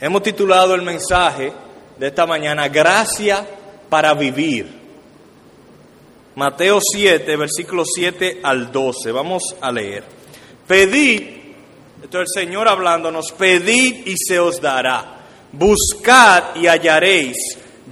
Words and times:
Hemos 0.00 0.22
titulado 0.22 0.74
el 0.74 0.82
mensaje 0.82 1.52
de 1.98 2.06
esta 2.06 2.24
mañana, 2.26 2.68
Gracia 2.68 3.44
para 3.88 4.14
vivir. 4.14 4.78
Mateo 6.36 6.78
7, 6.80 7.36
versículos 7.36 7.88
7 7.94 8.40
al 8.44 8.70
12. 8.70 9.10
Vamos 9.10 9.42
a 9.60 9.72
leer. 9.72 10.04
Pedid, 10.68 11.22
esto 12.00 12.22
es 12.22 12.28
el 12.36 12.42
Señor 12.42 12.68
hablándonos, 12.68 13.32
pedid 13.32 14.06
y 14.06 14.14
se 14.16 14.38
os 14.38 14.60
dará. 14.60 15.18
Buscad 15.50 16.54
y 16.54 16.68
hallaréis. 16.68 17.36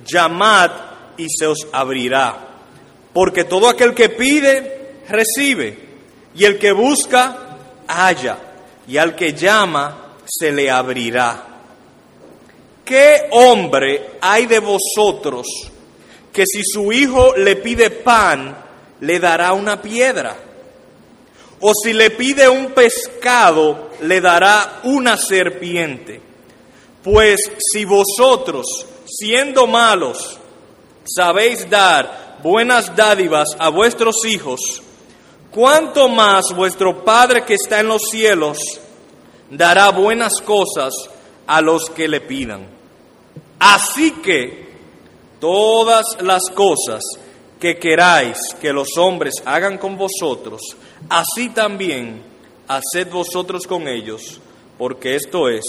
Llamad 0.05 0.71
y 1.17 1.27
se 1.29 1.49
os 1.49 1.67
abrirá. 1.73 2.39
Porque 3.13 3.43
todo 3.43 3.69
aquel 3.69 3.95
que 3.95 4.11
pide, 4.11 5.01
recibe. 5.09 5.79
Y 6.37 6.45
el 6.45 6.57
que 6.59 6.71
busca, 6.71 7.57
halla. 7.89 8.39
Y 8.87 8.97
al 8.97 9.17
que 9.17 9.33
llama, 9.33 10.15
se 10.25 10.53
le 10.53 10.71
abrirá. 10.71 11.46
¿Qué 12.87 13.27
hombre 13.33 14.11
hay 14.21 14.47
de 14.47 14.61
vosotros 14.61 15.45
que 16.33 16.45
si 16.47 16.63
su 16.63 16.93
hijo 16.93 17.35
le 17.37 17.57
pide 17.57 17.91
pan, 17.91 18.57
le 19.01 19.19
dará 19.19 19.55
una 19.55 19.83
piedra? 19.83 20.37
O 21.59 21.73
si 21.75 21.93
le 21.93 22.11
pide 22.11 22.49
un 22.49 22.67
pescado, 22.67 23.91
le 24.03 24.21
dará 24.21 24.83
una 24.85 25.17
serpiente. 25.17 26.21
Pues 27.03 27.51
si 27.59 27.85
vosotros, 27.85 28.87
siendo 29.05 29.67
malos, 29.67 30.39
sabéis 31.05 31.69
dar 31.69 32.39
buenas 32.41 32.95
dádivas 32.95 33.49
a 33.59 33.69
vuestros 33.69 34.25
hijos, 34.27 34.61
¿cuánto 35.51 36.09
más 36.09 36.45
vuestro 36.55 37.05
Padre 37.05 37.45
que 37.45 37.55
está 37.55 37.81
en 37.81 37.89
los 37.89 38.03
cielos 38.13 38.59
dará 39.51 39.91
buenas 39.91 40.41
cosas 40.41 40.95
a 41.49 41.61
los 41.61 41.91
que 41.91 42.07
le 42.07 42.21
pidan? 42.21 42.76
Así 43.59 44.13
que 44.23 44.67
todas 45.41 46.05
las 46.21 46.51
cosas 46.51 47.03
que 47.59 47.79
queráis 47.79 48.39
que 48.61 48.73
los 48.73 48.97
hombres 48.99 49.35
hagan 49.45 49.79
con 49.79 49.97
vosotros, 49.97 50.61
así 51.09 51.49
también 51.51 52.23
haced 52.69 53.11
vosotros 53.11 53.67
con 53.67 53.89
ellos, 53.89 54.41
porque 54.77 55.15
esto 55.15 55.49
es 55.49 55.65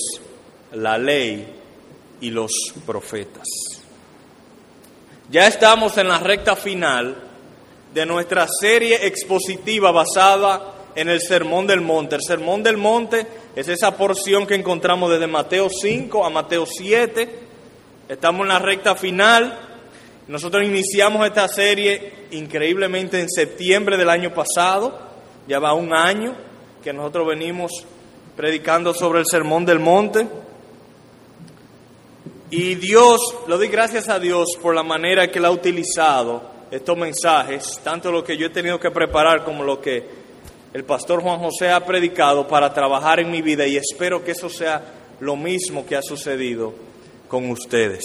la 0.73 0.97
ley 0.97 1.47
y 2.19 2.29
los 2.29 2.51
profetas. 2.85 3.47
Ya 5.29 5.47
estamos 5.47 5.97
en 5.97 6.07
la 6.07 6.19
recta 6.19 6.55
final 6.55 7.15
de 7.93 8.05
nuestra 8.05 8.47
serie 8.47 9.05
expositiva 9.07 9.91
basada 9.91 10.73
en 10.95 11.09
el 11.09 11.21
Sermón 11.21 11.67
del 11.67 11.81
Monte. 11.81 12.15
El 12.15 12.21
Sermón 12.21 12.63
del 12.63 12.77
Monte 12.77 13.25
es 13.55 13.67
esa 13.67 13.95
porción 13.95 14.45
que 14.45 14.55
encontramos 14.55 15.09
desde 15.09 15.27
Mateo 15.27 15.69
5 15.69 16.25
a 16.25 16.29
Mateo 16.29 16.65
7 16.65 17.46
Estamos 18.09 18.43
en 18.43 18.47
la 18.47 18.59
recta 18.59 18.95
final. 18.95 19.59
Nosotros 20.29 20.65
iniciamos 20.65 21.27
esta 21.27 21.45
serie 21.49 22.27
increíblemente 22.31 23.19
en 23.19 23.29
septiembre 23.29 23.97
del 23.97 24.09
año 24.09 24.33
pasado. 24.33 24.97
Ya 25.45 25.59
va 25.59 25.73
un 25.73 25.93
año 25.93 26.33
que 26.81 26.93
nosotros 26.93 27.27
venimos 27.27 27.69
predicando 28.37 28.93
sobre 28.93 29.19
el 29.19 29.25
Sermón 29.29 29.65
del 29.65 29.79
Monte. 29.79 30.25
Y 32.49 32.75
Dios, 32.75 33.19
lo 33.45 33.57
doy 33.57 33.67
gracias 33.67 34.07
a 34.07 34.19
Dios 34.19 34.51
por 34.61 34.73
la 34.73 34.83
manera 34.83 35.29
que 35.29 35.39
Él 35.39 35.45
ha 35.45 35.51
utilizado 35.51 36.49
estos 36.71 36.97
mensajes, 36.97 37.81
tanto 37.83 38.09
lo 38.09 38.23
que 38.23 38.37
yo 38.37 38.47
he 38.47 38.51
tenido 38.51 38.79
que 38.79 38.89
preparar 38.89 39.43
como 39.43 39.65
lo 39.65 39.81
que 39.81 40.05
el 40.73 40.85
pastor 40.85 41.21
Juan 41.21 41.39
José 41.39 41.71
ha 41.71 41.85
predicado 41.85 42.47
para 42.47 42.73
trabajar 42.73 43.19
en 43.19 43.29
mi 43.29 43.41
vida 43.41 43.67
y 43.67 43.75
espero 43.75 44.23
que 44.23 44.31
eso 44.31 44.49
sea 44.49 44.93
lo 45.19 45.35
mismo 45.35 45.85
que 45.85 45.97
ha 45.97 46.01
sucedido 46.01 46.87
con 47.27 47.49
ustedes. 47.49 48.03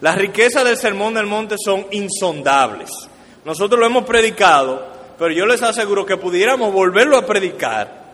Las 0.00 0.16
riquezas 0.16 0.64
del 0.64 0.76
Sermón 0.76 1.14
del 1.14 1.26
Monte 1.26 1.56
son 1.62 1.86
insondables. 1.90 2.90
Nosotros 3.44 3.80
lo 3.80 3.86
hemos 3.86 4.04
predicado, 4.04 4.86
pero 5.18 5.32
yo 5.32 5.46
les 5.46 5.62
aseguro 5.62 6.06
que 6.06 6.16
pudiéramos 6.16 6.72
volverlo 6.72 7.16
a 7.16 7.26
predicar 7.26 8.12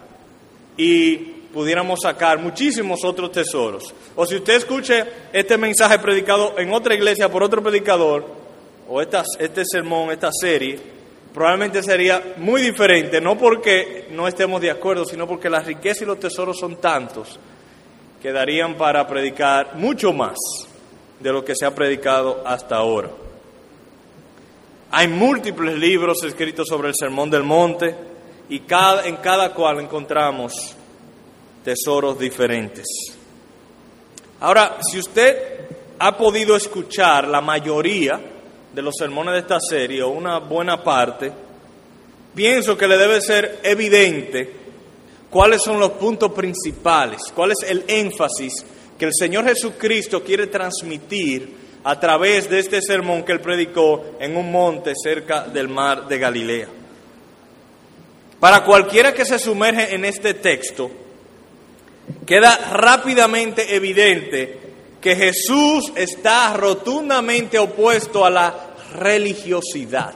y 0.77 1.17
pudiéramos 1.17 2.01
sacar 2.03 2.39
muchísimos 2.39 3.05
otros 3.05 3.33
tesoros. 3.33 3.95
O 4.17 4.27
si 4.27 4.37
usted 4.37 4.55
escuche 4.55 5.05
este 5.33 5.59
mensaje 5.59 5.99
predicado 5.99 6.55
en 6.59 6.73
otra 6.73 6.95
iglesia 6.95 7.31
por 7.31 7.43
otro 7.43 7.63
predicador, 7.63 8.27
o 8.89 9.01
este 9.01 9.65
sermón, 9.65 10.11
esta 10.11 10.31
serie, 10.33 10.79
probablemente 11.33 11.83
sería 11.83 12.35
muy 12.39 12.63
diferente, 12.63 13.21
no 13.21 13.37
porque 13.37 14.09
no 14.11 14.27
estemos 14.29 14.61
de 14.61 14.71
acuerdo, 14.71 15.05
sino 15.05 15.27
porque 15.27 15.51
la 15.51 15.61
riqueza 15.61 16.05
y 16.05 16.07
los 16.07 16.21
tesoros 16.21 16.59
son 16.59 16.77
tantos 16.77 17.39
quedarían 18.25 18.77
para 18.77 19.07
predicar 19.07 19.75
mucho 19.75 20.11
más 20.11 20.39
de 21.21 21.31
lo 21.31 21.45
que 21.45 21.55
se 21.55 21.67
ha 21.67 21.75
predicado 21.75 22.43
hasta 22.47 22.77
ahora. 22.77 23.11
Hay 24.93 25.09
múltiples 25.09 25.77
libros 25.79 26.25
escritos 26.25 26.67
sobre 26.67 26.89
el 26.89 26.95
Sermón 26.99 27.29
del 27.29 27.43
Monte 27.43 27.95
y 28.49 28.63
en 29.05 29.17
cada 29.17 29.53
cual 29.53 29.81
encontramos 29.81 30.75
tesoros 31.63 32.19
diferentes. 32.19 32.87
Ahora, 34.41 34.79
si 34.81 34.99
usted 35.01 35.69
ha 35.99 36.17
podido 36.17 36.57
escuchar 36.57 37.29
la 37.29 37.43
mayoría 37.43 38.19
de 38.73 38.81
los 38.81 38.95
sermones 38.99 39.35
de 39.35 39.41
esta 39.41 39.61
serie 39.61 40.03
o 40.03 40.09
una 40.09 40.39
buena 40.39 40.83
parte, 40.83 41.31
pienso 42.35 42.75
que 42.75 42.89
le 42.89 42.97
debe 42.97 43.21
ser 43.21 43.61
evidente 43.63 44.64
cuáles 45.35 45.63
son 45.65 45.81
los 45.81 45.91
puntos 45.91 46.31
principales, 46.31 47.23
cuál 47.35 47.51
es 47.51 47.69
el 47.69 47.83
énfasis 47.89 48.65
que 48.97 49.07
el 49.07 49.11
Señor 49.13 49.45
Jesucristo 49.45 50.23
quiere 50.23 50.47
transmitir 50.47 51.57
a 51.83 51.99
través 51.99 52.49
de 52.49 52.61
este 52.61 52.81
sermón 52.81 53.25
que 53.25 53.33
él 53.33 53.41
predicó 53.41 54.15
en 54.21 54.37
un 54.37 54.53
monte 54.53 54.93
cerca 54.95 55.43
del 55.43 55.67
mar 55.67 56.07
de 56.07 56.19
Galilea. 56.21 56.69
Para 58.39 58.65
cualquiera 58.65 59.13
que 59.13 59.25
se 59.25 59.41
sumerge 59.41 59.93
en 59.93 60.05
este 60.05 60.35
texto, 60.35 60.89
queda 62.25 62.57
rápidamente 62.71 63.75
evidente 63.75 64.61
que 65.01 65.17
Jesús 65.17 65.93
está 65.97 66.55
rotundamente 66.57 67.59
opuesto 67.59 68.25
a 68.25 68.31
la 68.31 68.55
religiosidad. 68.93 70.15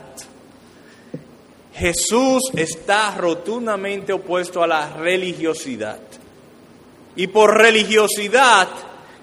Jesús 1.79 2.51
está 2.57 3.15
rotundamente 3.15 4.11
opuesto 4.11 4.61
a 4.61 4.67
la 4.67 4.97
religiosidad. 4.97 5.99
Y 7.15 7.27
por 7.27 7.57
religiosidad 7.57 8.67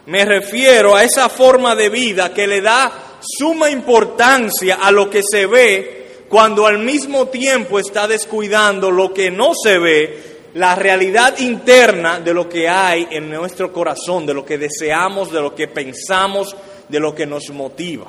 me 0.07 0.25
refiero 0.25 0.97
a 0.97 1.05
esa 1.05 1.29
forma 1.29 1.75
de 1.75 1.91
vida 1.91 2.33
que 2.33 2.47
le 2.47 2.63
da 2.63 3.19
suma 3.21 3.69
importancia 3.69 4.77
a 4.77 4.91
lo 4.91 5.11
que 5.11 5.23
se 5.23 5.45
ve 5.45 6.25
cuando 6.31 6.67
al 6.67 6.79
mismo 6.79 7.27
tiempo 7.27 7.79
está 7.79 8.09
descuidando 8.09 8.91
lo 8.91 9.13
que 9.13 9.31
no 9.31 9.53
se 9.55 9.79
ve, 9.79 10.23
la 10.55 10.75
realidad 10.75 11.39
interna 11.39 12.21
de 12.21 12.33
lo 12.33 12.49
que 12.49 12.69
hay 12.69 13.07
en 13.11 13.31
nuestro 13.31 13.71
corazón, 13.71 14.25
de 14.25 14.33
lo 14.33 14.47
que 14.47 14.57
deseamos, 14.57 15.31
de 15.31 15.41
lo 15.43 15.55
que 15.55 15.69
pensamos, 15.69 16.57
de 16.89 17.01
lo 17.01 17.15
que 17.15 17.27
nos 17.27 17.51
motiva. 17.51 18.07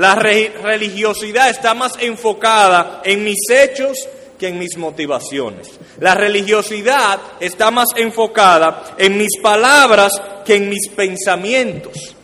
La 0.00 0.14
religiosidad 0.14 1.50
está 1.50 1.74
más 1.74 1.92
enfocada 2.00 3.02
en 3.04 3.22
mis 3.22 3.38
hechos 3.50 4.08
que 4.38 4.48
en 4.48 4.58
mis 4.58 4.78
motivaciones. 4.78 5.78
La 5.98 6.14
religiosidad 6.14 7.20
está 7.38 7.70
más 7.70 7.88
enfocada 7.94 8.94
en 8.96 9.18
mis 9.18 9.38
palabras 9.42 10.14
que 10.46 10.54
en 10.54 10.70
mis 10.70 10.88
pensamientos. 10.88 12.16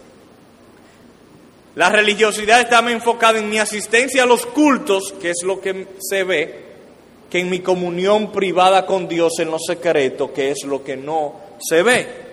La 1.75 1.91
religiosidad 1.91 2.63
está 2.63 2.81
más 2.81 2.95
enfocada 2.95 3.41
en 3.41 3.51
mi 3.51 3.59
asistencia 3.59 4.23
a 4.23 4.27
los 4.27 4.47
cultos, 4.47 5.13
que 5.21 5.29
es 5.29 5.43
lo 5.45 5.61
que 5.61 5.87
se 6.01 6.25
ve, 6.25 6.65
que 7.29 7.41
en 7.41 7.51
mi 7.51 7.59
comunión 7.59 8.33
privada 8.33 8.87
con 8.87 9.07
Dios 9.07 9.39
en 9.39 9.51
lo 9.51 9.59
secreto, 9.59 10.33
que 10.33 10.53
es 10.53 10.65
lo 10.65 10.83
que 10.83 10.97
no 10.97 11.35
se 11.61 11.83
ve. 11.83 12.26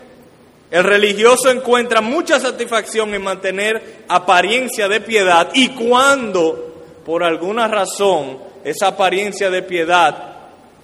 El 0.73 0.85
religioso 0.85 1.51
encuentra 1.51 2.01
mucha 2.01 2.39
satisfacción 2.39 3.13
en 3.13 3.21
mantener 3.21 4.05
apariencia 4.07 4.87
de 4.87 5.01
piedad 5.01 5.51
y 5.53 5.69
cuando 5.69 6.73
por 7.05 7.23
alguna 7.23 7.67
razón 7.67 8.39
esa 8.63 8.87
apariencia 8.87 9.51
de 9.51 9.61
piedad 9.61 10.35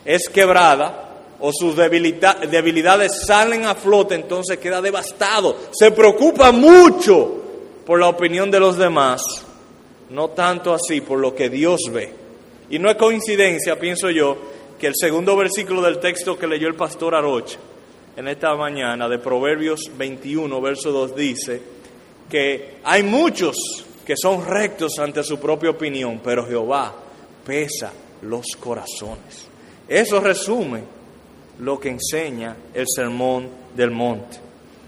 es 0.06 0.30
quebrada 0.30 1.15
o 1.39 1.51
sus 1.51 1.75
debilidades 1.75 3.25
salen 3.25 3.65
a 3.65 3.74
flote, 3.74 4.13
entonces 4.13 4.59
queda 4.59 4.80
devastado. 4.80 5.57
Se 5.71 5.89
preocupa 5.89 6.51
mucho 6.51 7.41
por 7.83 8.00
la 8.00 8.09
opinión 8.09 8.51
de 8.51 8.59
los 8.59 8.77
demás, 8.77 9.24
no 10.12 10.30
tanto 10.30 10.71
así 10.71 11.01
por 11.01 11.18
lo 11.18 11.33
que 11.33 11.50
Dios 11.50 11.80
ve. 11.91 12.13
Y 12.69 12.77
no 12.77 12.91
es 12.91 12.95
coincidencia, 12.95 13.80
pienso 13.80 14.12
yo, 14.12 14.38
que 14.77 14.86
el 14.86 14.94
segundo 14.95 15.36
versículo 15.36 15.81
del 15.81 15.97
texto 15.97 16.38
que 16.38 16.45
leyó 16.45 16.68
el 16.68 16.75
pastor 16.75 17.15
Aroche 17.15 17.57
en 18.19 18.27
esta 18.27 18.54
mañana 18.54 19.07
de 19.07 19.18
Proverbios 19.18 19.80
21, 19.98 20.60
verso 20.60 20.92
2 20.92 21.16
dice 21.16 21.62
que 22.30 22.80
hay 22.83 23.01
muchos 23.01 23.56
que 24.06 24.16
son 24.18 24.45
rectos 24.45 25.00
ante 25.00 25.24
su 25.24 25.39
propia 25.39 25.69
opinión, 25.69 26.19
pero 26.21 26.45
Jehová 26.45 26.94
pesa 27.45 27.94
los 28.24 28.45
corazones. 28.60 29.48
Eso 29.88 30.19
resume 30.19 30.81
lo 31.60 31.80
que 31.80 31.92
enseña 31.92 32.57
el 32.74 32.88
sermón 32.94 33.48
del 33.74 33.92
monte. 33.92 34.36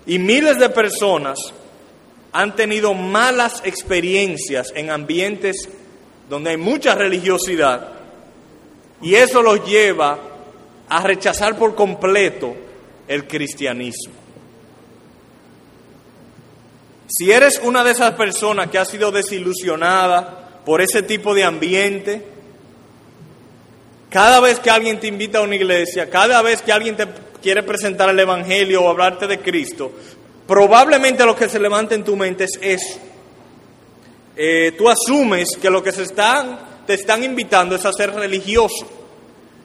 Y 0.08 0.20
miles 0.20 0.60
de 0.60 0.68
personas 0.68 1.40
han 2.34 2.54
tenido 2.54 2.94
malas 2.94 3.62
experiencias 3.64 4.74
en 4.76 4.90
ambientes 4.90 5.70
donde 6.30 6.50
hay 6.50 6.58
mucha 6.58 6.96
religiosidad 6.96 7.94
y 9.02 9.16
eso 9.16 9.42
los 9.42 9.66
lleva 9.66 10.20
a 10.90 11.08
rechazar 11.08 11.58
por 11.58 11.76
completo 11.76 12.71
el 13.08 13.28
cristianismo. 13.28 14.14
Si 17.08 17.32
eres 17.32 17.60
una 17.64 17.84
de 17.84 17.92
esas 17.92 18.12
personas 18.14 18.70
que 18.70 18.78
ha 18.78 18.86
sido 18.86 19.12
desilusionada 19.12 20.62
por 20.66 20.82
ese 20.82 21.04
tipo 21.04 21.36
de 21.36 21.44
ambiente, 21.44 22.26
cada 24.10 24.40
vez 24.40 24.60
que 24.60 24.70
alguien 24.70 25.00
te 25.00 25.08
invita 25.08 25.40
a 25.40 25.42
una 25.42 25.56
iglesia, 25.56 26.10
cada 26.10 26.42
vez 26.42 26.62
que 26.62 26.72
alguien 26.72 26.96
te 26.96 27.08
quiere 27.42 27.64
presentar 27.64 28.10
el 28.10 28.20
Evangelio 28.20 28.84
o 28.84 28.90
hablarte 28.90 29.28
de 29.28 29.40
Cristo, 29.40 29.92
probablemente 30.48 31.26
lo 31.26 31.36
que 31.36 31.50
se 31.50 31.60
levanta 31.60 31.96
en 31.96 32.04
tu 32.04 32.16
mente 32.16 32.46
es 32.46 32.60
eso. 32.62 33.00
Eh, 34.36 34.74
tú 34.78 34.90
asumes 34.90 35.58
que 35.62 35.70
lo 35.70 35.84
que 35.84 35.92
se 35.92 36.04
están, 36.04 36.60
te 36.88 36.94
están 36.94 37.24
invitando 37.24 37.76
es 37.76 37.86
a 37.86 37.92
ser 37.92 38.14
religioso, 38.14 38.88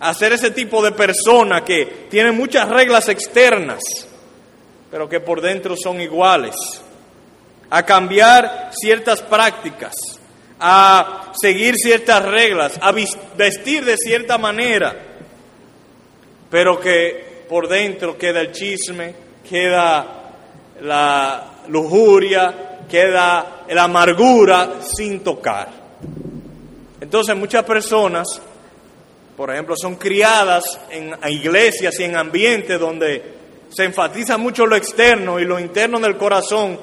a 0.00 0.14
ser 0.14 0.32
ese 0.32 0.50
tipo 0.50 0.82
de 0.82 0.93
persona 0.93 1.64
que 1.64 2.06
tiene 2.10 2.32
muchas 2.32 2.69
reglas 2.69 3.08
externas, 3.08 3.81
pero 4.90 5.08
que 5.08 5.20
por 5.20 5.40
dentro 5.40 5.76
son 5.76 6.00
iguales, 6.00 6.54
a 7.70 7.82
cambiar 7.84 8.70
ciertas 8.72 9.22
prácticas, 9.22 9.94
a 10.60 11.32
seguir 11.40 11.76
ciertas 11.76 12.25
reglas, 12.25 12.78
a 12.81 12.93
vestir 12.93 13.84
de 13.84 13.96
cierta 13.96 14.38
manera, 14.38 14.94
pero 16.50 16.78
que 16.78 17.44
por 17.48 17.69
dentro 17.69 18.16
queda 18.16 18.40
el 18.40 18.52
chisme, 18.52 19.14
queda 19.48 20.32
la 20.81 21.54
lujuria, 21.69 22.81
queda 22.88 23.64
la 23.69 23.84
amargura 23.84 24.81
sin 24.82 25.20
tocar. 25.20 25.69
Entonces 27.00 27.37
muchas 27.37 27.64
personas, 27.64 28.40
por 29.36 29.50
ejemplo, 29.50 29.74
son 29.76 29.96
criadas 29.96 30.80
en 30.90 31.14
iglesias 31.28 31.98
y 32.00 32.04
en 32.04 32.16
ambientes 32.16 32.80
donde 32.80 33.36
se 33.68 33.84
enfatiza 33.84 34.38
mucho 34.38 34.66
lo 34.66 34.76
externo 34.76 35.38
y 35.38 35.44
lo 35.44 35.60
interno 35.60 36.00
del 36.00 36.16
corazón 36.16 36.78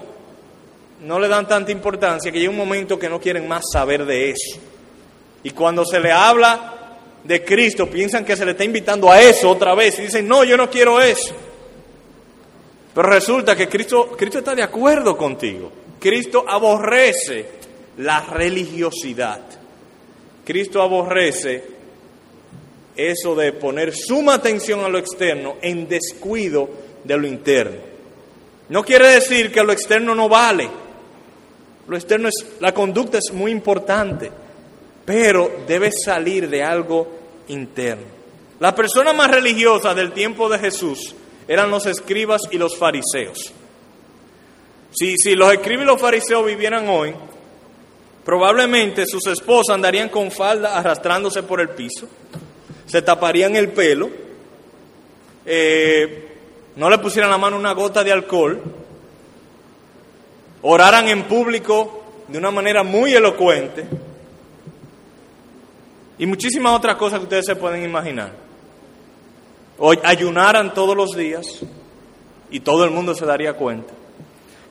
no 1.02 1.20
le 1.20 1.28
dan 1.28 1.48
tanta 1.48 1.72
importancia 1.72 2.32
que 2.32 2.40
llega 2.40 2.52
un 2.52 2.58
momento 2.58 2.98
que 2.98 3.10
no 3.10 3.20
quieren 3.20 3.48
más 3.48 3.64
saber 3.72 4.06
de 4.06 4.30
eso. 4.30 4.60
Y 5.44 5.50
cuando 5.52 5.84
se 5.84 6.00
le 6.00 6.12
habla 6.12 6.98
de 7.24 7.44
Cristo, 7.44 7.90
piensan 7.90 8.24
que 8.24 8.38
se 8.38 8.46
le 8.46 8.52
está 8.52 8.64
invitando 8.64 9.12
a 9.12 9.20
eso 9.22 9.50
otra 9.50 9.76
vez 9.76 10.00
y 10.00 10.04
dicen, 10.04 10.28
no, 10.28 10.44
yo 10.44 10.56
no 10.56 10.70
quiero 10.70 11.02
eso. 11.02 11.34
Pero 12.94 13.10
resulta 13.10 13.56
que 13.56 13.68
Cristo, 13.68 14.12
Cristo 14.18 14.40
está 14.40 14.56
de 14.56 14.64
acuerdo 14.64 15.18
contigo. 15.18 15.72
Cristo 16.00 16.46
aborrece 16.48 17.48
la 17.98 18.22
religiosidad. 18.22 19.42
Cristo 20.46 20.82
aborrece 20.82 21.73
eso 22.96 23.36
de 23.36 23.54
poner 23.54 23.96
suma 23.96 24.36
atención 24.36 24.82
a 24.82 24.90
lo 24.90 24.98
externo 24.98 25.56
en 25.62 25.88
descuido 25.88 26.70
de 27.04 27.18
lo 27.18 27.28
interno. 27.28 27.78
No 28.70 28.84
quiere 28.84 29.08
decir 29.10 29.52
que 29.52 29.64
lo 29.64 29.72
externo 29.72 30.16
no 30.16 30.30
vale. 30.30 30.70
Lo 31.88 31.98
externo 31.98 32.30
es, 32.30 32.46
la 32.60 32.74
conducta 32.74 33.18
es 33.18 33.34
muy 33.34 33.52
importante, 33.52 34.32
pero 35.06 35.52
debe 35.68 35.92
salir 35.92 36.50
de 36.50 36.64
algo 36.64 37.08
interno. 37.50 38.24
La 38.60 38.74
persona 38.74 39.12
más 39.12 39.30
religiosa 39.30 39.94
del 39.94 40.14
tiempo 40.14 40.48
de 40.48 40.60
Jesús 40.60 41.14
eran 41.48 41.70
los 41.70 41.86
escribas 41.86 42.44
y 42.52 42.58
los 42.58 42.78
fariseos. 42.78 43.52
Si, 44.92 45.18
si 45.18 45.36
los 45.36 45.52
escribas 45.52 45.84
y 45.84 45.88
los 45.88 46.00
fariseos 46.02 46.46
vivieran 46.46 46.88
hoy, 46.88 47.14
probablemente 48.24 49.06
sus 49.06 49.28
esposas 49.28 49.76
andarían 49.76 50.08
con 50.08 50.32
falda 50.32 50.78
arrastrándose 50.78 51.44
por 51.44 51.60
el 51.60 51.70
piso, 51.70 52.08
se 52.86 53.02
taparían 53.02 53.56
el 53.56 53.70
pelo, 53.70 54.10
eh, 55.46 56.36
no 56.76 56.90
le 56.90 56.98
pusieran 56.98 57.30
la 57.30 57.38
mano 57.38 57.58
una 57.58 57.74
gota 57.74 58.04
de 58.04 58.12
alcohol, 58.12 58.62
oraran 60.62 61.08
en 61.08 61.24
público 61.24 62.04
de 62.28 62.38
una 62.38 62.52
manera 62.52 62.84
muy 62.84 63.14
elocuente 63.14 63.86
y 66.18 66.26
muchísimas 66.26 66.74
otras 66.74 66.96
cosas 66.96 67.20
que 67.20 67.24
ustedes 67.24 67.46
se 67.46 67.56
pueden 67.56 67.84
imaginar. 67.84 68.32
O 69.78 69.94
ayunaran 70.04 70.74
todos 70.74 70.96
los 70.96 71.16
días 71.16 71.60
y 72.50 72.60
todo 72.60 72.86
el 72.86 72.92
mundo 72.92 73.16
se 73.16 73.26
daría 73.26 73.54
cuenta. 73.54 73.94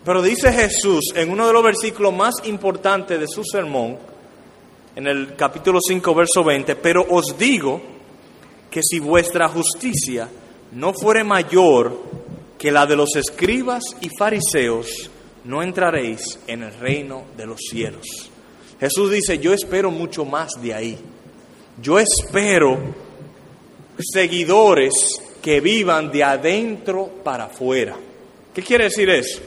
Pero 0.04 0.22
dice 0.22 0.52
Jesús 0.52 1.12
en 1.14 1.30
uno 1.30 1.46
de 1.46 1.52
los 1.52 1.62
versículos 1.62 2.12
más 2.12 2.34
importantes 2.44 3.20
de 3.20 3.28
su 3.28 3.44
sermón, 3.44 3.98
en 4.94 5.06
el 5.06 5.34
capítulo 5.36 5.78
5, 5.80 6.14
verso 6.14 6.44
20, 6.44 6.76
pero 6.76 7.06
os 7.08 7.36
digo 7.38 7.80
que 8.72 8.80
si 8.82 8.98
vuestra 8.98 9.48
justicia 9.48 10.28
no 10.72 10.94
fuere 10.94 11.22
mayor 11.22 11.94
que 12.58 12.72
la 12.72 12.86
de 12.86 12.96
los 12.96 13.14
escribas 13.16 13.84
y 14.00 14.08
fariseos, 14.18 15.10
no 15.44 15.62
entraréis 15.62 16.38
en 16.46 16.62
el 16.62 16.72
reino 16.72 17.24
de 17.36 17.46
los 17.46 17.60
cielos. 17.60 18.06
Jesús 18.80 19.10
dice, 19.10 19.38
yo 19.38 19.52
espero 19.52 19.90
mucho 19.90 20.24
más 20.24 20.52
de 20.62 20.72
ahí. 20.72 20.98
Yo 21.82 21.98
espero 21.98 22.78
seguidores 23.98 24.94
que 25.42 25.60
vivan 25.60 26.10
de 26.10 26.24
adentro 26.24 27.08
para 27.22 27.44
afuera. 27.44 27.94
¿Qué 28.54 28.62
quiere 28.62 28.84
decir 28.84 29.10
eso? 29.10 29.40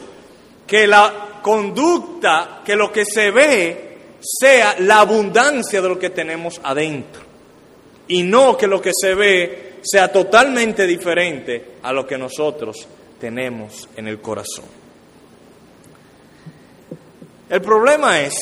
Que 0.68 0.86
la 0.86 1.39
conducta, 1.42 2.62
que 2.63 2.75
lo 2.75 2.92
que 2.92 3.06
se 3.06 3.31
ve 3.31 3.98
sea 4.21 4.75
la 4.80 5.00
abundancia 5.00 5.81
de 5.81 5.89
lo 5.89 5.98
que 5.98 6.12
tenemos 6.12 6.62
adentro. 6.63 7.34
Y 8.07 8.24
no 8.24 8.56
que 8.57 8.68
lo 8.68 8.81
que 8.81 8.92
se 8.94 9.16
ve 9.16 9.75
sea 9.81 10.12
totalmente 10.12 10.86
diferente 10.88 11.75
a 11.84 11.92
lo 11.92 12.06
que 12.06 12.18
nosotros 12.18 12.88
tenemos 13.19 13.88
en 13.96 14.07
el 14.07 14.19
corazón. 14.19 14.66
El 17.50 17.62
problema 17.62 18.22
es 18.22 18.34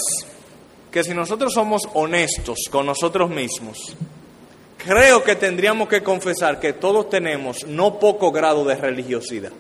que 0.91 1.03
si 1.03 1.13
nosotros 1.13 1.53
somos 1.53 1.87
honestos 1.93 2.59
con 2.69 2.85
nosotros 2.85 3.29
mismos, 3.29 3.95
creo 4.77 5.23
que 5.23 5.35
tendríamos 5.35 5.89
que 5.89 6.01
confesar 6.03 6.59
que 6.59 6.73
todos 6.73 7.09
tenemos 7.09 7.65
no 7.65 7.99
poco 7.99 8.31
grado 8.31 8.63
de 8.63 8.75
religiosidad. 8.75 9.51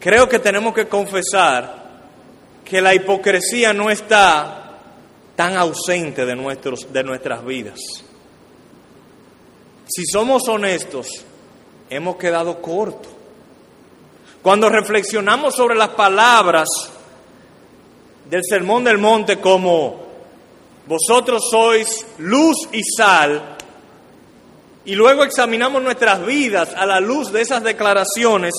Creo 0.00 0.28
que 0.28 0.38
tenemos 0.38 0.74
que 0.74 0.86
confesar 0.86 1.84
que 2.64 2.80
la 2.80 2.94
hipocresía 2.94 3.72
no 3.72 3.90
está 3.90 4.78
tan 5.36 5.56
ausente 5.56 6.24
de, 6.26 6.36
nuestros, 6.36 6.92
de 6.92 7.04
nuestras 7.04 7.44
vidas. 7.44 8.03
Si 9.86 10.04
somos 10.06 10.48
honestos, 10.48 11.08
hemos 11.90 12.16
quedado 12.16 12.60
cortos. 12.60 13.12
Cuando 14.42 14.68
reflexionamos 14.68 15.54
sobre 15.54 15.74
las 15.74 15.90
palabras 15.90 16.68
del 18.28 18.42
Sermón 18.48 18.84
del 18.84 18.98
Monte 18.98 19.40
como 19.40 20.04
vosotros 20.86 21.48
sois 21.50 22.06
luz 22.18 22.56
y 22.72 22.82
sal, 22.82 23.56
y 24.86 24.94
luego 24.94 25.24
examinamos 25.24 25.82
nuestras 25.82 26.24
vidas 26.26 26.74
a 26.76 26.84
la 26.84 27.00
luz 27.00 27.32
de 27.32 27.40
esas 27.40 27.62
declaraciones, 27.62 28.52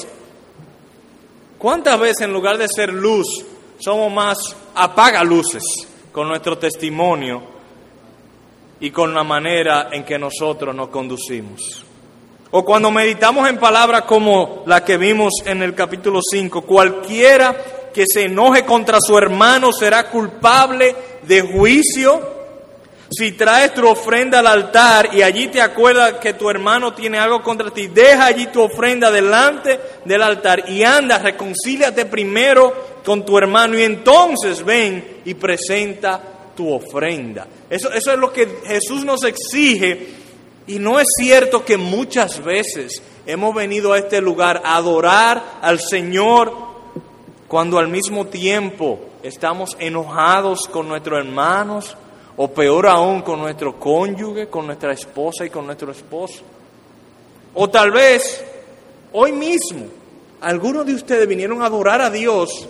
¿cuántas 1.60 2.00
veces 2.00 2.22
en 2.22 2.34
lugar 2.34 2.58
de 2.58 2.68
ser 2.68 2.92
luz 2.92 3.28
somos 3.80 4.12
más 4.12 4.38
apaga 4.74 5.24
luces 5.24 5.64
con 6.12 6.28
nuestro 6.28 6.58
testimonio 6.58 7.55
y 8.86 8.92
con 8.92 9.16
la 9.16 9.24
manera 9.24 9.90
en 9.92 10.04
que 10.04 10.20
nosotros 10.20 10.76
nos 10.76 10.90
conducimos? 10.90 11.84
O 12.52 12.64
cuando 12.64 12.92
meditamos 12.92 13.50
en 13.50 13.58
palabras 13.58 14.04
como 14.04 14.62
la 14.68 14.84
que 14.84 14.98
vimos 14.98 15.34
en 15.44 15.64
el 15.64 15.74
capítulo 15.74 16.20
5, 16.22 16.62
cualquiera 16.62 17.90
que 17.92 18.06
se 18.08 18.26
enoje 18.26 18.64
contra 18.64 19.00
su 19.02 19.18
hermano 19.18 19.74
será 19.74 20.08
culpable 20.08 20.96
de 21.24 21.42
juicio. 21.42 22.36
Si 23.10 23.32
traes 23.32 23.74
tu 23.74 23.88
ofrenda 23.88 24.38
al 24.38 24.48
altar 24.48 25.10
y 25.14 25.24
allí 25.24 25.48
te 25.48 25.62
acuerdas 25.62 26.20
que 26.22 26.36
tu 26.36 26.48
hermano 26.48 26.94
tiene 26.94 27.18
algo 27.18 27.42
contra 27.42 27.72
ti, 27.72 27.88
deja 27.88 28.28
allí 28.28 28.46
tu 28.48 28.62
ofrenda 28.62 29.10
delante 29.10 29.80
del 30.06 30.22
altar 30.22 30.70
y 30.70 30.84
anda, 30.84 31.18
reconcíliate 31.18 32.06
primero 32.06 33.02
con 33.04 33.26
tu 33.26 33.36
hermano 33.36 33.80
y 33.80 33.82
entonces 33.82 34.64
ven 34.64 35.22
y 35.26 35.34
presenta 35.34 36.35
tu 36.56 36.74
ofrenda. 36.74 37.48
Eso, 37.70 37.92
eso 37.92 38.12
es 38.12 38.18
lo 38.18 38.32
que 38.32 38.48
Jesús 38.66 39.04
nos 39.04 39.24
exige 39.24 40.08
y 40.68 40.80
no 40.80 41.00
es 41.00 41.08
cierto 41.20 41.64
que 41.64 41.78
muchas 41.78 42.44
veces 42.44 43.02
hemos 43.26 43.54
venido 43.54 43.94
a 43.94 44.00
este 44.00 44.22
lugar 44.22 44.62
a 44.64 44.78
adorar 44.78 45.60
al 45.62 45.80
Señor 45.80 46.54
cuando 47.48 47.78
al 47.78 47.88
mismo 47.88 48.26
tiempo 48.28 49.00
estamos 49.22 49.76
enojados 49.80 50.68
con 50.68 50.88
nuestros 50.88 51.20
hermanos 51.20 51.96
o 52.38 52.48
peor 52.50 52.88
aún 52.88 53.22
con 53.22 53.40
nuestro 53.40 53.80
cónyuge, 53.80 54.48
con 54.48 54.66
nuestra 54.66 54.94
esposa 54.94 55.46
y 55.46 55.50
con 55.50 55.66
nuestro 55.66 55.92
esposo. 55.92 56.42
O 57.54 57.70
tal 57.70 57.92
vez 57.92 58.44
hoy 59.14 59.32
mismo 59.32 59.86
algunos 60.42 60.86
de 60.86 60.94
ustedes 60.94 61.28
vinieron 61.28 61.62
a 61.62 61.68
adorar 61.68 62.02
a 62.02 62.10
Dios. 62.10 62.68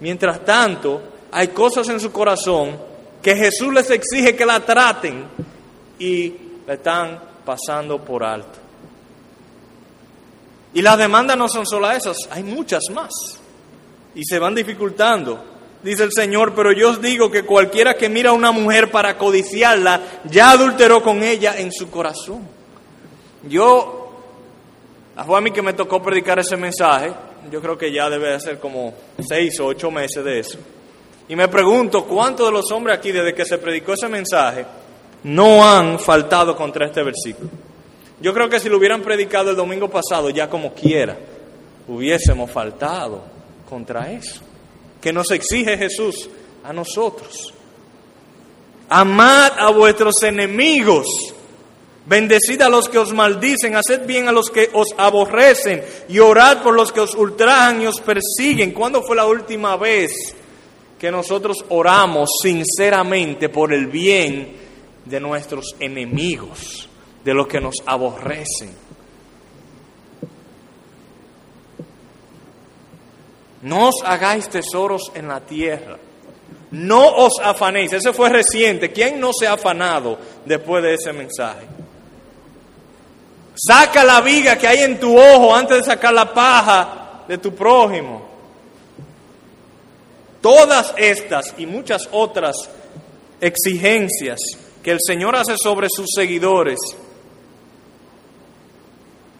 Mientras 0.00 0.44
tanto, 0.44 1.02
hay 1.30 1.48
cosas 1.48 1.88
en 1.88 2.00
su 2.00 2.10
corazón 2.12 2.78
que 3.22 3.36
Jesús 3.36 3.72
les 3.72 3.90
exige 3.90 4.36
que 4.36 4.46
la 4.46 4.60
traten 4.60 5.24
y 5.98 6.34
la 6.66 6.74
están 6.74 7.20
pasando 7.44 7.98
por 8.04 8.24
alto. 8.24 8.58
Y 10.74 10.82
las 10.82 10.98
demandas 10.98 11.36
no 11.36 11.48
son 11.48 11.66
solo 11.66 11.90
esas, 11.90 12.16
hay 12.30 12.42
muchas 12.42 12.82
más. 12.92 13.10
Y 14.14 14.24
se 14.24 14.38
van 14.38 14.54
dificultando. 14.54 15.42
Dice 15.82 16.02
el 16.02 16.12
Señor, 16.12 16.54
pero 16.54 16.72
yo 16.72 16.90
os 16.90 17.00
digo 17.00 17.30
que 17.30 17.44
cualquiera 17.44 17.94
que 17.94 18.08
mira 18.08 18.30
a 18.30 18.32
una 18.34 18.50
mujer 18.50 18.90
para 18.90 19.16
codiciarla, 19.16 20.00
ya 20.24 20.50
adulteró 20.50 21.02
con 21.02 21.22
ella 21.22 21.56
en 21.56 21.72
su 21.72 21.90
corazón. 21.90 22.46
Yo, 23.48 24.22
fue 25.24 25.38
a 25.38 25.40
mí 25.40 25.52
que 25.52 25.62
me 25.62 25.72
tocó 25.72 26.02
predicar 26.02 26.38
ese 26.40 26.56
mensaje, 26.56 27.12
yo 27.50 27.60
creo 27.60 27.78
que 27.78 27.92
ya 27.92 28.10
debe 28.10 28.38
ser 28.40 28.58
como 28.58 28.92
seis 29.26 29.58
o 29.60 29.66
ocho 29.66 29.90
meses 29.90 30.24
de 30.24 30.40
eso. 30.40 30.58
Y 31.28 31.36
me 31.36 31.48
pregunto, 31.48 32.04
¿cuántos 32.04 32.46
de 32.46 32.52
los 32.52 32.70
hombres 32.72 32.96
aquí, 32.96 33.12
desde 33.12 33.34
que 33.34 33.44
se 33.44 33.58
predicó 33.58 33.92
ese 33.92 34.08
mensaje, 34.08 34.64
no 35.24 35.68
han 35.68 35.98
faltado 35.98 36.56
contra 36.56 36.86
este 36.86 37.02
versículo? 37.02 37.50
Yo 38.20 38.32
creo 38.32 38.48
que 38.48 38.58
si 38.58 38.68
lo 38.68 38.78
hubieran 38.78 39.02
predicado 39.02 39.50
el 39.50 39.56
domingo 39.56 39.88
pasado, 39.90 40.30
ya 40.30 40.48
como 40.48 40.72
quiera, 40.72 41.16
hubiésemos 41.86 42.50
faltado 42.50 43.22
contra 43.68 44.10
eso. 44.10 44.40
Que 45.00 45.12
nos 45.12 45.30
exige 45.30 45.76
Jesús 45.76 46.28
a 46.64 46.72
nosotros. 46.72 47.52
Amad 48.88 49.52
a 49.58 49.70
vuestros 49.70 50.22
enemigos. 50.22 51.06
Bendecid 52.06 52.62
a 52.62 52.70
los 52.70 52.88
que 52.88 52.96
os 52.96 53.12
maldicen, 53.12 53.76
haced 53.76 54.06
bien 54.06 54.28
a 54.28 54.32
los 54.32 54.48
que 54.48 54.70
os 54.72 54.88
aborrecen 54.96 55.84
y 56.08 56.18
orad 56.20 56.62
por 56.62 56.74
los 56.74 56.90
que 56.90 57.00
os 57.00 57.14
ultrajan 57.14 57.82
y 57.82 57.86
os 57.86 58.00
persiguen. 58.00 58.72
¿Cuándo 58.72 59.02
fue 59.02 59.14
la 59.14 59.26
última 59.26 59.76
vez 59.76 60.34
que 60.98 61.10
nosotros 61.10 61.64
oramos 61.68 62.30
sinceramente 62.42 63.48
por 63.48 63.72
el 63.72 63.86
bien 63.86 64.56
de 65.04 65.20
nuestros 65.20 65.76
enemigos, 65.78 66.88
de 67.24 67.34
los 67.34 67.46
que 67.46 67.60
nos 67.60 67.76
aborrecen? 67.86 68.88
No 73.62 73.88
os 73.88 73.96
hagáis 74.04 74.48
tesoros 74.48 75.10
en 75.14 75.28
la 75.28 75.40
tierra. 75.40 75.98
No 76.70 77.06
os 77.16 77.32
afanéis. 77.42 77.92
Ese 77.92 78.12
fue 78.12 78.28
reciente. 78.28 78.92
¿Quién 78.92 79.18
no 79.18 79.30
se 79.32 79.46
ha 79.46 79.54
afanado 79.54 80.18
después 80.44 80.82
de 80.82 80.94
ese 80.94 81.12
mensaje? 81.12 81.66
Saca 83.54 84.04
la 84.04 84.20
viga 84.20 84.56
que 84.56 84.68
hay 84.68 84.82
en 84.82 85.00
tu 85.00 85.18
ojo 85.18 85.54
antes 85.54 85.78
de 85.78 85.84
sacar 85.84 86.14
la 86.14 86.32
paja 86.32 87.24
de 87.26 87.38
tu 87.38 87.54
prójimo. 87.54 88.27
Todas 90.40 90.94
estas 90.96 91.54
y 91.58 91.66
muchas 91.66 92.08
otras 92.12 92.56
exigencias 93.40 94.38
que 94.82 94.92
el 94.92 94.98
Señor 95.04 95.34
hace 95.36 95.56
sobre 95.56 95.88
sus 95.90 96.06
seguidores 96.14 96.78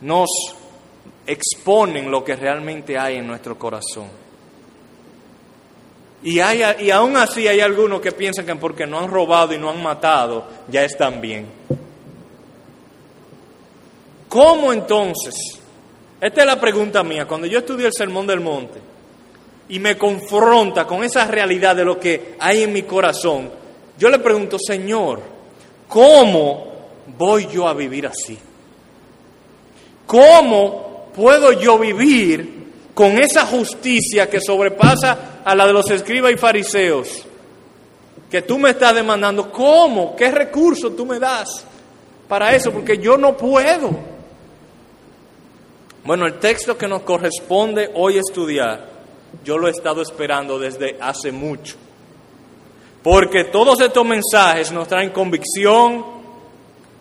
nos 0.01 0.29
exponen 1.27 2.11
lo 2.11 2.25
que 2.25 2.37
realmente 2.37 2.99
hay 2.99 3.17
en 3.17 3.27
nuestro 3.27 3.59
corazón. 3.59 4.09
Y, 6.23 6.41
hay, 6.41 6.63
y 6.81 6.91
aún 6.91 7.17
así 7.17 7.47
hay 7.47 7.61
algunos 7.61 8.01
que 8.01 8.11
piensan 8.11 8.45
que 8.45 8.57
porque 8.57 8.87
no 8.87 8.99
han 8.99 9.09
robado 9.09 9.55
y 9.55 9.59
no 9.59 9.71
han 9.71 9.81
matado, 9.81 10.45
ya 10.69 10.85
están 10.85 11.21
bien. 11.21 11.47
¿Cómo 14.29 14.73
entonces? 14.73 15.35
Esta 16.21 16.41
es 16.41 16.47
la 16.47 16.61
pregunta 16.61 17.05
mía. 17.05 17.27
Cuando 17.27 17.47
yo 17.47 17.61
estudié 17.61 17.87
el 17.87 17.93
Sermón 17.93 18.27
del 18.27 18.41
Monte 18.41 18.88
y 19.69 19.79
me 19.79 19.99
confronta 19.99 20.87
con 20.87 21.05
esa 21.05 21.27
realidad 21.27 21.77
de 21.77 21.85
lo 21.85 21.99
que 22.01 22.35
hay 22.39 22.63
en 22.63 22.73
mi 22.73 22.83
corazón, 22.83 23.51
yo 23.99 24.09
le 24.11 24.19
pregunto, 24.19 24.59
Señor, 24.59 25.21
¿cómo 25.89 26.69
voy 27.19 27.49
yo 27.53 27.69
a 27.69 27.75
vivir 27.75 28.07
así? 28.07 28.39
¿Cómo 30.07 31.11
puedo 31.15 31.53
yo 31.53 31.79
vivir 31.79 32.67
con 32.95 33.19
esa 33.19 33.45
justicia 33.45 34.31
que 34.31 34.41
sobrepasa 34.41 35.41
a 35.45 35.55
la 35.55 35.67
de 35.67 35.73
los 35.73 35.91
escribas 35.91 36.33
y 36.33 36.37
fariseos? 36.37 37.25
Que 38.31 38.43
tú 38.43 38.59
me 38.59 38.71
estás 38.71 38.95
demandando, 38.95 39.51
¿cómo? 39.51 40.15
¿Qué 40.17 40.31
recursos 40.31 40.95
tú 40.97 41.05
me 41.05 41.19
das 41.19 41.65
para 42.27 42.55
eso? 42.55 42.73
Porque 42.73 42.99
yo 42.99 43.19
no 43.19 43.37
puedo. 43.37 43.91
Bueno, 46.05 46.25
el 46.25 46.39
texto 46.39 46.79
que 46.79 46.89
nos 46.89 47.03
corresponde 47.03 47.91
hoy 47.95 48.17
estudiar, 48.17 48.98
yo 49.45 49.59
lo 49.59 49.69
he 49.69 49.71
estado 49.71 50.03
esperando 50.03 50.59
desde 50.59 50.97
hace 51.01 51.33
mucho. 51.33 51.77
Porque 53.03 53.45
todos 53.45 53.81
estos 53.81 54.05
mensajes 54.05 54.73
nos 54.73 54.89
traen 54.89 55.11
convicción, 55.11 56.05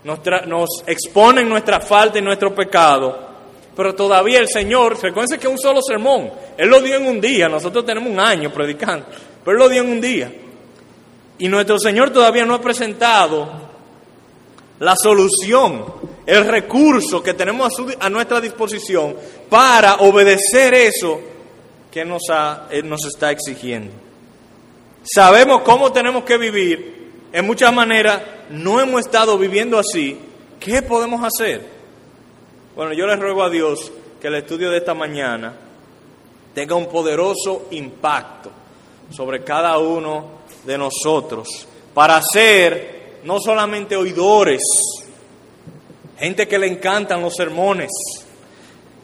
nos, 0.04 0.84
exponen 0.86 1.50
nuestra 1.50 1.80
falta 1.80 2.20
y 2.20 2.22
nuestro 2.22 2.54
pecado, 2.56 3.28
pero 3.76 3.94
todavía 3.94 4.40
el 4.40 4.48
Señor, 4.48 4.98
recuerden 5.02 5.40
que 5.40 5.48
un 5.48 5.58
solo 5.58 5.82
sermón, 5.82 6.32
Él 6.58 6.70
lo 6.70 6.82
dio 6.82 6.96
en 6.96 7.08
un 7.08 7.20
día, 7.20 7.50
nosotros 7.50 7.86
tenemos 7.86 8.10
un 8.10 8.20
año 8.20 8.52
predicando, 8.52 9.06
pero 9.44 9.58
Él 9.58 9.64
lo 9.64 9.70
dio 9.70 9.82
en 9.82 9.90
un 9.90 10.02
día. 10.02 10.32
Y 11.40 11.48
nuestro 11.48 11.78
Señor 11.78 12.12
todavía 12.12 12.46
no 12.46 12.56
ha 12.56 12.62
presentado 12.62 13.68
la 14.80 14.96
solución 14.96 15.86
el 16.26 16.46
recurso 16.46 17.24
que 17.24 17.34
tenemos 17.34 17.74
a, 18.00 18.10
nuestra 18.10 18.42
disposición 18.42 19.16
para 19.50 19.96
obedecer 19.96 20.74
eso 20.74 21.20
que 21.92 22.06
nos, 22.06 22.24
nos 22.84 23.06
está 23.06 23.32
exigiendo. 23.32 23.92
Sabemos 25.04 25.62
cómo 25.62 25.92
tenemos 25.92 26.24
que 26.24 26.38
vivir, 26.38 27.12
en 27.32 27.46
muchas 27.46 27.74
maneras 27.74 28.22
no 28.50 28.80
hemos 28.80 29.02
estado 29.02 29.38
viviendo 29.38 29.80
así. 29.80 30.18
¿Qué 30.60 30.82
podemos 30.82 31.24
hacer? 31.24 31.66
Bueno, 32.76 32.94
yo 32.94 33.06
les 33.08 33.20
ruego 33.20 33.44
a 33.44 33.50
Dios 33.50 33.92
que 34.20 34.28
el 34.28 34.36
estudio 34.36 34.70
de 34.70 34.78
esta 34.78 34.94
mañana 34.94 35.54
tenga 36.54 36.76
un 36.76 36.88
poderoso 36.88 37.68
impacto 37.72 38.52
sobre 39.12 39.44
cada 39.44 39.78
uno 39.78 40.38
de 40.66 40.78
nosotros 40.78 41.68
para 41.94 42.22
ser 42.22 43.20
no 43.24 43.40
solamente 43.40 43.96
oidores, 43.96 44.62
gente 46.18 46.48
que 46.48 46.60
le 46.60 46.68
encantan 46.68 47.22
los 47.22 47.36
sermones 47.36 47.90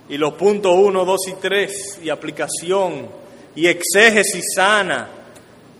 y 0.10 0.18
los 0.18 0.34
puntos 0.34 0.76
1, 0.76 1.06
2 1.06 1.28
y 1.28 1.34
3 1.34 2.00
y 2.04 2.10
aplicación 2.10 3.08
y 3.56 3.68
exégesis 3.68 4.44
sana, 4.56 5.10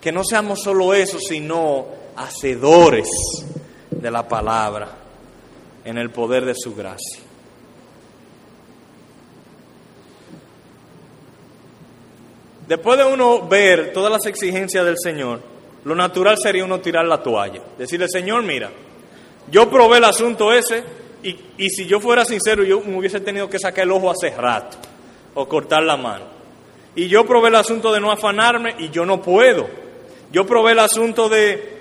que 0.02 0.12
no 0.12 0.24
seamos 0.24 0.62
solo 0.62 0.94
eso, 0.94 1.20
sino 1.20 1.86
hacedores 2.16 3.10
de 3.90 4.12
la 4.12 4.28
palabra 4.28 4.90
en 5.86 5.98
el 5.98 6.10
poder 6.10 6.46
de 6.46 6.56
su 6.56 6.76
gracia. 6.76 7.22
Después 12.68 12.98
de 12.98 13.06
uno 13.06 13.48
ver 13.48 13.92
todas 13.92 14.12
las 14.12 14.26
exigencias 14.26 14.86
del 14.86 14.98
Señor, 14.98 15.42
lo 15.84 15.96
natural 15.96 16.38
sería 16.42 16.64
uno 16.64 16.80
tirar 16.80 17.06
la 17.06 17.22
toalla, 17.22 17.62
decirle, 17.78 18.08
Señor, 18.08 18.44
mira, 18.44 18.72
yo 19.52 19.70
probé 19.70 19.98
el 19.98 20.06
asunto 20.06 20.54
ese, 20.54 20.84
y, 21.24 21.70
si 21.70 21.86
yo 21.86 22.00
fuera 22.00 22.26
sincero, 22.26 22.64
yo 22.64 22.82
me 22.82 22.98
hubiese 22.98 23.20
tenido 23.20 23.50
que 23.50 23.60
sacar 23.60 23.86
el 23.86 23.92
ojo 23.92 24.12
hace 24.12 24.30
rato 24.30 24.78
o 25.34 25.48
cortar 25.48 25.84
la 25.84 25.96
mano. 25.96 26.26
Y 26.96 27.08
yo 27.08 27.26
probé 27.26 27.48
el 27.50 27.56
asunto 27.56 27.92
de 27.94 28.00
no 28.00 28.12
afanarme 28.12 28.76
y 28.78 28.90
yo 28.90 29.06
no 29.06 29.22
puedo. 29.22 29.68
Yo 30.32 30.46
probé 30.46 30.74
el 30.74 30.80
asunto 30.80 31.30
de, 31.30 31.78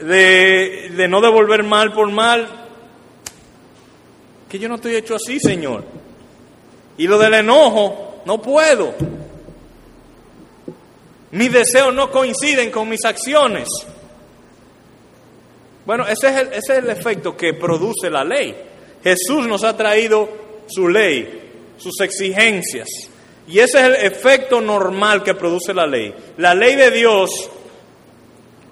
de, 0.00 0.90
de 0.94 1.08
no 1.08 1.20
devolver 1.20 1.62
mal 1.62 1.92
por 1.92 2.10
mal. 2.10 2.48
Que 4.48 4.58
yo 4.58 4.68
no 4.68 4.74
estoy 4.74 4.96
hecho 4.96 5.14
así, 5.14 5.38
Señor. 5.38 5.84
Y 6.98 7.06
lo 7.06 7.18
del 7.18 7.34
enojo, 7.34 8.22
no 8.26 8.42
puedo. 8.42 8.94
Mis 11.30 11.52
deseos 11.52 11.94
no 11.94 12.10
coinciden 12.10 12.70
con 12.70 12.88
mis 12.88 13.04
acciones. 13.04 13.68
Bueno, 15.90 16.06
ese 16.06 16.28
es, 16.52 16.68
el, 16.68 16.88
efecto 16.88 17.36
que 17.36 17.52
produce 17.54 18.08
la 18.08 18.22
ley. 18.22 18.54
Jesús 19.02 19.48
nos 19.48 19.64
ha 19.64 19.76
traído 19.76 20.28
su 20.68 20.86
ley, 20.86 21.74
sus 21.78 22.00
exigencias. 22.00 22.86
Y 23.48 23.58
ese 23.58 23.80
es 23.80 23.84
el 23.86 23.94
efecto 23.96 24.60
normal 24.60 25.24
que 25.24 25.34
produce 25.34 25.74
la 25.74 25.88
ley. 25.88 26.14
La 26.36 26.54
ley 26.54 26.76
de 26.76 26.92
Dios 26.92 27.50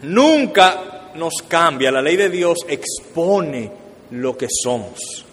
nunca 0.02 1.10
nos 1.16 1.42
cambia, 1.48 1.90
la 1.90 2.02
ley 2.02 2.14
de 2.14 2.28
Dios 2.28 2.58
expone 2.68 3.68
lo 4.12 4.38
que 4.38 4.46
somos. 4.48 5.25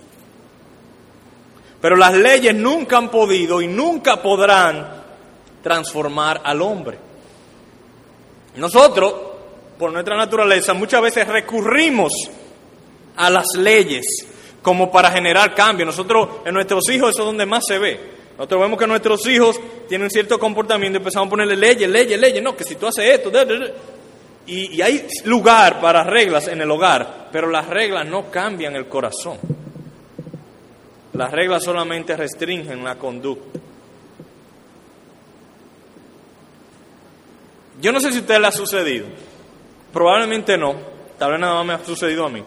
Pero 1.80 1.98
las 1.98 2.16
leyes 2.16 2.56
nunca 2.56 2.98
han 2.98 3.12
podido 3.12 3.62
y 3.62 3.68
nunca 3.68 4.24
podrán 4.24 5.04
transformar 5.62 6.42
al 6.44 6.64
hombre. 6.64 6.98
Nosotros 8.56 9.25
por 9.78 9.92
nuestra 9.92 10.16
naturaleza, 10.16 10.74
muchas 10.74 11.02
veces 11.02 11.28
recurrimos 11.28 12.12
a 13.16 13.30
las 13.30 13.46
leyes 13.58 14.06
como 14.62 14.92
para 14.92 15.12
generar 15.12 15.54
cambio. 15.54 15.86
Nosotros, 15.86 16.28
en 16.46 16.54
nuestros 16.54 16.90
hijos, 16.90 17.12
eso 17.12 17.22
es 17.22 17.26
donde 17.26 17.46
más 17.46 17.64
se 17.68 17.78
ve. 17.78 18.00
Nosotros 18.38 18.62
vemos 18.62 18.80
que 18.80 18.88
nuestros 18.88 19.26
hijos 19.28 19.60
tienen 19.88 20.10
cierto 20.10 20.40
comportamiento 20.40 20.98
y 20.98 21.02
empezamos 21.02 21.28
a 21.28 21.30
ponerle 21.30 21.56
leyes, 21.56 21.90
leyes, 21.90 22.20
leyes. 22.20 22.44
No, 22.44 22.56
que 22.56 22.64
si 22.64 22.76
tú 22.76 22.88
haces 22.88 23.06
esto, 23.06 23.32
y, 24.48 24.76
y 24.76 24.82
hay 24.82 25.08
lugar 25.26 25.80
para 25.80 26.04
reglas 26.04 26.48
en 26.48 26.62
el 26.62 26.70
hogar, 26.70 27.30
pero 27.32 27.50
las 27.50 27.68
reglas 27.68 28.06
no 28.06 28.30
cambian 28.30 28.76
el 28.76 28.88
corazón. 28.88 29.38
Las 31.14 31.32
reglas 31.32 31.64
solamente 31.64 32.18
restringen 32.18 32.84
la 32.84 32.96
conducta. 32.96 33.60
Yo 37.82 37.92
no 37.92 38.00
sé 38.00 38.12
si 38.12 38.18
a 38.18 38.22
usted 38.22 38.40
le 38.40 38.48
ha 38.48 38.52
sucedido. 38.52 39.06
Probablemente 39.96 40.58
no. 40.58 40.76
Tal 41.18 41.32
vez 41.32 41.40
nada 41.40 41.64
más 41.64 41.66
me 41.66 41.74
ha 41.74 41.86
sucedido 41.86 42.26
a 42.26 42.30
mí. 42.30 42.44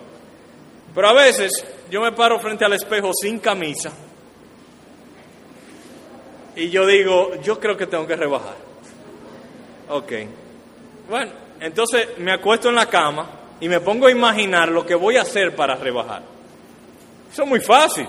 Pero 0.95 1.09
a 1.09 1.14
veces 1.14 1.64
yo 1.90 2.02
me 2.02 2.12
paro 2.12 2.38
frente 2.38 2.62
al 2.67 2.75
espejo 2.75 3.11
sin 3.14 3.38
camisa 3.38 3.90
y 6.55 6.69
yo 6.69 6.87
digo, 6.87 7.40
yo 7.40 7.59
creo 7.59 7.75
que 7.75 7.87
tengo 7.87 8.07
que 8.07 8.17
rebajar. 8.17 8.55
Ok. 9.88 10.12
Bueno, 11.09 11.33
entonces 11.59 12.19
me 12.19 12.33
acuesto 12.33 12.69
en 12.69 12.75
la 12.75 12.85
cama 12.85 13.31
y 13.61 13.69
me 13.71 13.81
pongo 13.81 14.09
a 14.09 14.11
imaginar 14.11 14.69
lo 14.69 14.85
que 14.85 14.95
voy 14.95 15.17
a 15.17 15.23
hacer 15.23 15.57
para 15.57 15.75
rebajar. 15.75 16.21
Eso 17.33 17.45
es 17.45 17.49
muy 17.49 17.61
fácil. 17.61 18.07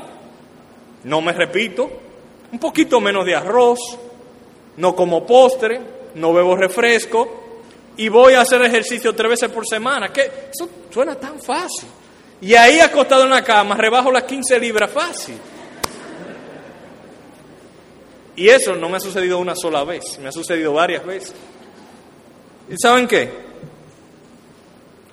No 1.06 1.22
me 1.22 1.32
repito, 1.32 1.90
un 2.52 2.60
poquito 2.60 3.00
menos 3.00 3.26
de 3.26 3.36
arroz, 3.36 3.80
no 4.76 4.94
como 4.94 5.26
postre, 5.26 5.80
no 6.16 6.34
bebo 6.34 6.58
refresco 6.58 7.49
y 7.98 8.08
voy 8.10 8.34
a 8.34 8.42
hacer 8.42 8.62
ejercicio 8.62 9.14
tres 9.14 9.30
veces 9.32 9.50
por 9.50 9.68
semana. 9.68 10.10
¿Qué? 10.14 10.50
Eso 10.52 10.70
suena 10.90 11.16
tan 11.16 11.42
fácil. 11.42 11.90
Y 12.42 12.54
ahí 12.56 12.80
acostado 12.80 13.24
en 13.24 13.32
la 13.32 13.44
cama, 13.44 13.76
rebajo 13.76 14.12
las 14.12 14.24
15 14.24 14.60
libras 14.60 14.90
fácil. 14.92 15.36
Y 18.36 18.48
eso 18.48 18.74
no 18.76 18.88
me 18.88 18.98
ha 18.98 19.00
sucedido 19.02 19.38
una 19.38 19.54
sola 19.56 19.84
vez, 19.84 20.18
me 20.22 20.30
ha 20.30 20.32
sucedido 20.32 20.72
varias 20.72 21.06
veces. 21.06 21.34
¿Y 22.70 22.76
saben 22.82 23.06
qué? 23.08 23.30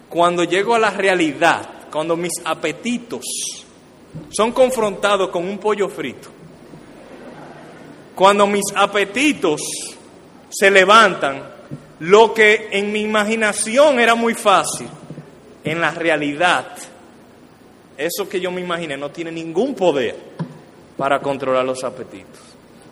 Cuando 0.09 0.45
llego 0.45 0.77
a 0.77 0.79
la 0.79 0.91
realidad, 0.91 1.89
cuando 1.91 2.17
mis 2.17 2.35
apetitos 2.45 3.25
son 4.31 4.53
confrontados 4.53 5.31
con 5.31 5.45
un 5.45 5.59
pollo 5.59 5.89
frito, 5.89 6.29
cuando 8.15 8.47
mis 8.47 8.65
apetitos 8.77 9.61
se 10.49 10.71
levantan, 10.71 11.56
lo 12.01 12.35
que 12.35 12.69
en 12.71 12.93
mi 12.93 13.01
imaginación 13.01 13.99
era 13.99 14.15
muy 14.15 14.35
fácil, 14.35 14.89
en 15.65 15.81
la 15.81 15.91
realidad, 15.91 16.77
eso 17.97 18.29
que 18.29 18.41
yo 18.41 18.51
me 18.51 18.61
imaginé 18.61 18.97
no 18.97 19.11
tiene 19.11 19.33
ningún 19.33 19.75
poder 19.75 20.15
para 20.97 21.21
controlar 21.21 21.65
los 21.65 21.83
apetitos. 21.83 22.41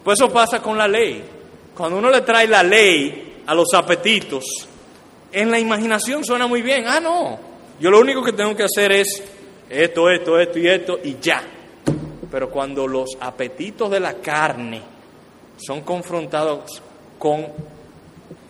Pues 0.02 0.18
eso 0.18 0.32
pasa 0.32 0.60
con 0.60 0.76
la 0.76 0.88
ley. 0.88 1.22
Cuando 1.76 1.98
uno 1.98 2.10
le 2.10 2.22
trae 2.22 2.48
la 2.48 2.62
ley 2.62 3.42
a 3.46 3.54
los 3.54 3.72
apetitos, 3.74 4.44
en 5.32 5.50
la 5.50 5.58
imaginación 5.58 6.24
suena 6.24 6.46
muy 6.46 6.62
bien. 6.62 6.84
Ah, 6.86 7.00
no, 7.00 7.38
yo 7.80 7.90
lo 7.90 8.00
único 8.00 8.22
que 8.22 8.32
tengo 8.32 8.56
que 8.56 8.64
hacer 8.64 8.92
es 8.92 9.22
esto, 9.68 10.10
esto, 10.10 10.38
esto 10.38 10.58
y 10.58 10.68
esto 10.68 10.98
y 11.02 11.16
ya. 11.20 11.42
Pero 12.30 12.50
cuando 12.50 12.86
los 12.86 13.10
apetitos 13.20 13.90
de 13.90 14.00
la 14.00 14.14
carne 14.14 14.82
son 15.56 15.82
confrontados 15.82 16.82
con 17.18 17.46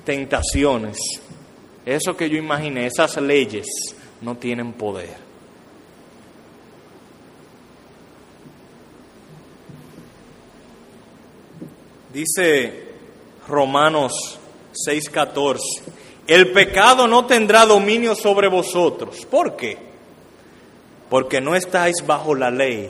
tentaciones, 0.04 0.98
eso 1.84 2.16
que 2.16 2.30
yo 2.30 2.36
imaginé, 2.36 2.86
esas 2.86 3.16
leyes 3.16 3.66
no 4.20 4.36
tienen 4.36 4.72
poder. 4.72 5.24
Dice 12.12 12.94
Romanos 13.48 14.38
6:14, 14.72 15.58
el 16.26 16.52
pecado 16.52 17.06
no 17.06 17.26
tendrá 17.26 17.66
dominio 17.66 18.14
sobre 18.14 18.48
vosotros. 18.48 19.26
¿Por 19.26 19.56
qué? 19.56 19.76
Porque 21.10 21.40
no 21.40 21.54
estáis 21.54 22.06
bajo 22.06 22.34
la 22.34 22.50
ley, 22.50 22.88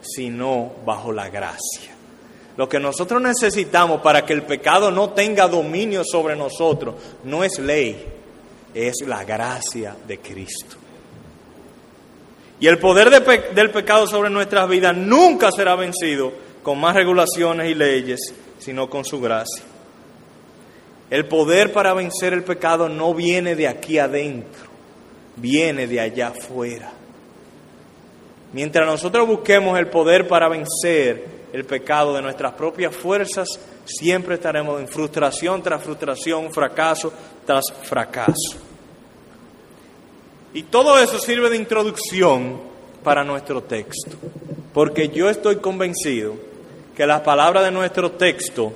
sino 0.00 0.72
bajo 0.86 1.12
la 1.12 1.28
gracia. 1.28 1.89
Lo 2.60 2.68
que 2.68 2.78
nosotros 2.78 3.22
necesitamos 3.22 4.02
para 4.02 4.26
que 4.26 4.34
el 4.34 4.42
pecado 4.42 4.90
no 4.90 5.14
tenga 5.14 5.48
dominio 5.48 6.02
sobre 6.04 6.36
nosotros 6.36 6.94
no 7.24 7.42
es 7.42 7.58
ley, 7.58 8.04
es 8.74 8.96
la 9.06 9.24
gracia 9.24 9.96
de 10.06 10.18
Cristo. 10.18 10.76
Y 12.60 12.66
el 12.66 12.76
poder 12.76 13.08
del 13.54 13.70
pecado 13.70 14.06
sobre 14.06 14.28
nuestras 14.28 14.68
vidas 14.68 14.94
nunca 14.94 15.50
será 15.50 15.74
vencido 15.74 16.34
con 16.62 16.78
más 16.78 16.94
regulaciones 16.94 17.70
y 17.70 17.74
leyes 17.74 18.20
sino 18.58 18.90
con 18.90 19.06
su 19.06 19.22
gracia. 19.22 19.64
El 21.08 21.24
poder 21.28 21.72
para 21.72 21.94
vencer 21.94 22.34
el 22.34 22.44
pecado 22.44 22.90
no 22.90 23.14
viene 23.14 23.56
de 23.56 23.68
aquí 23.68 23.96
adentro, 23.96 24.68
viene 25.36 25.86
de 25.86 25.98
allá 25.98 26.28
afuera. 26.28 26.92
Mientras 28.52 28.86
nosotros 28.86 29.26
busquemos 29.26 29.78
el 29.78 29.86
poder 29.86 30.28
para 30.28 30.50
vencer 30.50 31.39
el 31.52 31.64
pecado 31.64 32.14
de 32.14 32.22
nuestras 32.22 32.52
propias 32.52 32.94
fuerzas, 32.94 33.48
siempre 33.84 34.36
estaremos 34.36 34.80
en 34.80 34.88
frustración 34.88 35.62
tras 35.62 35.82
frustración, 35.82 36.52
fracaso 36.52 37.12
tras 37.44 37.64
fracaso. 37.82 38.58
Y 40.52 40.64
todo 40.64 40.98
eso 40.98 41.18
sirve 41.18 41.50
de 41.50 41.56
introducción 41.56 42.60
para 43.02 43.24
nuestro 43.24 43.62
texto, 43.62 44.16
porque 44.74 45.08
yo 45.08 45.30
estoy 45.30 45.56
convencido 45.56 46.34
que 46.96 47.06
las 47.06 47.20
palabras 47.20 47.64
de 47.64 47.70
nuestro 47.70 48.12
texto 48.12 48.72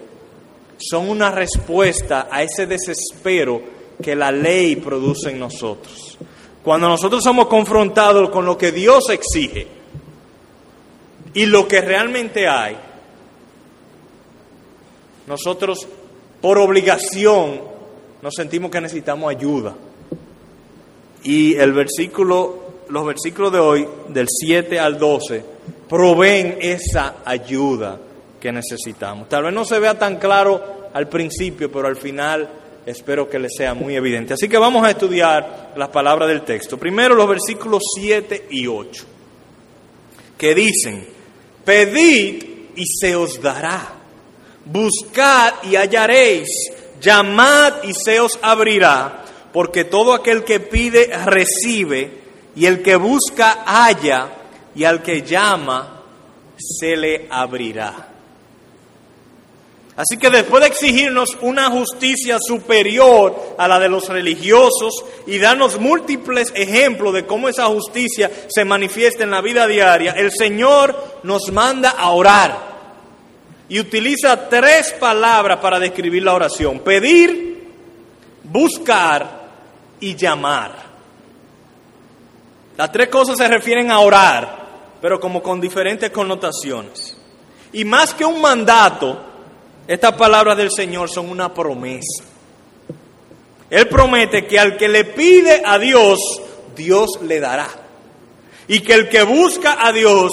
son 0.79 1.09
una 1.09 1.31
respuesta 1.31 2.29
a 2.31 2.43
ese 2.43 2.67
desespero 2.67 3.61
que 4.03 4.15
la 4.15 4.31
ley 4.31 4.77
produce 4.77 5.31
en 5.31 5.39
nosotros. 5.39 6.19
Cuando 6.63 6.89
nosotros 6.89 7.23
somos 7.23 7.47
confrontados 7.47 8.31
con 8.31 8.45
lo 8.45 8.57
que 8.57 8.73
Dios 8.73 9.11
exige 9.11 9.84
y 11.35 11.47
lo 11.47 11.69
que 11.69 11.81
realmente 11.81 12.49
hay, 12.49 12.77
nosotros 15.27 15.87
por 16.41 16.59
obligación 16.59 17.61
nos 18.23 18.35
sentimos 18.35 18.71
que 18.71 18.81
necesitamos 18.81 19.31
ayuda. 19.31 19.75
Y 21.25 21.57
el 21.57 21.73
versículo, 21.73 22.85
los 22.89 23.05
versículos 23.05 23.53
de 23.53 23.59
hoy, 23.59 23.89
del 24.09 24.27
7 24.29 24.79
al 24.79 24.99
12, 24.99 25.45
proveen 25.89 26.59
esa 26.61 27.17
ayuda 27.25 27.99
que 28.41 28.53
necesitamos. 28.53 29.29
Tal 29.29 29.45
vez 29.45 29.55
no 29.55 29.65
se 29.65 29.79
vea 29.79 29.99
tan 29.99 30.19
claro 30.19 30.89
al 30.93 31.09
principio, 31.09 31.73
pero 31.73 31.89
al 31.89 31.97
final 31.97 32.49
espero 32.87 33.29
que 33.29 33.39
le 33.39 33.49
sea 33.49 33.75
muy 33.75 33.97
evidente. 33.97 34.35
Así 34.35 34.49
que 34.49 34.59
vamos 34.59 34.85
a 34.85 34.91
estudiar 34.91 35.73
las 35.77 35.89
palabras 35.89 36.29
del 36.29 36.43
texto. 36.43 36.79
Primero 36.79 37.15
los 37.15 37.29
versículos 37.29 37.83
7 37.99 38.49
y 38.51 38.67
8, 38.67 39.05
que 40.37 40.55
dicen, 40.55 41.14
pedid 41.65 42.45
y 42.77 42.85
se 42.87 43.17
os 43.17 43.41
dará, 43.41 43.93
buscad 44.65 45.55
y 45.65 45.77
hallaréis, 45.77 46.49
llamad 47.01 47.83
y 47.85 47.93
se 47.95 48.21
os 48.21 48.39
abrirá, 48.43 49.25
porque 49.53 49.85
todo 49.85 50.15
aquel 50.15 50.45
que 50.45 50.61
pide 50.61 51.07
recibe, 51.25 52.25
y 52.57 52.67
el 52.67 52.83
que 52.83 52.97
busca 52.97 53.65
halla, 53.67 54.29
y 54.75 54.85
al 54.85 55.03
que 55.03 55.23
llama 55.23 56.03
se 56.57 56.97
le 56.97 57.27
abrirá. 57.31 58.14
Así 59.97 60.17
que 60.17 60.29
después 60.29 60.61
de 60.61 60.69
exigirnos 60.69 61.37
una 61.41 61.71
justicia 61.71 62.39
superior 62.41 63.55
a 63.57 63.69
la 63.69 63.79
de 63.79 63.89
los 63.89 64.09
religiosos 64.09 64.93
y 65.27 65.39
darnos 65.39 65.79
múltiples 65.79 66.53
ejemplos 66.57 67.15
de 67.15 67.27
cómo 67.27 67.49
esa 67.49 67.67
justicia 67.67 68.29
se 68.49 68.65
manifiesta 68.65 69.23
en 69.23 69.31
la 69.31 69.41
vida 69.41 69.69
diaria, 69.69 70.13
el 70.13 70.33
Señor 70.33 71.21
nos 71.23 71.53
manda 71.53 71.91
a 71.91 72.11
orar 72.11 72.75
y 73.69 73.79
utiliza 73.79 74.49
tres 74.49 74.95
palabras 74.99 75.61
para 75.61 75.79
describir 75.79 76.25
la 76.25 76.35
oración. 76.35 76.81
Pedir, 76.81 77.71
buscar 78.43 79.45
y 80.01 80.17
llamar. 80.17 80.73
Las 82.77 82.91
tres 82.91 83.09
cosas 83.09 83.39
se 83.39 83.47
refieren 83.47 83.93
a 83.93 84.01
orar, 84.01 84.65
pero 85.01 85.21
como 85.21 85.41
con 85.41 85.61
diferentes 85.61 86.11
connotaciones. 86.11 87.17
Y 87.73 87.85
más 87.85 88.13
que 88.13 88.25
un 88.25 88.41
mandato, 88.41 89.34
estas 89.87 90.15
palabras 90.15 90.57
del 90.57 90.71
Señor 90.71 91.11
son 91.11 91.29
una 91.29 91.53
promesa. 91.53 92.25
Él 93.69 93.89
promete 93.89 94.47
que 94.47 94.59
al 94.59 94.77
que 94.77 94.89
le 94.89 95.05
pide 95.05 95.63
a 95.65 95.79
Dios, 95.79 96.19
Dios 96.75 97.19
le 97.23 97.41
dará. 97.41 97.69
Y 98.67 98.81
que 98.81 98.95
el 98.95 99.09
que 99.09 99.23
busca 99.23 99.87
a 99.87 99.93
Dios, 99.93 100.33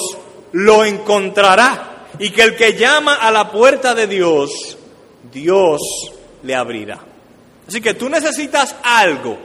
lo 0.53 0.85
encontrará. 0.85 2.07
Y 2.19 2.29
que 2.31 2.43
el 2.43 2.55
que 2.55 2.77
llama 2.77 3.15
a 3.15 3.31
la 3.31 3.51
puerta 3.51 3.95
de 3.95 4.07
Dios, 4.07 4.77
Dios 5.31 5.81
le 6.43 6.55
abrirá. 6.55 6.99
Así 7.67 7.81
que 7.81 7.93
tú 7.93 8.09
necesitas 8.09 8.75
algo. 8.83 9.37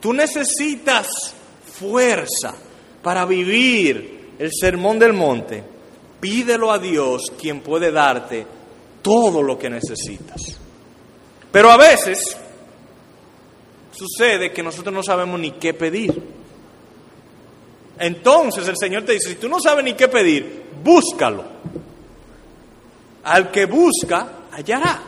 Tú 0.00 0.12
necesitas 0.12 1.08
fuerza 1.78 2.54
para 3.02 3.24
vivir 3.24 4.34
el 4.38 4.50
sermón 4.52 4.98
del 4.98 5.12
monte, 5.12 5.64
pídelo 6.20 6.70
a 6.70 6.78
Dios 6.78 7.32
quien 7.40 7.60
puede 7.60 7.90
darte 7.90 8.46
todo 9.08 9.42
lo 9.42 9.58
que 9.58 9.70
necesitas. 9.70 10.58
Pero 11.50 11.70
a 11.70 11.78
veces 11.78 12.36
sucede 13.90 14.52
que 14.52 14.62
nosotros 14.62 14.94
no 14.94 15.02
sabemos 15.02 15.40
ni 15.40 15.52
qué 15.52 15.72
pedir. 15.72 16.22
Entonces 17.98 18.68
el 18.68 18.76
Señor 18.76 19.04
te 19.04 19.12
dice, 19.12 19.30
si 19.30 19.34
tú 19.36 19.48
no 19.48 19.60
sabes 19.60 19.82
ni 19.82 19.94
qué 19.94 20.08
pedir, 20.08 20.64
búscalo. 20.84 21.42
Al 23.24 23.50
que 23.50 23.64
busca, 23.64 24.28
hallará. 24.52 25.00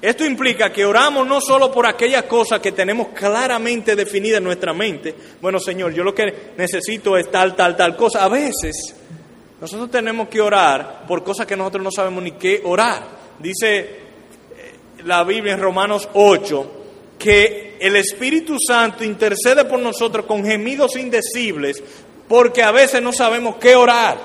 Esto 0.00 0.24
implica 0.24 0.72
que 0.72 0.84
oramos 0.84 1.26
no 1.26 1.40
solo 1.40 1.72
por 1.72 1.84
aquellas 1.84 2.22
cosas 2.22 2.60
que 2.60 2.70
tenemos 2.70 3.08
claramente 3.08 3.96
definidas 3.96 4.38
en 4.38 4.44
nuestra 4.44 4.72
mente. 4.72 5.12
Bueno, 5.42 5.58
Señor, 5.58 5.92
yo 5.92 6.04
lo 6.04 6.14
que 6.14 6.52
necesito 6.56 7.16
es 7.16 7.28
tal, 7.28 7.56
tal, 7.56 7.76
tal 7.76 7.96
cosa. 7.96 8.24
A 8.24 8.28
veces 8.28 8.94
nosotros 9.60 9.90
tenemos 9.90 10.28
que 10.28 10.40
orar 10.40 11.06
por 11.08 11.24
cosas 11.24 11.44
que 11.44 11.56
nosotros 11.56 11.82
no 11.82 11.90
sabemos 11.90 12.22
ni 12.22 12.30
qué 12.32 12.62
orar. 12.64 13.18
Dice 13.38 13.78
eh, 13.78 13.88
la 15.04 15.24
Biblia 15.24 15.54
en 15.54 15.60
Romanos 15.60 16.08
8 16.12 16.72
que 17.18 17.76
el 17.80 17.96
Espíritu 17.96 18.56
Santo 18.58 19.04
intercede 19.04 19.64
por 19.64 19.78
nosotros 19.78 20.26
con 20.26 20.44
gemidos 20.44 20.96
indecibles 20.96 21.82
porque 22.28 22.62
a 22.62 22.72
veces 22.72 23.00
no 23.02 23.12
sabemos 23.12 23.56
qué 23.56 23.74
orar. 23.74 24.18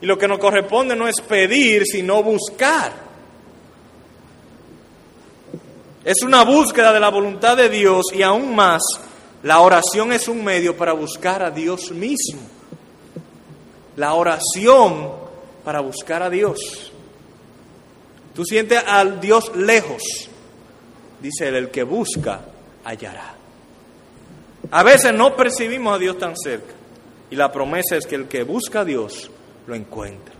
Y 0.00 0.06
lo 0.06 0.18
que 0.18 0.28
nos 0.28 0.38
corresponde 0.38 0.94
no 0.94 1.08
es 1.08 1.20
pedir, 1.22 1.84
sino 1.86 2.22
buscar. 2.22 2.92
Es 6.04 6.22
una 6.22 6.44
búsqueda 6.44 6.92
de 6.92 7.00
la 7.00 7.08
voluntad 7.08 7.56
de 7.56 7.68
Dios 7.68 8.06
y 8.14 8.22
aún 8.22 8.54
más, 8.54 8.82
la 9.42 9.60
oración 9.60 10.12
es 10.12 10.28
un 10.28 10.44
medio 10.44 10.76
para 10.76 10.92
buscar 10.92 11.42
a 11.42 11.50
Dios 11.50 11.90
mismo. 11.90 12.42
La 13.96 14.12
oración 14.12 15.10
para 15.64 15.80
buscar 15.80 16.22
a 16.22 16.30
Dios. 16.30 16.92
Tú 18.36 18.44
sientes 18.44 18.82
al 18.86 19.18
Dios 19.18 19.56
lejos. 19.56 20.02
Dice 21.22 21.48
él, 21.48 21.54
el 21.54 21.70
que 21.70 21.84
busca, 21.84 22.42
hallará. 22.84 23.34
A 24.70 24.82
veces 24.82 25.14
no 25.14 25.34
percibimos 25.34 25.96
a 25.96 25.98
Dios 25.98 26.18
tan 26.18 26.36
cerca. 26.36 26.74
Y 27.30 27.36
la 27.36 27.50
promesa 27.50 27.96
es 27.96 28.06
que 28.06 28.14
el 28.14 28.28
que 28.28 28.42
busca 28.42 28.80
a 28.80 28.84
Dios, 28.84 29.30
lo 29.66 29.74
encuentra. 29.74 30.34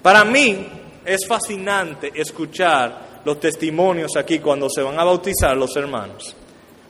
Para 0.00 0.24
mí 0.24 0.66
es 1.04 1.26
fascinante 1.26 2.10
escuchar 2.14 3.20
los 3.22 3.38
testimonios 3.38 4.16
aquí 4.16 4.38
cuando 4.38 4.70
se 4.70 4.80
van 4.82 4.98
a 4.98 5.04
bautizar 5.04 5.54
los 5.54 5.76
hermanos. 5.76 6.34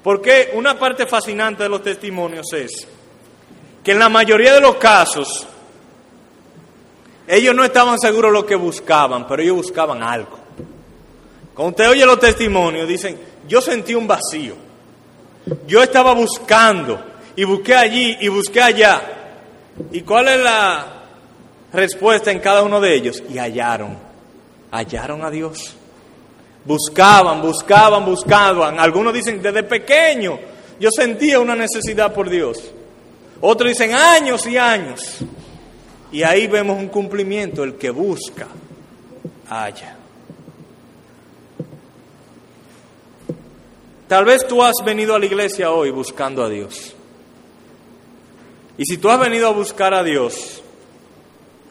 Porque 0.01 0.53
una 0.55 0.79
parte 0.79 1.07
fascinante 1.07 1.65
de 1.65 1.69
los 1.69 1.83
testimonios 1.83 2.47
es 2.53 2.87
que 3.83 3.91
en 3.91 3.99
la 3.99 4.09
mayoría 4.09 4.55
de 4.55 4.61
los 4.61 4.77
casos 4.77 5.49
ellos 7.27 7.55
no 7.55 7.65
estaban 7.65 7.99
seguros 7.99 8.33
lo 8.33 8.47
que 8.47 8.55
buscaban, 8.55 9.27
pero 9.27 9.43
ellos 9.43 9.57
buscaban 9.57 10.03
algo. 10.03 10.39
Cuando 11.55 11.71
usted 11.71 11.91
oye 11.91 12.05
los 12.07 12.21
testimonios, 12.21 12.87
dicen, 12.87 13.19
yo 13.49 13.61
sentí 13.61 13.95
un 13.95 14.07
vacío. 14.07 14.55
Yo 15.67 15.83
estaba 15.83 16.13
buscando 16.13 17.03
y 17.35 17.45
busqué 17.45 17.75
allí 17.75 18.17
y 18.21 18.29
busqué 18.29 18.61
allá. 18.61 19.03
¿Y 19.93 20.03
cuál 20.03 20.29
es 20.29 20.41
la 20.41 21.03
respuesta 21.73 22.31
en 22.31 22.41
cada 22.41 22.63
uno 22.63 22.81
de 22.81 22.95
ellos? 22.95 23.23
Y 23.29 23.39
hallaron, 23.39 23.97
hallaron 24.71 25.25
a 25.25 25.31
Dios. 25.31 25.75
Buscaban, 26.65 27.41
buscaban, 27.41 28.05
buscaban. 28.05 28.81
Algunos 28.81 29.15
dicen, 29.15 29.41
desde 29.41 29.63
pequeño 29.63 30.39
yo 30.79 30.91
sentía 30.91 31.41
una 31.41 31.55
necesidad 31.55 32.13
por 32.13 32.29
Dios. 32.29 32.59
Otros 33.41 33.71
dicen 33.71 33.95
años 33.95 34.47
y 34.47 34.59
años. 34.59 35.19
Y 36.13 36.23
ahí 36.23 36.47
vemos 36.47 36.79
un 36.79 36.89
cumplimiento, 36.89 37.65
el 37.65 37.75
que 37.75 37.91
busca, 37.91 38.49
haya. 39.49 39.97
Tal 44.09 44.25
vez 44.25 44.47
tú 44.47 44.63
has 44.63 44.75
venido 44.85 45.15
a 45.15 45.19
la 45.19 45.27
iglesia 45.27 45.73
hoy 45.73 45.91
buscando 45.91 46.45
a 46.45 46.49
Dios. 46.49 46.95
Y 48.79 48.85
si 48.85 48.99
tú 48.99 49.11
has 49.11 49.19
venido 49.19 49.49
a 49.49 49.53
buscar 49.53 49.95
a 49.95 50.05
Dios, 50.05 50.63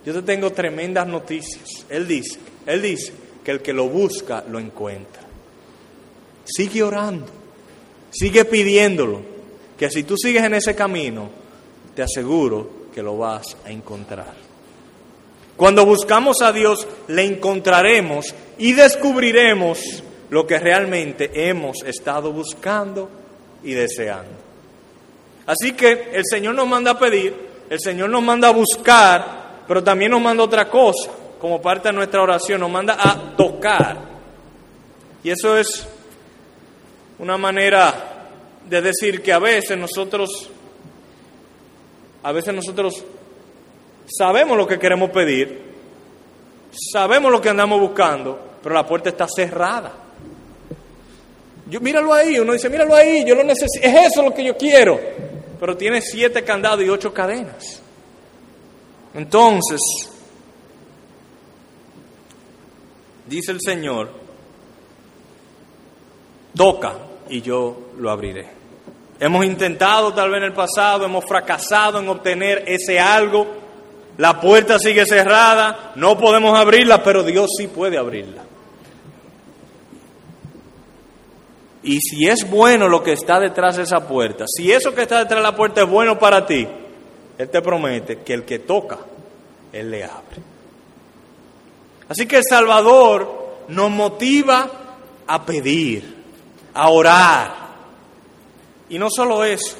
yo 0.05 0.13
te 0.13 0.21
tengo 0.21 0.51
tremendas 0.51 1.07
noticias. 1.07 1.85
Él 1.89 2.07
dice, 2.07 2.39
él 2.65 2.81
dice, 2.81 3.13
que 3.43 3.51
el 3.51 3.61
que 3.61 3.73
lo 3.73 3.87
busca 3.87 4.43
lo 4.49 4.59
encuentra. 4.59 5.21
Sigue 6.43 6.83
orando, 6.83 7.27
sigue 8.11 8.43
pidiéndolo, 8.43 9.21
que 9.77 9.89
si 9.89 10.03
tú 10.03 10.17
sigues 10.17 10.43
en 10.43 10.55
ese 10.55 10.75
camino, 10.75 11.29
te 11.95 12.03
aseguro 12.03 12.84
que 12.95 13.03
lo 13.03 13.17
vas 13.17 13.57
a 13.65 13.71
encontrar. 13.71 14.33
Cuando 15.57 15.85
buscamos 15.85 16.41
a 16.41 16.53
Dios, 16.53 16.87
le 17.09 17.25
encontraremos 17.25 18.33
y 18.57 18.71
descubriremos 18.71 20.01
lo 20.29 20.47
que 20.47 20.57
realmente 20.57 21.49
hemos 21.49 21.83
estado 21.83 22.31
buscando 22.31 23.09
y 23.63 23.73
deseando. 23.73 24.31
Así 25.45 25.73
que 25.73 26.09
el 26.13 26.23
Señor 26.23 26.55
nos 26.55 26.67
manda 26.69 26.91
a 26.91 26.99
pedir, 26.99 27.35
el 27.69 27.79
Señor 27.81 28.09
nos 28.09 28.23
manda 28.23 28.47
a 28.47 28.51
buscar, 28.51 29.63
pero 29.67 29.83
también 29.83 30.11
nos 30.11 30.21
manda 30.21 30.45
otra 30.45 30.69
cosa 30.69 31.11
como 31.37 31.61
parte 31.61 31.89
de 31.89 31.93
nuestra 31.93 32.21
oración, 32.21 32.61
nos 32.61 32.71
manda 32.71 32.97
a 32.97 33.35
tocar. 33.35 33.97
Y 35.21 35.31
eso 35.31 35.57
es 35.57 35.85
una 37.19 37.37
manera 37.37 38.29
de 38.69 38.81
decir 38.81 39.21
que 39.21 39.33
a 39.33 39.39
veces 39.39 39.77
nosotros, 39.77 40.49
a 42.25 42.31
veces 42.31 42.55
nosotros 42.55 43.03
sabemos 44.07 44.57
lo 44.57 44.65
que 44.65 44.79
queremos 44.79 45.11
pedir, 45.11 45.61
sabemos 46.71 47.31
lo 47.31 47.39
que 47.39 47.49
andamos 47.49 47.79
buscando, 47.79 48.57
pero 48.63 48.73
la 48.73 48.83
puerta 48.83 49.09
está 49.09 49.27
cerrada. 49.27 49.93
Yo, 51.69 51.79
míralo 51.81 52.11
ahí, 52.11 52.39
uno 52.39 52.53
dice, 52.53 52.67
míralo 52.67 52.95
ahí, 52.95 53.23
yo 53.23 53.35
lo 53.35 53.43
necesito, 53.43 53.85
es 53.85 54.11
eso 54.11 54.23
lo 54.23 54.33
que 54.33 54.43
yo 54.43 54.57
quiero, 54.57 54.99
pero 55.59 55.77
tiene 55.77 56.01
siete 56.01 56.43
candados 56.43 56.83
y 56.83 56.89
ocho 56.89 57.13
cadenas. 57.13 57.79
Entonces, 59.13 59.79
dice 63.27 63.51
el 63.51 63.59
Señor, 63.61 64.09
toca 66.55 66.95
y 67.29 67.43
yo 67.43 67.91
lo 67.99 68.09
abriré. 68.09 68.54
Hemos 69.19 69.45
intentado 69.45 70.13
tal 70.13 70.29
vez 70.29 70.39
en 70.39 70.45
el 70.45 70.53
pasado, 70.53 71.05
hemos 71.05 71.23
fracasado 71.25 71.99
en 71.99 72.09
obtener 72.09 72.63
ese 72.67 72.99
algo, 72.99 73.47
la 74.17 74.39
puerta 74.39 74.79
sigue 74.79 75.05
cerrada, 75.05 75.91
no 75.95 76.17
podemos 76.17 76.57
abrirla, 76.57 77.03
pero 77.03 77.23
Dios 77.23 77.49
sí 77.57 77.67
puede 77.67 77.97
abrirla. 77.97 78.43
Y 81.83 81.99
si 81.99 82.27
es 82.27 82.49
bueno 82.49 82.87
lo 82.87 83.03
que 83.03 83.13
está 83.13 83.39
detrás 83.39 83.77
de 83.77 83.83
esa 83.83 84.07
puerta, 84.07 84.45
si 84.47 84.71
eso 84.71 84.93
que 84.93 85.03
está 85.03 85.19
detrás 85.19 85.39
de 85.39 85.43
la 85.43 85.55
puerta 85.55 85.83
es 85.83 85.89
bueno 85.89 86.17
para 86.17 86.45
ti, 86.45 86.67
Él 87.37 87.49
te 87.49 87.61
promete 87.61 88.19
que 88.19 88.33
el 88.33 88.43
que 88.43 88.59
toca, 88.59 88.97
Él 89.71 89.91
le 89.91 90.03
abre. 90.03 90.37
Así 92.09 92.25
que 92.25 92.37
el 92.37 92.43
Salvador 92.43 93.45
nos 93.67 93.91
motiva 93.91 94.69
a 95.27 95.45
pedir, 95.45 96.23
a 96.73 96.89
orar. 96.89 97.64
Y 98.89 98.99
no 98.99 99.07
solo 99.09 99.43
eso, 99.43 99.75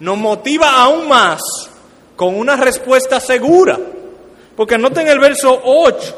nos 0.00 0.16
motiva 0.16 0.82
aún 0.82 1.08
más 1.08 1.40
con 2.14 2.34
una 2.34 2.56
respuesta 2.56 3.20
segura. 3.20 3.78
Porque 4.56 4.78
noten 4.78 5.06
el 5.08 5.18
verso 5.18 5.60
8. 5.64 6.16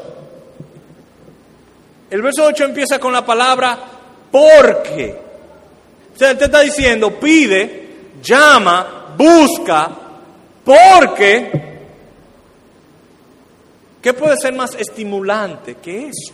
El 2.09 2.21
verso 2.21 2.45
8 2.45 2.65
empieza 2.65 2.99
con 2.99 3.11
la 3.11 3.25
palabra 3.25 3.77
porque. 4.31 5.19
O 6.15 6.17
sea, 6.17 6.37
te 6.37 6.45
está 6.45 6.61
diciendo, 6.61 7.19
pide, 7.19 7.89
llama, 8.21 9.13
busca, 9.17 9.89
porque 10.63 11.69
¿Qué 14.01 14.13
puede 14.13 14.37
ser 14.37 14.53
más 14.53 14.75
estimulante 14.75 15.75
que 15.75 16.07
eso? 16.07 16.33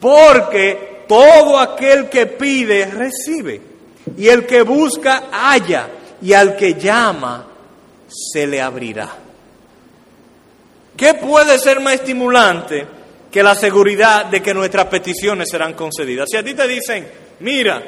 Porque 0.00 1.04
todo 1.06 1.58
aquel 1.58 2.08
que 2.08 2.26
pide, 2.26 2.86
recibe. 2.86 3.60
Y 4.16 4.28
el 4.28 4.46
que 4.46 4.62
busca, 4.62 5.24
halla. 5.30 5.88
Y 6.22 6.32
al 6.32 6.56
que 6.56 6.74
llama, 6.74 7.46
se 8.08 8.46
le 8.46 8.60
abrirá. 8.60 9.08
¿Qué 10.96 11.14
puede 11.14 11.58
ser 11.58 11.80
más 11.80 11.94
estimulante 11.94 12.86
que 13.30 13.42
la 13.42 13.54
seguridad 13.54 14.26
de 14.26 14.40
que 14.40 14.54
nuestras 14.54 14.86
peticiones 14.86 15.48
serán 15.50 15.74
concedidas? 15.74 16.28
Si 16.30 16.36
a 16.36 16.42
ti 16.42 16.54
te 16.54 16.66
dicen, 16.66 17.06
mira, 17.40 17.82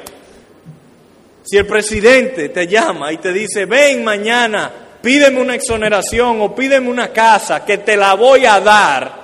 si 1.43 1.57
el 1.57 1.65
presidente 1.65 2.49
te 2.49 2.67
llama 2.67 3.11
y 3.11 3.17
te 3.17 3.33
dice, 3.33 3.65
ven 3.65 4.03
mañana 4.03 4.71
pídeme 5.01 5.41
una 5.41 5.55
exoneración 5.55 6.41
o 6.41 6.53
pídeme 6.53 6.89
una 6.89 7.09
casa 7.09 7.63
que 7.65 7.79
te 7.79 7.95
la 7.95 8.13
voy 8.15 8.45
a 8.45 8.59
dar. 8.59 9.19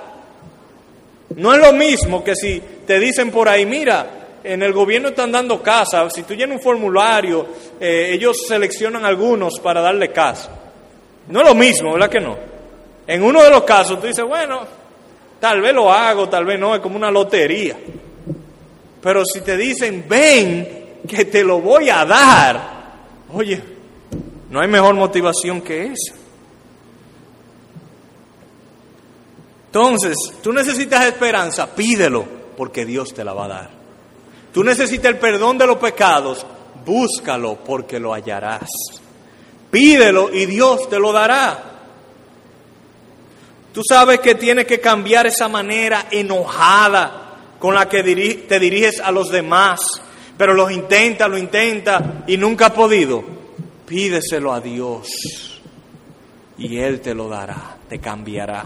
No 1.36 1.54
es 1.54 1.60
lo 1.60 1.72
mismo 1.72 2.24
que 2.24 2.34
si 2.34 2.62
te 2.86 2.98
dicen 2.98 3.30
por 3.30 3.48
ahí, 3.48 3.66
mira, 3.66 4.06
en 4.46 4.62
el 4.62 4.72
gobierno 4.72 5.08
están 5.08 5.32
dando 5.32 5.62
casa, 5.62 6.08
si 6.10 6.22
tú 6.22 6.34
llenas 6.34 6.58
un 6.58 6.62
formulario, 6.62 7.46
eh, 7.80 8.10
ellos 8.12 8.46
seleccionan 8.46 9.04
algunos 9.04 9.58
para 9.60 9.80
darle 9.80 10.12
casa. 10.12 10.50
No 11.28 11.40
es 11.40 11.46
lo 11.46 11.54
mismo, 11.54 11.92
¿verdad 11.92 12.08
que 12.08 12.20
no? 12.20 12.36
En 13.06 13.22
uno 13.22 13.42
de 13.42 13.50
los 13.50 13.64
casos 13.64 14.00
tú 14.00 14.06
dices, 14.06 14.24
bueno, 14.24 14.60
tal 15.40 15.60
vez 15.60 15.74
lo 15.74 15.92
hago, 15.92 16.28
tal 16.28 16.44
vez 16.44 16.58
no, 16.58 16.74
es 16.74 16.80
como 16.80 16.96
una 16.96 17.10
lotería. 17.10 17.76
Pero 19.02 19.24
si 19.24 19.40
te 19.40 19.56
dicen, 19.56 20.04
ven, 20.08 21.00
que 21.06 21.24
te 21.24 21.44
lo 21.44 21.60
voy 21.60 21.90
a 21.90 22.04
dar, 22.04 22.60
oye, 23.32 23.60
no 24.50 24.60
hay 24.60 24.68
mejor 24.68 24.94
motivación 24.94 25.60
que 25.60 25.86
esa. 25.86 26.14
Entonces, 29.66 30.14
tú 30.42 30.52
necesitas 30.52 31.04
esperanza, 31.04 31.74
pídelo, 31.74 32.24
porque 32.56 32.86
Dios 32.86 33.12
te 33.12 33.24
la 33.24 33.34
va 33.34 33.44
a 33.44 33.48
dar. 33.48 33.75
Tú 34.56 34.64
necesitas 34.64 35.10
el 35.10 35.18
perdón 35.18 35.58
de 35.58 35.66
los 35.66 35.76
pecados, 35.76 36.46
búscalo, 36.82 37.58
porque 37.62 38.00
lo 38.00 38.14
hallarás. 38.14 38.70
Pídelo 39.70 40.34
y 40.34 40.46
Dios 40.46 40.88
te 40.88 40.98
lo 40.98 41.12
dará. 41.12 41.62
Tú 43.74 43.82
sabes 43.86 44.18
que 44.20 44.34
tienes 44.34 44.64
que 44.64 44.80
cambiar 44.80 45.26
esa 45.26 45.46
manera 45.46 46.06
enojada 46.10 47.34
con 47.58 47.74
la 47.74 47.86
que 47.86 48.02
te 48.48 48.58
diriges 48.58 48.98
a 48.98 49.10
los 49.10 49.28
demás, 49.28 50.00
pero 50.38 50.54
lo 50.54 50.70
intenta, 50.70 51.28
lo 51.28 51.36
intenta 51.36 52.24
y 52.26 52.38
nunca 52.38 52.68
ha 52.68 52.72
podido. 52.72 53.22
Pídeselo 53.84 54.54
a 54.54 54.60
Dios 54.62 55.60
y 56.56 56.78
Él 56.78 57.02
te 57.02 57.12
lo 57.12 57.28
dará, 57.28 57.76
te 57.90 57.98
cambiará. 57.98 58.64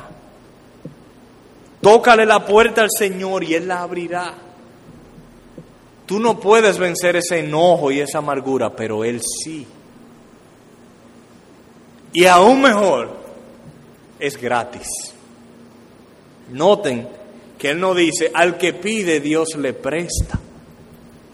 Tócale 1.82 2.24
la 2.24 2.46
puerta 2.46 2.82
al 2.82 2.90
Señor 2.96 3.42
y 3.42 3.54
Él 3.54 3.66
la 3.66 3.82
abrirá. 3.82 4.49
Tú 6.10 6.18
no 6.18 6.40
puedes 6.40 6.76
vencer 6.76 7.14
ese 7.14 7.38
enojo 7.38 7.92
y 7.92 8.00
esa 8.00 8.18
amargura, 8.18 8.74
pero 8.74 9.04
Él 9.04 9.20
sí. 9.22 9.64
Y 12.12 12.24
aún 12.24 12.62
mejor, 12.62 13.16
es 14.18 14.36
gratis. 14.36 14.88
Noten 16.50 17.06
que 17.56 17.70
Él 17.70 17.78
no 17.78 17.94
dice, 17.94 18.32
al 18.34 18.58
que 18.58 18.72
pide 18.72 19.20
Dios 19.20 19.50
le 19.56 19.72
presta. 19.72 20.40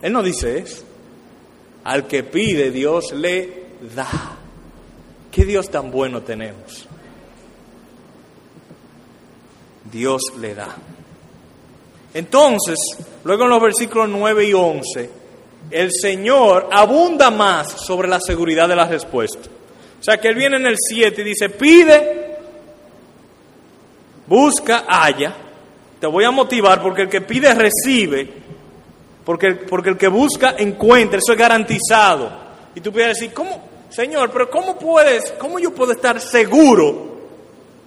Él 0.02 0.12
no 0.12 0.22
dice 0.22 0.58
eso. 0.58 0.84
Al 1.84 2.06
que 2.06 2.22
pide 2.22 2.70
Dios 2.70 3.12
le 3.14 3.68
da. 3.94 4.36
¿Qué 5.32 5.46
Dios 5.46 5.70
tan 5.70 5.90
bueno 5.90 6.20
tenemos? 6.20 6.86
Dios 9.90 10.20
le 10.38 10.54
da. 10.54 10.76
Entonces, 12.16 12.78
luego 13.24 13.44
en 13.44 13.50
los 13.50 13.60
versículos 13.60 14.08
9 14.08 14.46
y 14.46 14.54
11, 14.54 15.10
el 15.70 15.90
Señor 15.92 16.70
abunda 16.72 17.30
más 17.30 17.72
sobre 17.72 18.08
la 18.08 18.18
seguridad 18.20 18.66
de 18.66 18.74
la 18.74 18.86
respuesta. 18.86 19.50
O 20.00 20.02
sea 20.02 20.16
que 20.16 20.28
Él 20.28 20.34
viene 20.34 20.56
en 20.56 20.64
el 20.64 20.76
7 20.78 21.20
y 21.20 21.24
dice, 21.24 21.50
pide, 21.50 22.38
busca, 24.26 24.86
haya. 24.88 25.36
Te 26.00 26.06
voy 26.06 26.24
a 26.24 26.30
motivar 26.30 26.80
porque 26.80 27.02
el 27.02 27.10
que 27.10 27.20
pide 27.20 27.52
recibe, 27.52 28.32
porque, 29.22 29.52
porque 29.68 29.90
el 29.90 29.98
que 29.98 30.08
busca 30.08 30.54
encuentra, 30.56 31.18
eso 31.18 31.32
es 31.32 31.38
garantizado. 31.38 32.32
Y 32.74 32.80
tú 32.80 32.92
puedes 32.92 33.08
decir, 33.08 33.34
¿cómo, 33.34 33.62
Señor, 33.90 34.30
pero 34.32 34.48
cómo 34.48 34.78
puedes, 34.78 35.32
cómo 35.32 35.58
yo 35.58 35.74
puedo 35.74 35.92
estar 35.92 36.18
seguro 36.18 37.15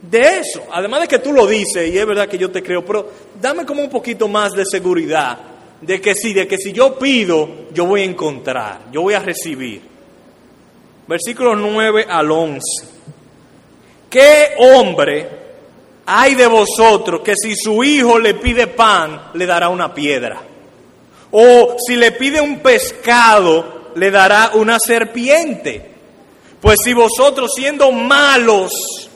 de 0.02 0.40
eso. 0.40 0.64
Además 0.72 1.02
de 1.02 1.08
que 1.08 1.20
tú 1.20 1.34
lo 1.34 1.46
dices, 1.46 1.94
y 1.94 1.98
es 1.98 2.06
verdad 2.06 2.28
que 2.28 2.38
yo 2.38 2.52
te 2.52 2.64
creo, 2.64 2.86
pero 2.86 3.10
dame 3.42 3.66
como 3.66 3.82
un 3.82 3.90
poquito 3.90 4.28
más 4.28 4.52
de 4.54 4.64
seguridad 4.66 5.38
de 5.82 6.02
que 6.02 6.14
sí, 6.14 6.34
de 6.34 6.48
que 6.48 6.58
si 6.58 6.72
yo 6.72 6.98
pido, 6.98 7.50
yo 7.74 7.86
voy 7.86 8.02
a 8.02 8.06
encontrar, 8.06 8.82
yo 8.92 9.02
voy 9.02 9.14
a 9.14 9.20
recibir. 9.20 9.82
Versículos 11.08 11.58
9 11.58 12.06
al 12.08 12.30
11. 12.30 12.60
¿Qué 14.10 14.56
hombre 14.58 15.30
hay 16.06 16.36
de 16.36 16.48
vosotros 16.48 17.22
que 17.22 17.34
si 17.36 17.56
su 17.56 17.84
hijo 17.84 18.20
le 18.20 18.34
pide 18.36 18.68
pan, 18.68 19.30
le 19.34 19.46
dará 19.46 19.70
una 19.70 19.94
piedra? 19.94 20.42
O 21.32 21.78
si 21.86 21.96
le 21.96 22.12
pide 22.12 22.42
un 22.42 22.60
pescado, 22.60 23.92
le 23.96 24.12
dará 24.12 24.52
una 24.56 24.78
serpiente. 24.80 25.90
Pues 26.60 26.78
si 26.84 26.94
vosotros 26.94 27.52
siendo 27.56 27.92
malos, 27.92 29.09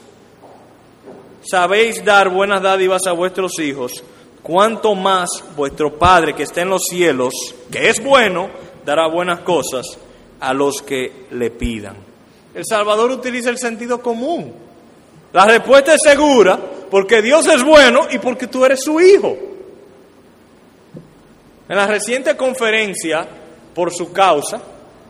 sabéis 1.49 2.03
dar 2.03 2.29
buenas 2.29 2.61
dádivas 2.61 3.05
a 3.07 3.11
vuestros 3.11 3.59
hijos, 3.59 4.03
cuanto 4.41 4.95
más 4.95 5.29
vuestro 5.55 5.97
Padre 5.97 6.33
que 6.33 6.43
está 6.43 6.61
en 6.61 6.69
los 6.69 6.83
cielos, 6.89 7.33
que 7.71 7.89
es 7.89 8.03
bueno, 8.03 8.49
dará 8.85 9.07
buenas 9.07 9.39
cosas 9.39 9.97
a 10.39 10.53
los 10.53 10.81
que 10.81 11.27
le 11.31 11.49
pidan. 11.51 11.95
El 12.53 12.65
Salvador 12.65 13.11
utiliza 13.11 13.49
el 13.49 13.57
sentido 13.57 14.01
común. 14.01 14.53
La 15.31 15.45
respuesta 15.45 15.93
es 15.93 16.01
segura 16.03 16.59
porque 16.91 17.21
Dios 17.21 17.47
es 17.47 17.63
bueno 17.63 18.07
y 18.11 18.19
porque 18.19 18.47
tú 18.47 18.63
eres 18.63 18.81
su 18.83 18.99
hijo. 18.99 19.35
En 21.67 21.77
la 21.77 21.87
reciente 21.87 22.35
conferencia 22.37 23.27
por 23.73 23.91
su 23.91 24.11
causa, 24.11 24.61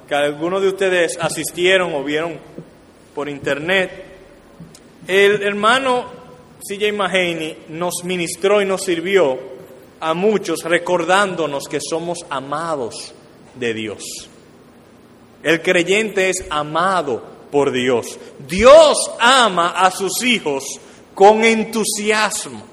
que 0.07 0.15
algunos 0.15 0.61
de 0.61 0.69
ustedes 0.69 1.17
asistieron 1.19 1.93
o 1.93 2.03
vieron 2.03 2.37
por 3.13 3.27
internet, 3.27 3.91
el 5.07 5.43
hermano 5.43 6.22
CJ 6.67 6.93
Mahaney 6.93 7.65
nos 7.69 8.03
ministró 8.03 8.61
y 8.61 8.65
nos 8.65 8.83
sirvió 8.83 9.37
a 9.99 10.13
muchos 10.13 10.63
recordándonos 10.63 11.65
que 11.65 11.79
somos 11.81 12.19
amados 12.29 13.13
de 13.55 13.73
Dios. 13.73 14.03
El 15.43 15.61
creyente 15.61 16.29
es 16.29 16.45
amado 16.49 17.21
por 17.51 17.71
Dios. 17.71 18.17
Dios 18.47 19.11
ama 19.19 19.71
a 19.71 19.91
sus 19.91 20.23
hijos 20.23 20.63
con 21.13 21.43
entusiasmo. 21.43 22.63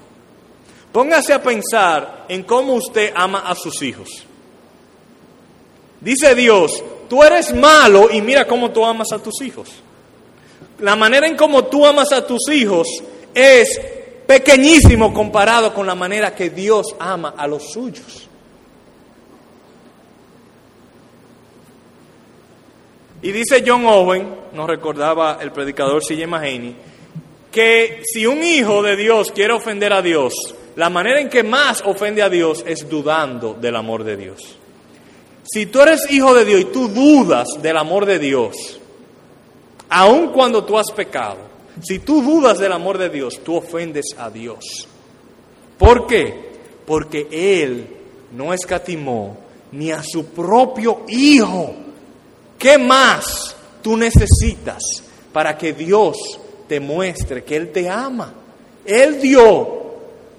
Póngase 0.93 1.33
a 1.33 1.43
pensar 1.43 2.25
en 2.29 2.43
cómo 2.43 2.73
usted 2.73 3.11
ama 3.15 3.39
a 3.39 3.55
sus 3.55 3.81
hijos. 3.81 4.09
Dice 5.99 6.33
Dios, 6.33 6.81
tú 7.09 7.23
eres 7.23 7.53
malo 7.53 8.09
y 8.11 8.21
mira 8.21 8.47
cómo 8.47 8.71
tú 8.71 8.85
amas 8.85 9.11
a 9.11 9.19
tus 9.19 9.41
hijos. 9.41 9.69
La 10.79 10.95
manera 10.95 11.27
en 11.27 11.35
cómo 11.35 11.65
tú 11.65 11.85
amas 11.85 12.11
a 12.11 12.25
tus 12.25 12.49
hijos 12.49 12.87
es 13.33 13.79
pequeñísimo 14.25 15.13
comparado 15.13 15.73
con 15.73 15.85
la 15.85 15.95
manera 15.95 16.33
que 16.33 16.49
Dios 16.49 16.95
ama 16.99 17.33
a 17.37 17.47
los 17.47 17.71
suyos. 17.71 18.27
Y 23.23 23.31
dice 23.31 23.63
John 23.65 23.85
Owen, 23.85 24.35
nos 24.53 24.67
recordaba 24.67 25.37
el 25.41 25.51
predicador 25.51 26.03
C.J. 26.03 26.25
Mahaney, 26.27 26.75
que 27.51 28.01
si 28.03 28.25
un 28.25 28.43
hijo 28.43 28.81
de 28.81 28.95
Dios 28.95 29.31
quiere 29.31 29.53
ofender 29.53 29.93
a 29.93 30.01
Dios, 30.01 30.33
la 30.75 30.89
manera 30.89 31.19
en 31.19 31.29
que 31.29 31.43
más 31.43 31.83
ofende 31.85 32.23
a 32.23 32.29
Dios 32.29 32.63
es 32.65 32.89
dudando 32.89 33.53
del 33.53 33.75
amor 33.75 34.03
de 34.03 34.17
Dios. 34.17 34.57
Si 35.43 35.65
tú 35.65 35.81
eres 35.81 36.09
hijo 36.09 36.33
de 36.33 36.45
Dios 36.45 36.61
y 36.61 36.65
tú 36.65 36.87
dudas 36.87 37.47
del 37.61 37.77
amor 37.77 38.05
de 38.05 38.17
Dios, 38.17 38.79
aun 39.89 40.29
cuando 40.29 40.63
tú 40.63 40.77
has 40.77 40.91
pecado, 40.91 41.50
si 41.81 41.99
tú 41.99 42.21
dudas 42.21 42.59
del 42.59 42.71
amor 42.73 42.97
de 42.97 43.09
Dios, 43.09 43.39
tú 43.43 43.55
ofendes 43.55 44.05
a 44.17 44.29
Dios. 44.29 44.87
¿Por 45.77 46.05
qué? 46.07 46.51
Porque 46.85 47.27
Él 47.31 47.87
no 48.35 48.53
escatimó 48.53 49.37
ni 49.71 49.91
a 49.91 50.03
su 50.03 50.25
propio 50.25 51.01
Hijo. 51.07 51.73
¿Qué 52.59 52.77
más 52.77 53.55
tú 53.81 53.97
necesitas 53.97 54.81
para 55.33 55.57
que 55.57 55.73
Dios 55.73 56.17
te 56.67 56.79
muestre 56.79 57.43
que 57.43 57.55
Él 57.55 57.71
te 57.71 57.89
ama? 57.89 58.33
Él 58.85 59.19
dio 59.21 59.81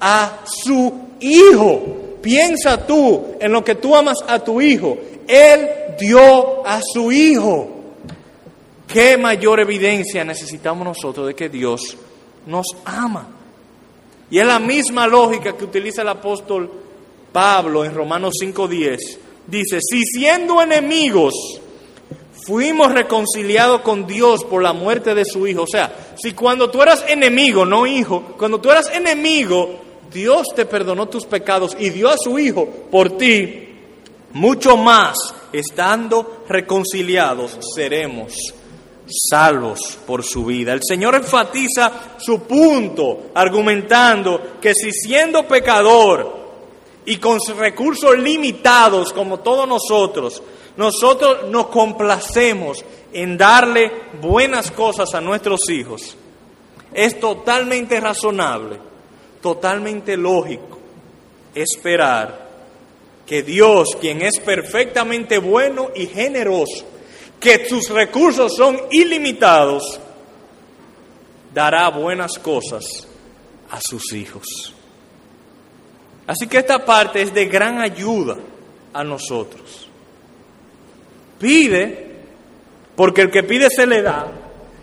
a 0.01 0.43
su 0.45 0.93
Hijo. 1.21 1.81
Piensa 2.21 2.87
tú 2.87 3.35
en 3.41 3.51
lo 3.51 3.65
que 3.65 3.75
tú 3.75 3.97
amas 3.97 4.19
a 4.27 4.39
tu 4.39 4.61
Hijo. 4.61 4.97
Él 5.27 5.69
dio 5.99 6.67
a 6.67 6.81
su 6.83 7.11
Hijo. 7.11 7.82
¿Qué 8.93 9.17
mayor 9.17 9.61
evidencia 9.61 10.23
necesitamos 10.23 10.85
nosotros 10.85 11.27
de 11.27 11.35
que 11.35 11.49
Dios 11.49 11.97
nos 12.47 12.67
ama? 12.85 13.27
Y 14.31 14.39
es 14.39 14.47
la 14.47 14.59
misma 14.59 15.07
lógica 15.07 15.57
que 15.57 15.65
utiliza 15.65 16.03
el 16.03 16.09
apóstol 16.09 16.71
Pablo 17.33 17.87
en 17.87 17.95
Romanos 17.95 18.35
5:10. 18.39 19.19
Dice, 19.47 19.79
si 19.81 20.03
siendo 20.03 20.61
enemigos 20.61 21.33
fuimos 22.47 22.93
reconciliados 22.93 23.81
con 23.81 24.07
Dios 24.07 24.45
por 24.45 24.63
la 24.63 24.73
muerte 24.73 25.15
de 25.15 25.25
su 25.25 25.47
Hijo. 25.47 25.63
O 25.63 25.67
sea, 25.67 26.15
si 26.21 26.33
cuando 26.33 26.71
tú 26.71 26.83
eras 26.83 27.05
enemigo, 27.09 27.65
no 27.65 27.87
hijo, 27.87 28.35
cuando 28.37 28.61
tú 28.61 28.71
eras 28.71 28.91
enemigo, 28.95 29.81
Dios 30.13 30.49
te 30.55 30.67
perdonó 30.67 31.09
tus 31.09 31.25
pecados 31.25 31.77
y 31.79 31.91
dio 31.91 32.11
a 32.11 32.19
su 32.19 32.39
Hijo 32.39 32.67
por 32.91 33.17
ti, 33.17 33.69
mucho 34.33 34.77
más, 34.77 35.17
estando 35.53 36.45
reconciliados, 36.49 37.59
seremos 37.75 38.35
salvos 39.29 39.99
por 40.07 40.25
su 40.25 40.45
vida. 40.45 40.73
El 40.73 40.81
Señor 40.83 41.15
enfatiza 41.15 42.17
su 42.19 42.41
punto 42.43 43.31
argumentando 43.35 44.59
que 44.61 44.75
si 44.75 44.93
siendo 44.93 45.47
pecador 45.47 46.41
y 47.05 47.17
con 47.17 47.39
recursos 47.59 48.19
limitados 48.19 49.13
como 49.13 49.41
todos 49.41 49.69
nosotros, 49.69 50.43
nosotros 50.77 51.51
nos 51.51 51.67
complacemos 51.67 52.85
en 53.13 53.37
darle 53.37 53.91
buenas 54.21 54.71
cosas 54.71 55.15
a 55.15 55.21
nuestros 55.21 55.69
hijos, 55.71 56.17
Es 56.95 57.19
totalmente 57.19 57.99
razonable, 58.01 58.77
totalmente 59.41 60.17
lógico 60.17 60.79
esperar 61.55 62.51
que 63.27 63.43
Dios, 63.43 63.97
quien 64.01 64.23
es 64.23 64.39
perfectamente 64.41 65.39
bueno 65.39 65.91
y 65.95 66.07
generoso, 66.07 66.85
que 67.43 67.69
sus 67.69 67.89
recursos 67.91 68.55
son 68.57 68.79
ilimitados, 68.93 70.01
dará 71.53 71.91
buenas 71.91 72.39
cosas 72.39 72.85
a 73.71 73.81
sus 73.81 74.13
hijos. 74.13 74.73
Así 76.27 76.47
que 76.47 76.59
esta 76.59 76.85
parte 76.85 77.21
es 77.21 77.35
de 77.35 77.47
gran 77.47 77.81
ayuda 77.81 78.37
a 78.93 79.03
nosotros. 79.03 79.89
Pide, 81.41 82.21
porque 82.95 83.23
el 83.23 83.31
que 83.31 83.43
pide 83.43 83.69
se 83.69 83.87
le 83.87 84.03
da, 84.03 84.31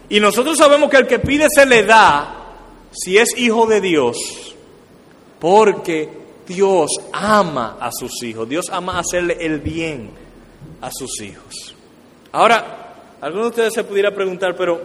y 0.09 0.19
nosotros 0.19 0.57
sabemos 0.57 0.89
que 0.89 0.97
el 0.97 1.07
que 1.07 1.19
pide 1.19 1.47
se 1.49 1.65
le 1.65 1.83
da 1.83 2.35
si 2.91 3.17
es 3.17 3.37
hijo 3.37 3.67
de 3.67 3.79
Dios, 3.79 4.17
porque 5.39 6.09
Dios 6.45 6.89
ama 7.13 7.77
a 7.79 7.89
sus 7.91 8.21
hijos, 8.23 8.49
Dios 8.49 8.65
ama 8.69 8.99
hacerle 8.99 9.37
el 9.39 9.59
bien 9.59 10.09
a 10.81 10.89
sus 10.91 11.21
hijos. 11.21 11.78
Ahora, 12.31 12.93
algunos 13.21 13.47
de 13.47 13.49
ustedes 13.49 13.73
se 13.73 13.83
pudiera 13.83 14.13
preguntar, 14.13 14.55
pero, 14.55 14.81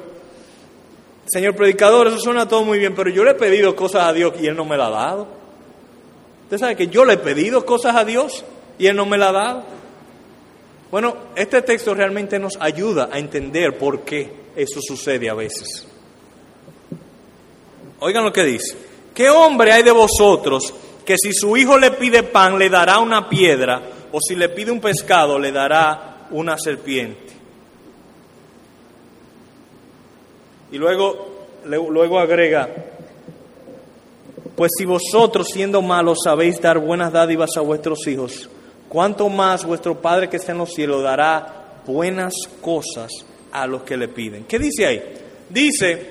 señor 1.27 1.55
predicador, 1.55 2.09
eso 2.09 2.19
suena 2.19 2.49
todo 2.49 2.65
muy 2.65 2.79
bien, 2.79 2.95
pero 2.95 3.11
yo 3.11 3.25
le 3.25 3.33
he 3.33 3.35
pedido 3.35 3.77
cosas 3.77 4.09
a 4.09 4.13
Dios 4.13 4.35
y 4.41 4.47
Él 4.47 4.57
no 4.57 4.65
me 4.65 4.77
la 4.77 4.87
ha 4.87 4.91
dado. 4.91 5.29
Usted 6.45 6.59
sabe 6.59 6.77
que 6.77 6.89
yo 6.89 7.05
le 7.05 7.15
he 7.15 7.19
pedido 7.19 7.65
cosas 7.65 7.97
a 7.97 8.05
Dios 8.05 8.45
y 8.79 8.87
Él 8.87 8.97
no 8.97 9.07
me 9.07 9.19
la 9.19 9.29
ha 9.29 9.33
dado. 9.33 9.65
Bueno, 10.91 11.17
este 11.35 11.63
texto 11.63 11.95
realmente 11.95 12.39
nos 12.39 12.57
ayuda 12.61 13.09
a 13.11 13.19
entender 13.19 13.77
por 13.79 14.03
qué 14.03 14.31
eso 14.55 14.81
sucede 14.81 15.29
a 15.29 15.35
veces. 15.35 15.87
Oigan 18.01 18.25
lo 18.25 18.33
que 18.33 18.45
dice. 18.45 18.77
¿Qué 19.15 19.31
hombre 19.31 19.73
hay 19.73 19.83
de 19.83 19.93
vosotros 19.93 20.75
que 21.05 21.17
si 21.19 21.33
su 21.33 21.57
hijo 21.57 21.79
le 21.79 21.93
pide 21.93 22.23
pan 22.23 22.59
le 22.59 22.69
dará 22.69 22.99
una 22.99 23.29
piedra 23.29 23.83
o 24.13 24.19
si 24.21 24.35
le 24.35 24.49
pide 24.49 24.71
un 24.71 24.81
pescado 24.81 25.39
le 25.39 25.53
dará 25.53 26.14
una 26.31 26.57
serpiente? 26.59 27.33
Y 30.75 30.79
luego, 30.79 31.47
luego 31.65 32.19
agrega, 32.19 32.69
pues 34.57 34.73
si 34.77 34.85
vosotros 34.85 35.49
siendo 35.53 35.83
malos 35.83 36.19
sabéis 36.25 36.61
dar 36.61 36.79
buenas 36.79 37.13
dádivas 37.13 37.51
a 37.57 37.61
vuestros 37.61 38.07
hijos, 38.09 38.49
¿cuánto 38.89 39.29
más 39.29 39.65
vuestro 39.65 40.01
Padre 40.01 40.29
que 40.29 40.37
está 40.37 40.53
en 40.53 40.59
los 40.59 40.73
cielos 40.73 41.03
dará 41.03 41.81
buenas 41.87 42.35
cosas 42.61 43.13
a 43.53 43.67
los 43.67 43.83
que 43.83 43.97
le 43.97 44.09
piden? 44.09 44.45
¿Qué 44.45 44.59
dice 44.59 44.87
ahí? 44.87 45.03
Dice 45.49 46.07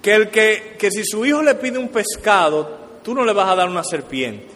que, 0.00 0.14
el 0.14 0.28
que, 0.30 0.76
que 0.78 0.90
si 0.90 1.04
su 1.04 1.26
hijo 1.26 1.42
le 1.42 1.56
pide 1.56 1.78
un 1.78 1.88
pescado, 1.88 2.78
tú 3.02 3.14
no 3.14 3.24
le 3.24 3.32
vas 3.32 3.48
a 3.48 3.56
dar 3.56 3.68
una 3.68 3.82
serpiente, 3.82 4.46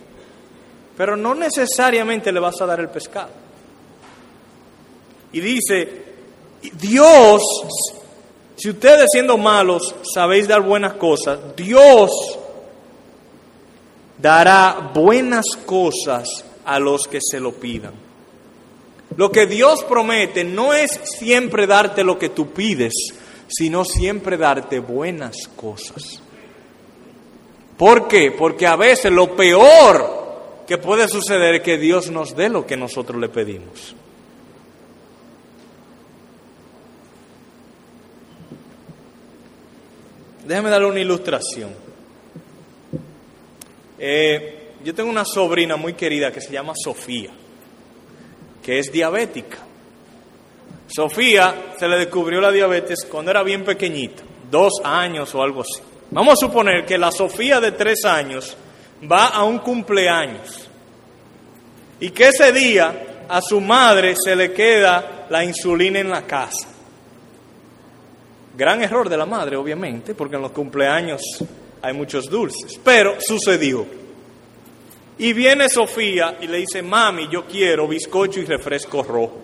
pero 0.97 1.17
no 1.17 1.35
necesariamente 1.35 2.31
le 2.31 2.39
vas 2.39 2.61
a 2.61 2.67
dar 2.67 2.79
el 2.79 2.89
pescado. 2.89 3.42
Y 5.33 5.41
dice, 5.41 5.89
Dios, 6.81 7.43
si 8.57 8.71
ustedes 8.71 9.11
siendo 9.11 9.37
malos 9.39 9.95
sabéis 10.15 10.47
dar 10.47 10.63
buenas 10.63 10.95
cosas, 10.95 11.39
Dios 11.57 12.11
dará 14.19 14.93
buenas 14.95 15.47
cosas 15.67 16.45
a 16.65 16.79
los 16.79 17.09
que 17.09 17.19
se 17.21 17.41
lo 17.41 17.53
pidan. 17.53 17.95
Lo 19.17 19.31
que 19.31 19.47
Dios 19.47 19.85
promete 19.85 20.45
no 20.45 20.73
es 20.73 21.01
siempre 21.19 21.67
darte 21.67 22.05
lo 22.05 22.19
que 22.19 22.29
tú 22.31 22.53
pides, 22.53 22.93
sino 23.49 23.85
siempre 23.85 24.37
darte 24.37 24.79
buenas 24.79 25.49
cosas. 25.57 26.23
¿Por 27.77 28.07
qué? 28.07 28.31
Porque 28.31 28.67
a 28.67 28.77
veces 28.77 29.11
lo 29.11 29.35
peor 29.35 30.23
que 30.67 30.79
puede 30.79 31.09
suceder 31.09 31.57
es 31.57 31.63
que 31.63 31.79
Dios 31.79 32.11
nos 32.11 32.37
dé 32.37 32.49
lo 32.49 32.65
que 32.67 32.77
nosotros 32.77 33.21
le 33.21 33.29
pedimos. 33.29 33.95
Déjame 40.45 40.71
darle 40.71 40.89
una 40.89 41.01
ilustración. 41.01 41.71
Eh, 43.99 44.73
yo 44.85 44.95
tengo 44.95 45.09
una 45.11 45.25
sobrina 45.25 45.77
muy 45.77 45.95
querida 45.95 46.33
que 46.33 46.41
se 46.41 46.53
llama 46.53 46.73
Sofía, 46.77 47.31
que 48.63 48.79
es 48.79 48.91
diabética. 48.91 49.59
Sofía 50.89 51.75
se 51.79 51.87
le 51.87 51.99
descubrió 51.99 52.41
la 52.41 52.51
diabetes 52.51 53.07
cuando 53.09 53.31
era 53.31 53.43
bien 53.43 53.65
pequeñita, 53.65 54.23
dos 54.51 54.73
años 54.83 55.33
o 55.35 55.43
algo 55.43 55.61
así. 55.61 55.81
Vamos 56.11 56.35
a 56.35 56.47
suponer 56.47 56.85
que 56.85 56.99
la 56.99 57.13
Sofía 57.13 57.61
de 57.61 57.73
tres 57.73 58.05
años 58.05 58.57
va 59.11 59.29
a 59.29 59.45
un 59.45 59.61
cumpleaños 59.61 60.69
y 62.01 62.11
que 62.11 62.29
ese 62.29 62.53
día 62.53 63.27
a 63.29 63.41
su 63.41 63.61
madre 63.61 64.15
se 64.23 64.35
le 64.35 64.53
queda 64.53 65.27
la 65.31 65.45
insulina 65.45 66.01
en 66.01 66.11
la 66.11 66.27
casa. 66.27 66.72
Gran 68.57 68.83
error 68.83 69.09
de 69.09 69.17
la 69.17 69.27
madre, 69.27 69.57
obviamente, 69.57 70.15
porque 70.15 70.37
en 70.37 70.43
los 70.43 70.53
cumpleaños 70.53 71.23
hay 71.81 71.95
muchos 71.95 72.27
dulces, 72.27 72.79
pero 72.85 73.17
sucedió. 73.21 73.87
Y 75.19 75.33
viene 75.33 75.69
Sofía 75.69 76.39
y 76.41 76.47
le 76.47 76.59
dice, 76.59 76.83
mami, 76.83 77.29
yo 77.31 77.47
quiero 77.47 77.87
bizcocho 77.89 78.41
y 78.41 78.45
refresco 78.45 79.03
rojo. 79.03 79.39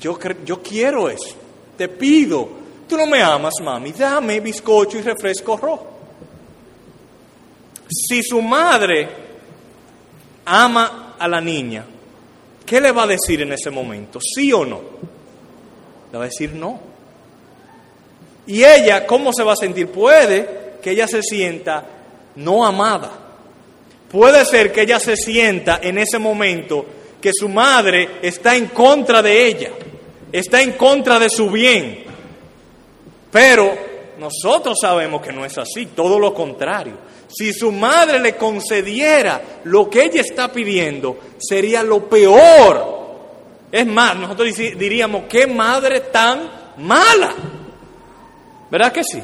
Yo, 0.00 0.16
quiero 0.62 1.08
eso, 1.08 1.34
te 1.76 1.88
pido 1.88 2.58
Tú 2.88 2.96
no 2.96 3.06
me 3.06 3.20
amas, 3.22 3.52
mami, 3.62 3.92
dame 3.92 4.40
bizcocho 4.40 4.98
y 4.98 5.02
refresco 5.02 5.58
rojo. 5.58 5.86
Si 7.86 8.22
su 8.22 8.40
madre 8.40 9.08
ama 10.46 11.14
a 11.18 11.28
la 11.28 11.40
niña, 11.40 11.84
¿qué 12.64 12.80
le 12.80 12.90
va 12.92 13.02
a 13.02 13.06
decir 13.06 13.42
en 13.42 13.52
ese 13.52 13.70
momento? 13.70 14.18
¿Sí 14.22 14.50
o 14.54 14.64
no? 14.64 14.80
Le 16.12 16.18
va 16.18 16.24
a 16.24 16.28
decir 16.28 16.54
no. 16.54 16.80
Y 18.46 18.64
ella, 18.64 19.06
¿cómo 19.06 19.32
se 19.32 19.42
va 19.42 19.52
a 19.52 19.56
sentir? 19.56 19.88
Puede 19.88 20.78
que 20.82 20.90
ella 20.90 21.06
se 21.06 21.22
sienta 21.22 21.84
no 22.36 22.64
amada. 22.64 23.10
Puede 24.10 24.44
ser 24.44 24.72
que 24.72 24.82
ella 24.82 24.98
se 24.98 25.16
sienta 25.16 25.80
en 25.82 25.98
ese 25.98 26.18
momento 26.18 26.86
que 27.20 27.30
su 27.32 27.48
madre 27.48 28.08
está 28.22 28.56
en 28.56 28.68
contra 28.68 29.20
de 29.20 29.46
ella, 29.46 29.70
está 30.32 30.62
en 30.62 30.72
contra 30.72 31.18
de 31.18 31.28
su 31.28 31.50
bien, 31.50 32.04
pero 33.30 33.76
nosotros 34.18 34.78
sabemos 34.80 35.20
que 35.20 35.32
no 35.32 35.44
es 35.44 35.58
así, 35.58 35.86
todo 35.86 36.18
lo 36.18 36.32
contrario. 36.32 36.94
Si 37.28 37.52
su 37.52 37.70
madre 37.70 38.18
le 38.18 38.36
concediera 38.36 39.40
lo 39.64 39.90
que 39.90 40.04
ella 40.04 40.22
está 40.22 40.50
pidiendo, 40.50 41.18
sería 41.38 41.82
lo 41.82 42.08
peor. 42.08 42.98
Es 43.70 43.86
más, 43.86 44.16
nosotros 44.16 44.54
diríamos, 44.56 45.24
qué 45.28 45.46
madre 45.46 46.00
tan 46.00 46.50
mala. 46.78 47.34
¿Verdad 48.70 48.92
que 48.92 49.04
sí? 49.04 49.22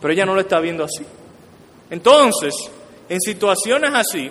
Pero 0.00 0.12
ella 0.12 0.26
no 0.26 0.34
lo 0.34 0.40
está 0.40 0.60
viendo 0.60 0.84
así. 0.84 1.04
Entonces, 1.90 2.54
en 3.08 3.20
situaciones 3.20 3.92
así, 3.94 4.30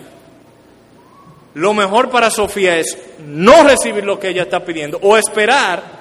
lo 1.56 1.74
mejor 1.74 2.10
para 2.10 2.30
Sofía 2.30 2.78
es 2.78 2.98
no 3.26 3.64
recibir 3.64 4.04
lo 4.04 4.20
que 4.20 4.30
ella 4.30 4.44
está 4.44 4.64
pidiendo 4.64 5.00
o 5.02 5.18
esperar 5.18 5.98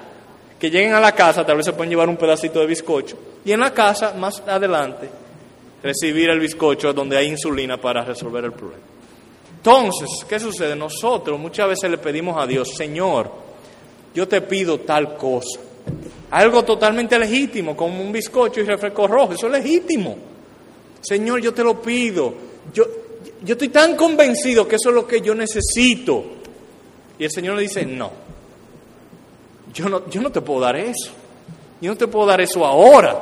que 0.58 0.70
lleguen 0.70 0.94
a 0.94 1.00
la 1.00 1.12
casa, 1.12 1.44
tal 1.44 1.56
vez 1.56 1.66
se 1.66 1.72
pueden 1.72 1.90
llevar 1.90 2.08
un 2.08 2.16
pedacito 2.16 2.60
de 2.60 2.66
bizcocho, 2.66 3.18
y 3.44 3.52
en 3.52 3.60
la 3.60 3.72
casa, 3.72 4.14
más 4.14 4.40
adelante, 4.46 5.08
recibir 5.82 6.30
el 6.30 6.40
bizcocho 6.40 6.92
donde 6.92 7.16
hay 7.16 7.28
insulina 7.28 7.78
para 7.78 8.04
resolver 8.04 8.44
el 8.44 8.52
problema. 8.52 8.82
Entonces, 9.66 10.24
¿qué 10.28 10.38
sucede? 10.38 10.76
Nosotros 10.76 11.40
muchas 11.40 11.68
veces 11.68 11.90
le 11.90 11.98
pedimos 11.98 12.40
a 12.40 12.46
Dios, 12.46 12.68
Señor, 12.76 13.28
yo 14.14 14.28
te 14.28 14.40
pido 14.40 14.78
tal 14.78 15.16
cosa. 15.16 15.58
Algo 16.30 16.62
totalmente 16.62 17.18
legítimo, 17.18 17.76
como 17.76 18.00
un 18.00 18.12
bizcocho 18.12 18.60
y 18.60 18.62
refresco 18.62 19.08
rojo, 19.08 19.32
eso 19.32 19.46
es 19.48 19.52
legítimo. 19.52 20.16
Señor, 21.00 21.40
yo 21.40 21.52
te 21.52 21.64
lo 21.64 21.82
pido. 21.82 22.32
Yo, 22.72 22.84
yo 23.42 23.54
estoy 23.54 23.70
tan 23.70 23.96
convencido 23.96 24.68
que 24.68 24.76
eso 24.76 24.90
es 24.90 24.94
lo 24.94 25.04
que 25.04 25.20
yo 25.20 25.34
necesito. 25.34 26.24
Y 27.18 27.24
el 27.24 27.30
Señor 27.32 27.56
le 27.56 27.62
dice, 27.62 27.84
no, 27.84 28.12
yo 29.74 29.88
no, 29.88 30.08
yo 30.08 30.20
no 30.20 30.30
te 30.30 30.42
puedo 30.42 30.60
dar 30.60 30.76
eso. 30.76 31.10
Yo 31.80 31.90
no 31.90 31.96
te 31.96 32.06
puedo 32.06 32.24
dar 32.24 32.40
eso 32.40 32.64
ahora. 32.64 33.20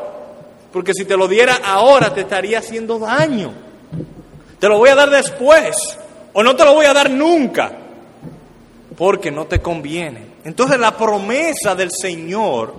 Porque 0.70 0.92
si 0.92 1.06
te 1.06 1.16
lo 1.16 1.26
diera 1.26 1.60
ahora 1.64 2.12
te 2.12 2.20
estaría 2.20 2.58
haciendo 2.58 2.98
daño. 2.98 3.50
Te 4.58 4.68
lo 4.68 4.76
voy 4.76 4.90
a 4.90 4.94
dar 4.94 5.08
después. 5.08 5.74
O 6.34 6.42
no 6.42 6.54
te 6.54 6.64
lo 6.64 6.74
voy 6.74 6.86
a 6.86 6.92
dar 6.92 7.10
nunca. 7.10 7.72
Porque 8.96 9.30
no 9.30 9.46
te 9.46 9.60
conviene. 9.60 10.34
Entonces 10.44 10.78
la 10.78 10.96
promesa 10.96 11.74
del 11.74 11.90
Señor, 11.90 12.74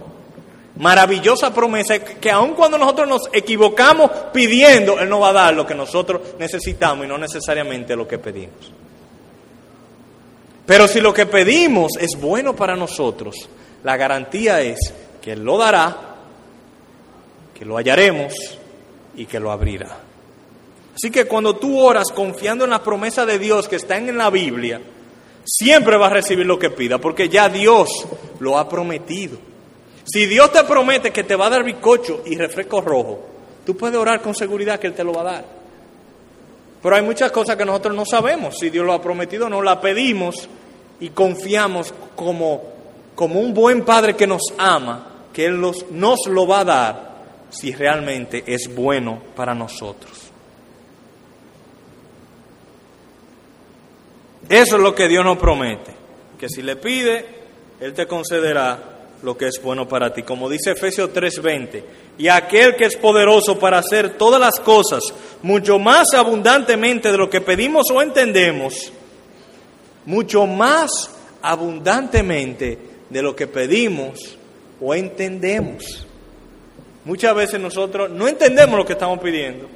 maravillosa 0.78 1.54
promesa, 1.54 2.00
que 2.00 2.30
aun 2.30 2.54
cuando 2.54 2.78
nosotros 2.78 3.08
nos 3.08 3.22
equivocamos 3.34 4.12
pidiendo, 4.32 5.00
Él 5.00 5.10
nos 5.10 5.22
va 5.22 5.30
a 5.30 5.34
dar 5.34 5.54
lo 5.54 5.66
que 5.66 5.74
nosotros 5.74 6.22
necesitamos 6.38 7.06
y 7.06 7.10
no 7.10 7.18
necesariamente 7.18 7.96
lo 7.96 8.08
que 8.08 8.20
pedimos. 8.20 8.72
Pero 10.66 10.88
si 10.88 11.00
lo 11.00 11.14
que 11.14 11.26
pedimos 11.26 11.92
es 12.00 12.20
bueno 12.20 12.56
para 12.56 12.76
nosotros, 12.76 13.36
la 13.84 13.98
garantía 13.98 14.62
es 14.62 14.94
que 15.22 15.34
Él 15.34 15.44
lo 15.44 15.58
dará, 15.58 16.16
que 17.54 17.66
lo 17.66 17.78
hallaremos 17.78 18.34
y 19.16 19.26
que 19.26 19.40
lo 19.40 19.52
abrirá. 19.52 20.05
Así 20.96 21.12
que 21.12 21.26
cuando 21.26 21.58
tú 21.58 21.78
oras 21.78 22.08
confiando 22.14 22.64
en 22.64 22.70
la 22.70 22.82
promesa 22.82 23.26
de 23.26 23.38
Dios 23.38 23.68
que 23.68 23.76
está 23.76 23.98
en 23.98 24.18
la 24.18 24.30
Biblia, 24.30 24.80
siempre 25.44 25.98
vas 25.98 26.10
a 26.10 26.16
recibir 26.16 26.46
lo 26.46 26.58
que 26.58 26.70
pida, 26.70 27.00
porque 27.00 27.28
ya 27.28 27.50
Dios 27.50 27.90
lo 28.40 28.58
ha 28.58 28.70
prometido. 28.70 29.38
Si 30.06 30.26
Dios 30.26 30.54
te 30.54 30.64
promete 30.64 31.12
que 31.12 31.26
te 31.26 31.36
va 31.36 31.48
a 31.48 31.50
dar 31.50 31.66
bicocho 31.66 32.24
y 32.26 32.38
refresco 32.38 32.80
rojo, 32.80 33.20
tú 33.66 33.76
puedes 33.76 33.98
orar 33.98 34.22
con 34.22 34.34
seguridad 34.34 34.80
que 34.80 34.88
Él 34.88 34.94
te 34.94 35.04
lo 35.04 35.12
va 35.12 35.22
a 35.22 35.26
dar. 35.26 35.46
Pero 36.82 36.96
hay 36.96 37.02
muchas 37.02 37.32
cosas 37.32 37.58
que 37.58 37.66
nosotros 37.66 37.96
no 37.96 38.06
sabemos. 38.06 38.58
Si 38.58 38.70
Dios 38.70 38.86
lo 38.86 38.94
ha 38.94 39.02
prometido, 39.02 39.50
no 39.50 39.62
la 39.62 39.82
pedimos 39.82 40.48
y 41.02 41.10
confiamos 41.10 41.94
como, 42.16 42.62
como 43.16 43.42
un 43.42 43.54
buen 43.54 43.84
padre 43.84 44.16
que 44.16 44.28
nos 44.28 44.44
ama, 44.58 45.28
que 45.34 45.46
Él 45.46 45.60
nos 45.60 46.28
lo 46.28 46.48
va 46.48 46.60
a 46.60 46.66
dar 46.66 47.16
si 47.50 47.74
realmente 47.74 48.44
es 48.48 48.74
bueno 48.74 49.20
para 49.36 49.54
nosotros. 49.54 50.32
Eso 54.50 54.76
es 54.76 54.82
lo 54.82 54.94
que 54.94 55.08
Dios 55.08 55.26
nos 55.26 55.38
promete, 55.38 55.92
que 56.38 56.48
si 56.50 56.62
le 56.62 56.76
pide, 56.76 57.26
Él 57.80 57.94
te 57.94 58.06
concederá 58.06 58.96
lo 59.24 59.36
que 59.36 59.48
es 59.48 59.62
bueno 59.62 59.88
para 59.88 60.14
ti. 60.14 60.22
Como 60.22 60.48
dice 60.48 60.72
Efesios 60.72 61.12
3:20, 61.12 61.84
y 62.18 62.28
aquel 62.28 62.76
que 62.76 62.86
es 62.86 62.96
poderoso 62.96 63.58
para 63.58 63.80
hacer 63.80 64.18
todas 64.18 64.40
las 64.40 64.60
cosas 64.60 65.04
mucho 65.42 65.80
más 65.80 66.14
abundantemente 66.14 67.12
de 67.12 67.18
lo 67.18 67.30
que 67.30 67.42
pedimos 67.42 67.88
o 67.92 68.02
entendemos, 68.02 68.92
mucho 70.06 70.46
más 70.46 70.92
abundantemente 71.42 72.78
de 73.10 73.22
lo 73.22 73.36
que 73.36 73.48
pedimos 73.48 74.38
o 74.80 74.94
entendemos. 74.94 76.06
Muchas 77.04 77.36
veces 77.36 77.60
nosotros 77.60 78.10
no 78.12 78.28
entendemos 78.28 78.78
lo 78.78 78.86
que 78.86 78.94
estamos 78.94 79.20
pidiendo 79.20 79.68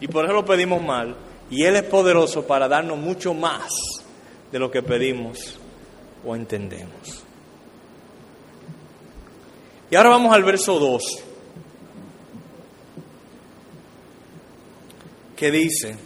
y 0.00 0.08
por 0.08 0.24
eso 0.24 0.34
lo 0.34 0.44
pedimos 0.44 0.82
mal. 0.82 1.16
Y 1.50 1.64
Él 1.64 1.74
es 1.74 1.82
poderoso 1.82 2.46
para 2.46 2.68
darnos 2.68 2.96
mucho 2.96 3.34
más 3.34 3.70
de 4.50 4.58
lo 4.58 4.70
que 4.70 4.82
pedimos 4.82 5.58
o 6.24 6.34
entendemos. 6.34 7.24
Y 9.90 9.96
ahora 9.96 10.10
vamos 10.10 10.32
al 10.32 10.44
verso 10.44 10.78
2, 10.78 11.02
que 15.36 15.50
dice, 15.50 15.96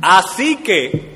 así 0.00 0.56
que 0.56 1.12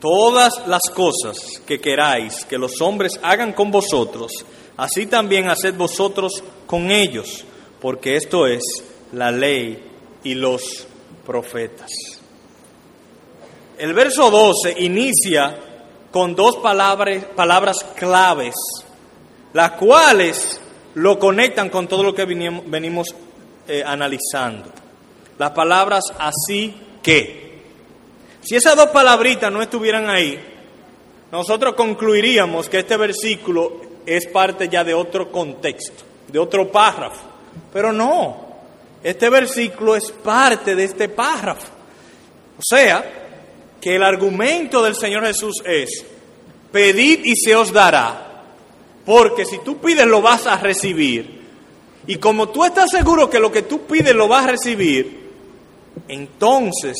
todas 0.00 0.66
las 0.66 0.82
cosas 0.92 1.62
que 1.64 1.80
queráis 1.80 2.44
que 2.44 2.58
los 2.58 2.80
hombres 2.80 3.20
hagan 3.22 3.52
con 3.52 3.70
vosotros, 3.70 4.32
así 4.76 5.06
también 5.06 5.48
haced 5.48 5.74
vosotros 5.74 6.42
con 6.66 6.90
ellos, 6.90 7.44
porque 7.80 8.16
esto 8.16 8.46
es 8.46 8.62
la 9.12 9.30
ley 9.30 9.82
y 10.24 10.34
los 10.34 10.86
profetas. 11.24 11.90
El 13.78 13.94
verso 13.94 14.30
12 14.30 14.76
inicia 14.78 15.56
con 16.10 16.34
dos 16.34 16.56
palabras, 16.56 17.24
palabras 17.34 17.84
claves 17.96 18.54
las 19.54 19.72
cuales 19.72 20.60
lo 20.94 21.18
conectan 21.18 21.70
con 21.70 21.88
todo 21.88 22.02
lo 22.02 22.14
que 22.14 22.26
venimos 22.26 23.14
eh, 23.66 23.82
analizando. 23.86 24.68
Las 25.38 25.52
palabras 25.52 26.12
así 26.18 26.74
que. 27.02 27.62
Si 28.42 28.56
esas 28.56 28.76
dos 28.76 28.90
palabritas 28.90 29.50
no 29.50 29.62
estuvieran 29.62 30.10
ahí, 30.10 30.38
nosotros 31.32 31.74
concluiríamos 31.74 32.68
que 32.68 32.80
este 32.80 32.96
versículo 32.96 33.80
es 34.04 34.26
parte 34.26 34.68
ya 34.68 34.84
de 34.84 34.92
otro 34.92 35.32
contexto, 35.32 36.04
de 36.28 36.38
otro 36.38 36.70
párrafo. 36.70 37.22
Pero 37.72 37.92
no, 37.92 38.36
este 39.02 39.30
versículo 39.30 39.96
es 39.96 40.10
parte 40.10 40.74
de 40.74 40.84
este 40.84 41.08
párrafo. 41.08 41.68
O 42.58 42.62
sea, 42.62 43.23
que 43.84 43.96
el 43.96 44.02
argumento 44.02 44.82
del 44.82 44.94
Señor 44.94 45.26
Jesús 45.26 45.56
es, 45.62 46.06
pedid 46.72 47.20
y 47.22 47.36
se 47.36 47.54
os 47.54 47.70
dará 47.70 48.24
porque 49.04 49.44
si 49.44 49.58
tú 49.58 49.76
pides 49.76 50.06
lo 50.06 50.22
vas 50.22 50.46
a 50.46 50.56
recibir. 50.56 51.44
Y 52.06 52.16
como 52.16 52.48
tú 52.48 52.64
estás 52.64 52.88
seguro 52.90 53.28
que 53.28 53.38
lo 53.38 53.52
que 53.52 53.60
tú 53.60 53.82
pides 53.82 54.14
lo 54.14 54.26
vas 54.26 54.44
a 54.44 54.52
recibir, 54.52 55.30
entonces, 56.08 56.96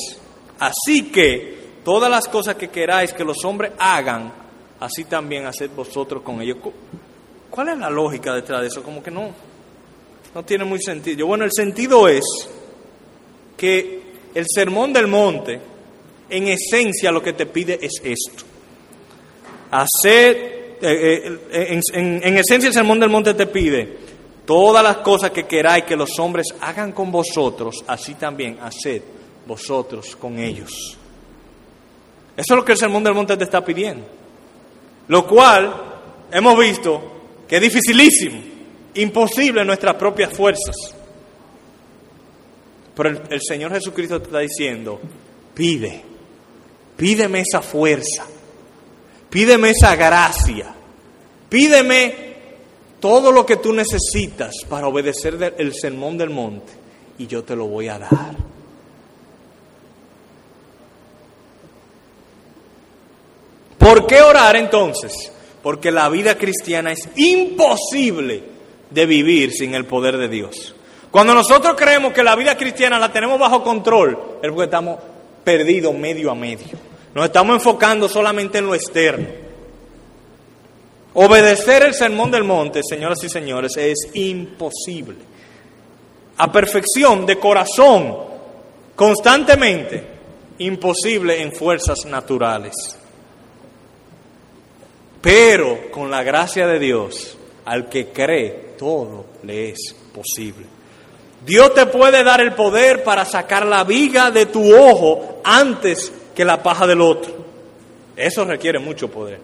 así 0.59 1.11
que 1.11 1.57
todas 1.83 2.11
las 2.11 2.29
cosas 2.29 2.57
que 2.57 2.69
queráis 2.69 3.15
que 3.15 3.25
los 3.25 3.43
hombres 3.47 3.73
hagan, 3.79 4.31
así 4.79 5.05
también 5.05 5.47
haced 5.47 5.71
vosotros 5.75 6.23
con 6.23 6.43
ellos. 6.43 6.59
¿Cuál 7.49 7.71
es 7.71 7.79
la 7.79 7.89
lógica 7.89 8.35
detrás 8.35 8.61
de 8.61 8.67
eso? 8.67 8.83
Como 8.83 9.03
que 9.03 9.11
no, 9.11 9.31
no 10.35 10.45
tiene 10.45 10.67
muy 10.67 10.83
sentido. 10.83 11.27
Bueno, 11.27 11.45
el 11.45 11.53
sentido 11.55 12.09
es 12.09 12.25
que 13.57 14.03
el 14.35 14.45
sermón 14.47 14.93
del 14.93 15.07
monte, 15.07 15.73
en 16.37 16.49
esencia, 16.49 17.13
lo 17.13 17.23
que 17.23 17.33
te 17.33 17.47
pide 17.47 17.79
es 17.81 18.01
esto. 18.03 18.45
Hacer 19.71 20.55
eh, 20.81 21.39
eh, 21.51 21.81
en, 21.93 22.37
esencia 22.37 22.69
el 22.69 22.75
Sermón 22.75 22.99
del 22.99 23.09
Monte 23.09 23.35
te 23.35 23.47
pide, 23.47 23.97
todas 24.45 24.83
las 24.83 24.99
cosas 24.99 25.31
que 25.31 25.45
queráis 25.45 25.85
que 25.85 25.97
los 25.97 26.19
hombres 26.19 26.49
hagan 26.61 26.93
con 26.93 27.13
vosotros, 27.13 27.85
así 27.87 28.15
también 28.15 28.59
haced 28.61 29.03
vosotros 29.47 30.17
con 30.17 30.39
ellos. 30.39 30.99
Eso 32.37 32.55
es 32.55 32.57
lo 32.57 32.65
que 32.65 32.73
el 32.73 32.79
Sermón 32.79 33.05
del 33.05 33.15
Monte 33.15 33.37
te 33.37 33.45
está 33.45 33.65
pidiendo. 33.65 34.05
Lo 35.07 35.27
cual 35.27 35.73
hemos 36.33 36.59
visto 36.59 37.13
que 37.47 37.57
es 37.57 37.63
dificilísimo, 37.63 38.43
imposible 38.95 39.61
en 39.61 39.69
nuestras 39.69 39.95
propias 39.95 40.33
fuerzas. 40.33 40.75
Pero 42.97 43.09
el, 43.09 43.21
el 43.31 43.41
Señor 43.41 43.73
Jesucristo 43.73 44.19
te 44.19 44.27
está 44.27 44.41
diciendo, 44.41 45.01
pide, 45.55 46.14
pídeme 46.97 47.41
esa 47.41 47.61
fuerza, 47.61 48.25
pídeme 49.31 49.71
esa 49.71 49.97
gracia, 49.97 50.75
Pídeme 51.55 52.35
todo 52.99 53.31
lo 53.31 53.47
que 53.47 53.55
tú 53.55 53.73
necesitas 53.73 54.53
para 54.69 54.89
obedecer 54.89 55.55
el 55.57 55.73
sermón 55.73 56.19
del 56.19 56.31
monte 56.31 56.73
y 57.17 57.29
yo 57.29 57.45
te 57.45 57.55
lo 57.55 57.67
voy 57.67 57.87
a 57.87 57.97
dar. 57.97 58.35
¿Por 63.79 64.07
qué 64.09 64.21
orar 64.21 64.57
entonces? 64.57 65.31
Porque 65.63 65.93
la 65.93 66.09
vida 66.09 66.37
cristiana 66.37 66.91
es 66.91 67.09
imposible 67.15 68.43
de 68.91 69.07
vivir 69.07 69.53
sin 69.53 69.77
el 69.77 69.85
poder 69.85 70.17
de 70.17 70.27
Dios. 70.27 70.75
Cuando 71.13 71.35
nosotros 71.35 71.77
creemos 71.77 72.13
que 72.13 72.25
la 72.25 72.35
vida 72.35 72.57
cristiana 72.57 72.99
la 72.99 73.13
tenemos 73.13 73.39
bajo 73.39 73.63
control, 73.63 74.39
es 74.43 74.51
porque 74.51 74.65
estamos 74.65 74.99
perdidos 75.45 75.95
medio 75.95 76.31
a 76.31 76.35
medio. 76.35 76.79
Nos 77.15 77.27
estamos 77.27 77.57
enfocando 77.57 78.09
solamente 78.09 78.59
en 78.59 78.67
lo 78.67 78.75
externo. 78.75 79.27
Obedecer 81.15 81.85
el 81.85 81.95
sermón 81.95 82.31
del 82.33 82.43
monte, 82.43 82.81
señoras 82.83 83.23
y 83.23 83.29
señores, 83.29 83.77
es 83.77 84.09
imposible. 84.15 85.19
A 86.39 86.51
perfección, 86.51 87.25
de 87.25 87.39
corazón, 87.39 88.17
constantemente, 88.97 90.05
imposible 90.59 91.41
en 91.41 91.53
fuerzas 91.53 92.05
naturales. 92.05 92.75
Pero 95.21 95.91
con 95.93 96.11
la 96.11 96.25
gracia 96.25 96.67
de 96.67 96.81
Dios, 96.81 97.39
al 97.65 97.89
que 97.89 98.09
cree, 98.09 98.75
todo 98.77 99.27
le 99.45 99.71
es 99.71 99.95
posible. 100.13 100.74
Dios 101.45 101.75
te 101.75 101.87
puede 101.87 102.25
dar 102.25 102.41
el 102.41 102.55
poder 102.55 103.05
para 103.05 103.25
sacar 103.25 103.67
la 103.67 103.85
viga 103.85 104.31
de 104.31 104.47
tu 104.47 104.75
ojo 104.75 105.41
antes 105.45 106.13
que 106.35 106.45
la 106.45 106.63
paja 106.63 106.87
del 106.87 107.01
otro. 107.01 107.33
Eso 108.17 108.45
requiere 108.45 108.79
mucho 108.79 109.11
poder. 109.11 109.41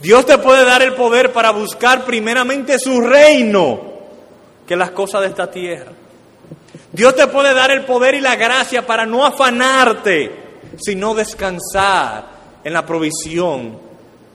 Dios 0.00 0.24
te 0.24 0.38
puede 0.38 0.64
dar 0.64 0.82
el 0.82 0.94
poder 0.94 1.32
para 1.32 1.50
buscar 1.50 2.04
primeramente 2.04 2.78
su 2.78 3.00
reino 3.00 3.80
que 4.66 4.76
las 4.76 4.92
cosas 4.92 5.22
de 5.22 5.26
esta 5.28 5.50
tierra. 5.50 5.92
Dios 6.92 7.14
te 7.14 7.26
puede 7.26 7.52
dar 7.52 7.70
el 7.70 7.84
poder 7.84 8.14
y 8.14 8.20
la 8.20 8.36
gracia 8.36 8.86
para 8.86 9.04
no 9.04 9.24
afanarte, 9.24 10.32
sino 10.78 11.14
descansar 11.14 12.24
en 12.64 12.72
la 12.72 12.86
provisión 12.86 13.78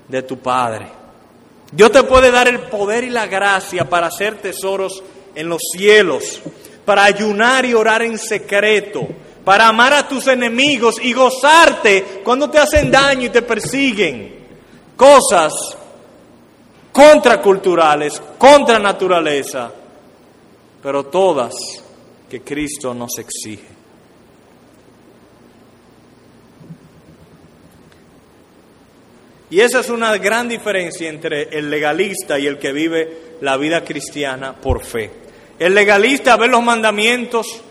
de 0.08 0.22
tu 0.24 0.38
Padre. 0.40 0.88
Dios 1.72 1.92
te 1.92 2.04
puede 2.04 2.32
dar 2.32 2.48
el 2.48 2.60
poder 2.60 3.04
y 3.04 3.10
la 3.10 3.28
gracia 3.28 3.90
para 3.90 4.08
hacer 4.08 4.36
tesoros 4.36 5.04
en 5.36 5.50
los 5.50 5.62
cielos, 5.72 6.42
para 6.86 7.04
ayunar 7.04 7.66
y 7.66 7.74
orar 7.74 8.02
en 8.02 8.18
secreto, 8.18 9.08
para 9.44 9.68
amar 9.68 9.94
a 9.94 10.08
tus 10.08 10.28
enemigos 10.28 10.96
y 11.02 11.14
gozarte 11.14 12.22
cuando 12.24 12.50
te 12.50 12.58
hacen 12.58 12.90
daño 12.90 13.28
y 13.28 13.30
te 13.30 13.42
persiguen 13.42 14.36
cosas 14.96 15.54
contraculturales, 16.92 18.22
contra 18.38 18.80
naturaleza, 18.80 19.72
pero 20.82 21.06
todas 21.06 21.54
que 22.30 22.42
Cristo 22.42 22.94
nos 22.94 23.18
exige. 23.20 23.76
Y 29.50 29.60
esa 29.60 29.82
es 29.82 29.90
una 29.90 30.18
gran 30.18 30.48
diferencia 30.48 31.08
entre 31.08 31.58
el 31.58 31.70
legalista 31.70 32.40
y 32.40 32.48
el 32.48 32.58
que 32.58 32.72
vive 32.72 33.38
la 33.42 33.58
vida 33.58 33.84
cristiana 33.84 34.56
por 34.56 34.84
fe. 34.84 35.25
El 35.60 35.74
legalista 35.74 36.36
ve 36.38 36.48
los 36.48 36.64
mandamientos 36.64 37.62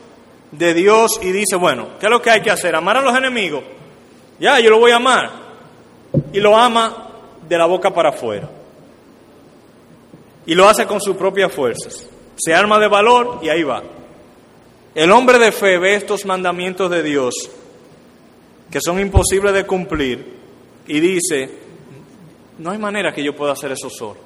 de 0.50 0.74
Dios 0.74 1.18
y 1.22 1.32
dice, 1.32 1.56
bueno, 1.56 1.98
¿qué 1.98 2.06
es 2.06 2.10
lo 2.10 2.22
que 2.22 2.30
hay 2.30 2.40
que 2.40 2.50
hacer? 2.50 2.74
¿Amar 2.74 2.96
a 2.96 3.02
los 3.02 3.16
enemigos? 3.16 3.62
Ya, 4.38 4.58
yo 4.60 4.70
lo 4.70 4.78
voy 4.78 4.92
a 4.92 4.96
amar. 4.96 5.30
Y 6.32 6.40
lo 6.40 6.56
ama 6.56 7.08
de 7.48 7.58
la 7.58 7.66
boca 7.66 7.92
para 7.92 8.10
afuera. 8.10 8.48
Y 10.46 10.54
lo 10.54 10.68
hace 10.68 10.86
con 10.86 11.00
sus 11.00 11.16
propias 11.16 11.52
fuerzas. 11.52 12.08
Se 12.36 12.54
arma 12.54 12.78
de 12.78 12.88
valor 12.88 13.40
y 13.42 13.48
ahí 13.48 13.62
va. 13.62 13.82
El 14.94 15.10
hombre 15.10 15.38
de 15.38 15.52
fe 15.52 15.78
ve 15.78 15.94
estos 15.96 16.24
mandamientos 16.24 16.90
de 16.90 17.02
Dios 17.02 17.50
que 18.70 18.80
son 18.80 19.00
imposibles 19.00 19.52
de 19.52 19.64
cumplir 19.66 20.34
y 20.86 21.00
dice, 21.00 21.50
no 22.58 22.70
hay 22.70 22.78
manera 22.78 23.12
que 23.12 23.22
yo 23.22 23.34
pueda 23.34 23.52
hacer 23.52 23.72
eso 23.72 23.90
solo. 23.90 24.16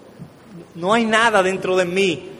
No 0.74 0.92
hay 0.92 1.04
nada 1.04 1.42
dentro 1.42 1.76
de 1.76 1.84
mí 1.84 2.30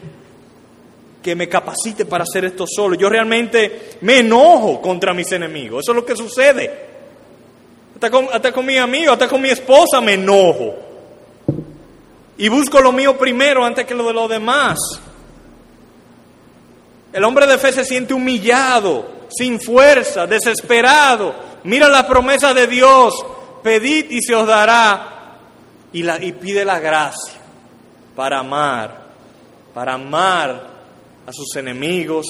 que 1.21 1.35
me 1.35 1.49
capacite 1.49 2.05
para 2.05 2.23
hacer 2.23 2.45
esto 2.45 2.65
solo. 2.67 2.95
Yo 2.95 3.09
realmente 3.09 3.97
me 4.01 4.19
enojo 4.19 4.81
contra 4.81 5.13
mis 5.13 5.31
enemigos. 5.31 5.83
Eso 5.83 5.91
es 5.91 5.95
lo 5.95 6.05
que 6.05 6.15
sucede. 6.15 6.89
Hasta 7.95 8.51
con, 8.53 8.65
mi 8.65 8.77
amigo, 8.77 9.11
hasta 9.11 9.27
con 9.27 9.41
mi 9.41 9.49
esposa 9.49 9.99
me 9.99 10.13
enojo. 10.13 10.75
Y 12.37 12.47
busco 12.47 12.79
lo 12.79 12.93
mío 12.93 13.17
primero 13.17 13.65
antes 13.65 13.85
que 13.85 13.93
lo 13.93 14.07
de 14.07 14.13
los 14.13 14.29
demás. 14.29 14.77
El 17.11 17.23
hombre 17.25 17.45
de 17.47 17.57
fe 17.57 17.73
se 17.73 17.83
siente 17.83 18.13
humillado, 18.13 19.05
sin 19.29 19.59
fuerza, 19.59 20.25
desesperado. 20.25 21.35
Mira 21.65 21.89
la 21.89 22.07
promesa 22.07 22.53
de 22.53 22.67
Dios. 22.67 23.13
Pedid 23.61 24.09
y 24.11 24.21
se 24.21 24.33
os 24.33 24.47
dará. 24.47 25.15
Y, 25.91 26.03
la, 26.03 26.23
y 26.23 26.31
pide 26.31 26.63
la 26.63 26.79
gracia 26.79 27.33
para 28.15 28.39
amar, 28.39 29.07
para 29.73 29.95
amar 29.95 30.68
a 31.29 31.33
sus 31.33 31.55
enemigos, 31.57 32.25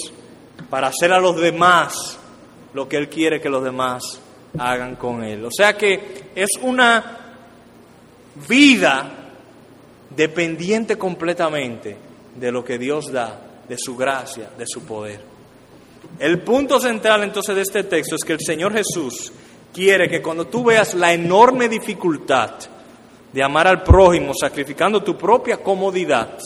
para 0.70 0.88
hacer 0.88 1.14
a 1.14 1.20
los 1.20 1.40
demás 1.40 2.20
lo 2.74 2.90
que 2.90 2.98
Él 2.98 3.08
quiere 3.08 3.40
que 3.40 3.50
los 3.50 3.64
demás 3.64 4.04
hagan 4.58 4.98
con 4.98 5.24
Él. 5.24 5.46
O 5.46 5.50
sea 5.52 5.78
que 5.78 6.32
es 6.36 6.50
una 6.62 7.18
vida 8.50 9.10
dependiente 10.14 10.98
completamente 10.98 11.96
de 12.36 12.52
lo 12.52 12.62
que 12.62 12.78
Dios 12.78 13.10
da, 13.10 13.40
de 13.70 13.78
su 13.78 13.96
gracia, 13.96 14.50
de 14.58 14.66
su 14.68 14.84
poder. 14.84 15.22
El 16.20 16.42
punto 16.42 16.78
central 16.78 17.24
entonces 17.24 17.56
de 17.56 17.62
este 17.62 17.84
texto 17.86 18.16
es 18.16 18.24
que 18.26 18.34
el 18.34 18.42
Señor 18.42 18.74
Jesús 18.74 19.32
quiere 19.74 20.10
que 20.10 20.22
cuando 20.22 20.48
tú 20.48 20.66
veas 20.66 20.94
la 20.94 21.14
enorme 21.14 21.70
dificultad 21.70 22.52
de 23.32 23.44
amar 23.44 23.66
al 23.66 23.82
prójimo 23.82 24.34
sacrificando 24.38 25.02
tu 25.02 25.18
propia 25.18 25.56
comodidad, 25.56 26.38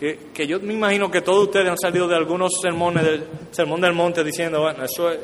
que, 0.00 0.46
yo 0.46 0.58
me 0.60 0.72
imagino 0.72 1.10
que 1.10 1.20
todos 1.20 1.44
ustedes 1.44 1.68
han 1.68 1.76
salido 1.76 2.08
de 2.08 2.16
algunos 2.16 2.52
sermones 2.62 3.04
del 3.04 3.24
Sermón 3.50 3.82
del 3.82 3.92
Monte 3.92 4.24
diciendo, 4.24 4.62
bueno, 4.62 4.82
eso 4.82 5.10
es, 5.10 5.18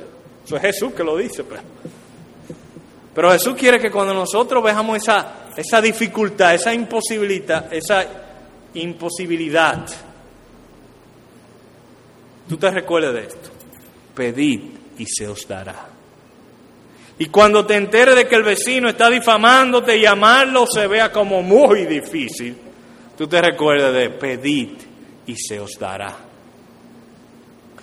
eso 0.44 0.56
es 0.56 0.62
Jesús 0.62 0.92
que 0.92 1.02
lo 1.02 1.16
dice. 1.16 1.44
Pero, 1.44 1.62
pero 3.14 3.32
Jesús 3.32 3.54
quiere 3.54 3.80
que 3.80 3.90
cuando 3.90 4.12
nosotros 4.12 4.62
veamos 4.62 4.98
esa, 4.98 5.46
esa 5.56 5.80
dificultad, 5.80 6.54
esa 6.54 6.74
imposibilidad, 6.74 7.72
esa 7.72 8.06
imposibilidad, 8.74 9.86
tú 12.46 12.58
te 12.58 12.70
recuerdes 12.70 13.14
de 13.14 13.20
esto. 13.20 13.50
Pedid 14.14 14.60
y 14.98 15.06
se 15.06 15.26
os 15.26 15.48
dará. 15.48 15.88
Y 17.18 17.26
cuando 17.26 17.64
te 17.64 17.76
enteres 17.76 18.14
de 18.14 18.28
que 18.28 18.34
el 18.34 18.42
vecino 18.42 18.90
está 18.90 19.08
difamándote, 19.08 19.98
llamarlo 19.98 20.66
se 20.66 20.86
vea 20.86 21.10
como 21.10 21.40
muy 21.40 21.86
difícil, 21.86 22.65
tú 23.16 23.26
te 23.26 23.40
recuerdas 23.40 23.94
de 23.94 24.10
pedid 24.10 24.70
y 25.26 25.36
se 25.36 25.60
os 25.60 25.78
dará. 25.78 26.16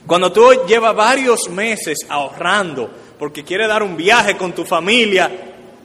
Cuando 0.05 0.31
tú 0.31 0.65
llevas 0.67 0.95
varios 0.95 1.49
meses 1.49 1.99
ahorrando 2.09 2.89
porque 3.17 3.43
quieres 3.43 3.67
dar 3.67 3.83
un 3.83 3.95
viaje 3.95 4.35
con 4.35 4.53
tu 4.53 4.65
familia, 4.65 5.31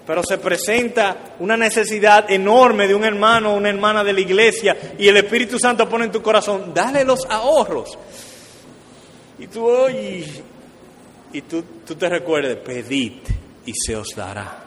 pero 0.06 0.22
se 0.22 0.38
presenta 0.38 1.34
una 1.38 1.56
necesidad 1.56 2.30
enorme 2.30 2.88
de 2.88 2.94
un 2.94 3.04
hermano 3.04 3.52
o 3.52 3.56
una 3.56 3.68
hermana 3.68 4.02
de 4.02 4.12
la 4.12 4.20
iglesia 4.20 4.94
y 4.98 5.06
el 5.06 5.18
Espíritu 5.18 5.58
Santo 5.58 5.88
pone 5.88 6.06
en 6.06 6.12
tu 6.12 6.22
corazón, 6.22 6.72
dale 6.74 7.04
los 7.04 7.26
ahorros. 7.28 7.96
Y 9.38 9.46
tú, 9.46 9.66
oye, 9.66 10.26
y 11.32 11.42
tú, 11.42 11.62
tú 11.86 11.94
te 11.94 12.08
recuerdes, 12.08 12.56
pedid 12.56 13.12
y 13.66 13.72
se 13.74 13.94
os 13.94 14.08
dará. 14.16 14.64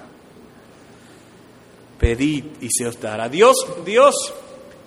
Pedid 2.00 2.46
y 2.62 2.70
se 2.70 2.88
os 2.88 3.02
dará. 3.02 3.28
Dios, 3.28 3.56
Dios, 3.84 4.34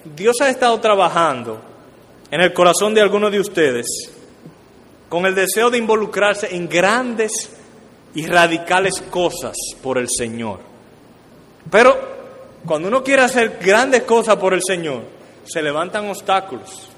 Dios 0.04 0.36
ha 0.40 0.50
estado 0.50 0.78
trabajando 0.80 1.60
en 2.30 2.40
el 2.40 2.52
corazón 2.52 2.94
de 2.94 3.00
algunos 3.00 3.32
de 3.32 3.40
ustedes 3.40 3.86
con 5.08 5.24
el 5.26 5.34
deseo 5.34 5.70
de 5.70 5.78
involucrarse 5.78 6.54
en 6.54 6.68
grandes 6.68 7.50
y 8.14 8.26
radicales 8.26 9.00
cosas 9.10 9.56
por 9.82 9.98
el 9.98 10.08
Señor. 10.08 10.60
Pero 11.70 11.96
cuando 12.66 12.88
uno 12.88 13.02
quiere 13.02 13.22
hacer 13.22 13.58
grandes 13.62 14.02
cosas 14.02 14.36
por 14.36 14.54
el 14.54 14.60
Señor, 14.66 15.02
se 15.44 15.62
levantan 15.62 16.08
obstáculos. 16.08 16.88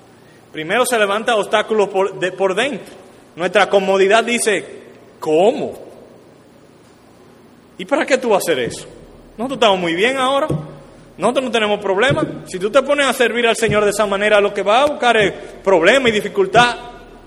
Primero 0.53 0.87
se 0.87 0.99
levantan 0.99 1.37
obstáculos 1.37 1.89
por, 1.89 2.19
de, 2.19 2.33
por 2.33 2.55
dentro. 2.55 2.95
Nuestra 3.37 3.69
comodidad 3.69 4.25
dice, 4.25 4.65
¿cómo? 5.21 5.75
¿Y 7.79 7.85
para 7.85 8.07
qué 8.07 8.17
tú 8.19 8.31
vas 8.31 8.37
a 8.37 8.53
hacer 8.53 8.61
eso? 8.61 8.87
Nosotros 9.37 9.59
estamos 9.59 9.79
muy 9.79 9.95
bien 9.95 10.17
ahora. 10.17 10.49
Nosotros 11.19 11.45
no 11.47 11.51
tenemos 11.51 11.81
problema. 11.81 12.25
Si 12.47 12.59
tú 12.59 12.71
te 12.71 12.83
pones 12.83 13.07
a 13.07 13.13
servir 13.13 13.47
al 13.47 13.57
Señor 13.57 13.85
de 13.85 13.91
esa 13.91 14.07
manera, 14.07 14.41
lo 14.41 14.53
que 14.53 14.63
va 14.63 14.83
a 14.83 14.87
buscar 14.87 15.17
es 15.17 15.33
problema 15.65 16.09
y 16.09 16.13
dificultad 16.13 16.77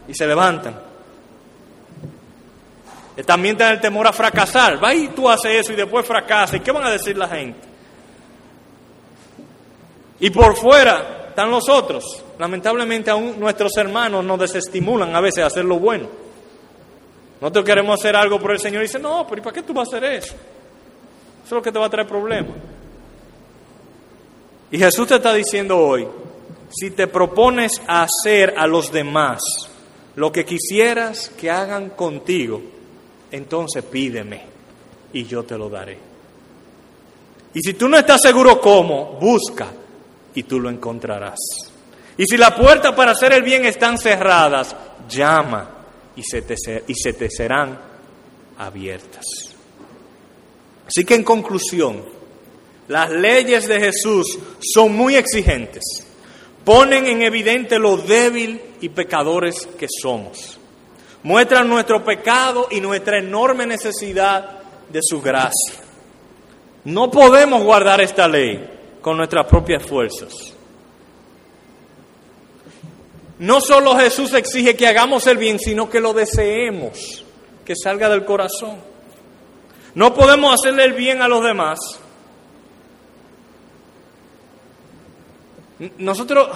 y 0.08 0.14
se 0.14 0.28
levantan. 0.28 0.90
También 3.26 3.58
tienen 3.58 3.76
el 3.76 3.82
temor 3.82 4.08
a 4.08 4.14
fracasar. 4.14 4.84
Va 4.84 4.94
y 4.94 5.10
tú 5.10 5.30
haces 5.30 5.62
eso 5.62 5.74
y 5.74 5.76
después 5.76 6.06
fracasas. 6.06 6.56
¿Y 6.56 6.60
qué 6.62 6.72
van 6.72 6.86
a 6.86 6.92
decir 6.92 7.18
la 7.18 7.28
gente? 7.28 7.60
Y 10.20 10.30
por 10.30 10.56
fuera 10.56 11.26
están 11.30 11.50
los 11.50 11.68
otros. 11.70 12.24
Lamentablemente 12.38 13.10
aún 13.10 13.40
nuestros 13.40 13.76
hermanos 13.78 14.24
nos 14.24 14.40
desestimulan 14.40 15.16
a 15.16 15.22
veces 15.22 15.44
a 15.44 15.48
hacer 15.48 15.66
lo 15.66 15.80
bueno. 15.80 16.08
Nosotros 17.42 17.66
queremos 17.66 18.00
hacer 18.00 18.16
algo 18.16 18.40
por 18.40 18.52
el 18.52 18.60
Señor 18.60 18.84
y 18.84 18.88
dice, 18.88 19.00
no, 19.00 19.26
pero 19.28 19.42
¿y 19.42 19.44
para 19.44 19.54
qué 19.54 19.64
tú 19.64 19.74
vas 19.74 19.88
a 19.94 19.98
hacer 19.98 20.12
eso? 20.12 20.34
Eso 20.34 21.46
es 21.46 21.52
lo 21.52 21.62
que 21.62 21.72
te 21.72 21.80
va 21.80 21.86
a 21.86 21.90
traer 21.90 22.08
problemas. 22.08 22.52
Y 24.72 24.78
Jesús 24.78 25.08
te 25.08 25.16
está 25.16 25.34
diciendo 25.34 25.78
hoy, 25.78 26.08
si 26.70 26.92
te 26.92 27.08
propones 27.08 27.82
hacer 27.88 28.54
a 28.58 28.68
los 28.68 28.92
demás 28.92 29.40
lo 30.16 30.32
que 30.32 30.46
quisieras 30.46 31.30
que 31.38 31.50
hagan 31.50 31.92
contigo, 31.92 32.62
entonces 33.32 33.84
pídeme 33.84 34.44
y 35.14 35.24
yo 35.24 35.44
te 35.44 35.58
lo 35.58 35.70
daré. 35.70 35.98
Y 37.54 37.62
si 37.62 37.74
tú 37.74 37.90
no 37.90 37.98
estás 37.98 38.22
seguro 38.22 38.62
cómo, 38.62 39.18
busca 39.20 39.68
y 40.36 40.44
tú 40.44 40.60
lo 40.60 40.70
encontrarás. 40.70 41.40
Y 42.18 42.26
si 42.26 42.38
las 42.38 42.52
puertas 42.52 42.94
para 42.94 43.12
hacer 43.12 43.34
el 43.34 43.44
bien 43.44 43.66
están 43.66 43.98
cerradas, 43.98 44.76
llama 45.08 45.70
y 46.16 46.22
se 46.22 46.44
te, 46.44 46.56
y 46.88 46.94
se 46.94 47.14
te 47.14 47.30
serán 47.30 47.80
abiertas. 48.58 49.26
Así 50.86 51.06
que 51.06 51.16
en 51.16 51.24
conclusión, 51.24 52.04
las 52.90 53.12
leyes 53.12 53.68
de 53.68 53.80
Jesús 53.80 54.40
son 54.60 54.96
muy 54.96 55.16
exigentes, 55.16 55.84
ponen 56.66 57.06
en 57.06 57.22
evidente 57.22 57.78
lo 57.78 57.98
débil 57.98 58.60
y 58.82 58.90
pecadores 58.90 59.68
que 59.78 59.86
somos, 60.02 60.60
muestran 61.22 61.70
nuestro 61.70 62.04
pecado 62.04 62.68
y 62.72 62.82
nuestra 62.82 63.20
enorme 63.20 63.68
necesidad 63.68 64.60
de 64.90 65.02
su 65.04 65.22
gracia. 65.22 65.76
No 66.84 67.12
podemos 67.12 67.64
guardar 67.64 68.02
esta 68.02 68.28
ley 68.28 68.68
con 69.02 69.18
nuestras 69.18 69.46
propias 69.46 69.86
fuerzas. 69.86 70.34
No 73.38 73.62
solo 73.62 73.96
Jesús 73.98 74.34
exige 74.34 74.76
que 74.76 74.88
hagamos 74.88 75.28
el 75.28 75.38
bien, 75.38 75.60
sino 75.60 75.92
que 75.92 76.00
lo 76.00 76.14
deseemos, 76.14 77.24
que 77.64 77.76
salga 77.76 78.10
del 78.10 78.26
corazón. 78.26 78.78
No 79.94 80.16
podemos 80.16 80.56
hacerle 80.56 80.86
el 80.86 80.94
bien 80.94 81.22
a 81.22 81.28
los 81.28 81.44
demás. 81.44 81.99
Nosotros 85.98 86.50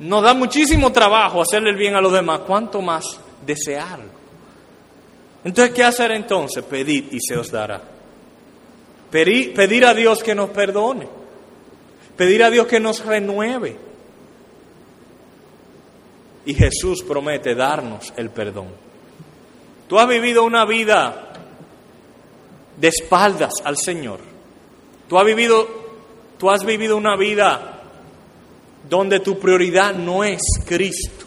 nos 0.00 0.22
da 0.22 0.34
muchísimo 0.34 0.92
trabajo 0.92 1.40
hacerle 1.40 1.70
el 1.70 1.76
bien 1.76 1.94
a 1.94 2.00
los 2.00 2.12
demás, 2.12 2.40
cuanto 2.40 2.82
más 2.82 3.18
desearlo. 3.46 4.24
Entonces, 5.44 5.74
¿qué 5.74 5.84
hacer 5.84 6.12
entonces? 6.12 6.64
Pedir 6.64 7.08
y 7.12 7.20
se 7.20 7.36
os 7.36 7.50
dará. 7.50 7.80
Pedir, 9.10 9.54
pedir 9.54 9.84
a 9.84 9.94
Dios 9.94 10.22
que 10.22 10.34
nos 10.34 10.50
perdone. 10.50 11.06
Pedir 12.16 12.42
a 12.42 12.50
Dios 12.50 12.66
que 12.66 12.80
nos 12.80 13.04
renueve 13.04 13.76
y 16.46 16.54
Jesús 16.54 17.02
promete 17.02 17.54
darnos 17.54 18.12
el 18.16 18.30
perdón. 18.30 18.68
Tú 19.88 19.98
has 19.98 20.08
vivido 20.08 20.44
una 20.44 20.64
vida 20.64 21.32
de 22.76 22.88
espaldas 22.88 23.52
al 23.64 23.76
Señor. 23.76 24.20
Tú 25.08 25.18
has 25.18 25.24
vivido, 25.24 25.66
tú 26.44 26.50
has 26.50 26.62
vivido 26.62 26.98
una 26.98 27.16
vida 27.16 27.80
donde 28.86 29.20
tu 29.20 29.38
prioridad 29.38 29.94
no 29.94 30.24
es 30.24 30.42
Cristo. 30.66 31.24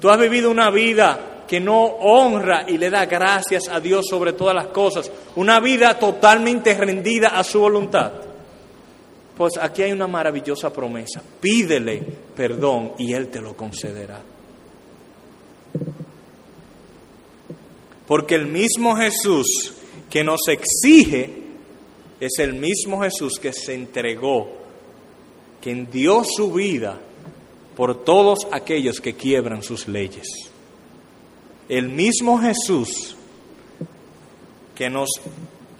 Tú 0.00 0.08
has 0.10 0.20
vivido 0.20 0.48
una 0.48 0.70
vida 0.70 1.42
que 1.48 1.58
no 1.58 1.82
honra 1.82 2.64
y 2.68 2.78
le 2.78 2.88
da 2.88 3.06
gracias 3.06 3.66
a 3.66 3.80
Dios 3.80 4.06
sobre 4.08 4.32
todas 4.32 4.54
las 4.54 4.68
cosas. 4.68 5.10
Una 5.34 5.58
vida 5.58 5.98
totalmente 5.98 6.72
rendida 6.74 7.30
a 7.30 7.42
su 7.42 7.58
voluntad. 7.58 8.12
Pues 9.36 9.54
aquí 9.60 9.82
hay 9.82 9.90
una 9.90 10.06
maravillosa 10.06 10.72
promesa. 10.72 11.20
Pídele 11.40 12.06
perdón 12.36 12.92
y 12.98 13.14
Él 13.14 13.26
te 13.26 13.40
lo 13.40 13.56
concederá. 13.56 14.20
Porque 18.06 18.36
el 18.36 18.46
mismo 18.46 18.94
Jesús 18.94 19.74
que 20.08 20.22
nos 20.22 20.46
exige 20.46 21.41
es 22.22 22.38
el 22.38 22.54
mismo 22.54 23.02
Jesús 23.02 23.32
que 23.42 23.52
se 23.52 23.74
entregó, 23.74 24.48
quien 25.60 25.90
dio 25.90 26.22
su 26.22 26.52
vida 26.52 27.00
por 27.74 28.04
todos 28.04 28.46
aquellos 28.52 29.00
que 29.00 29.14
quiebran 29.14 29.64
sus 29.64 29.88
leyes. 29.88 30.28
El 31.68 31.88
mismo 31.88 32.38
Jesús 32.38 33.16
que 34.76 34.88
nos 34.88 35.10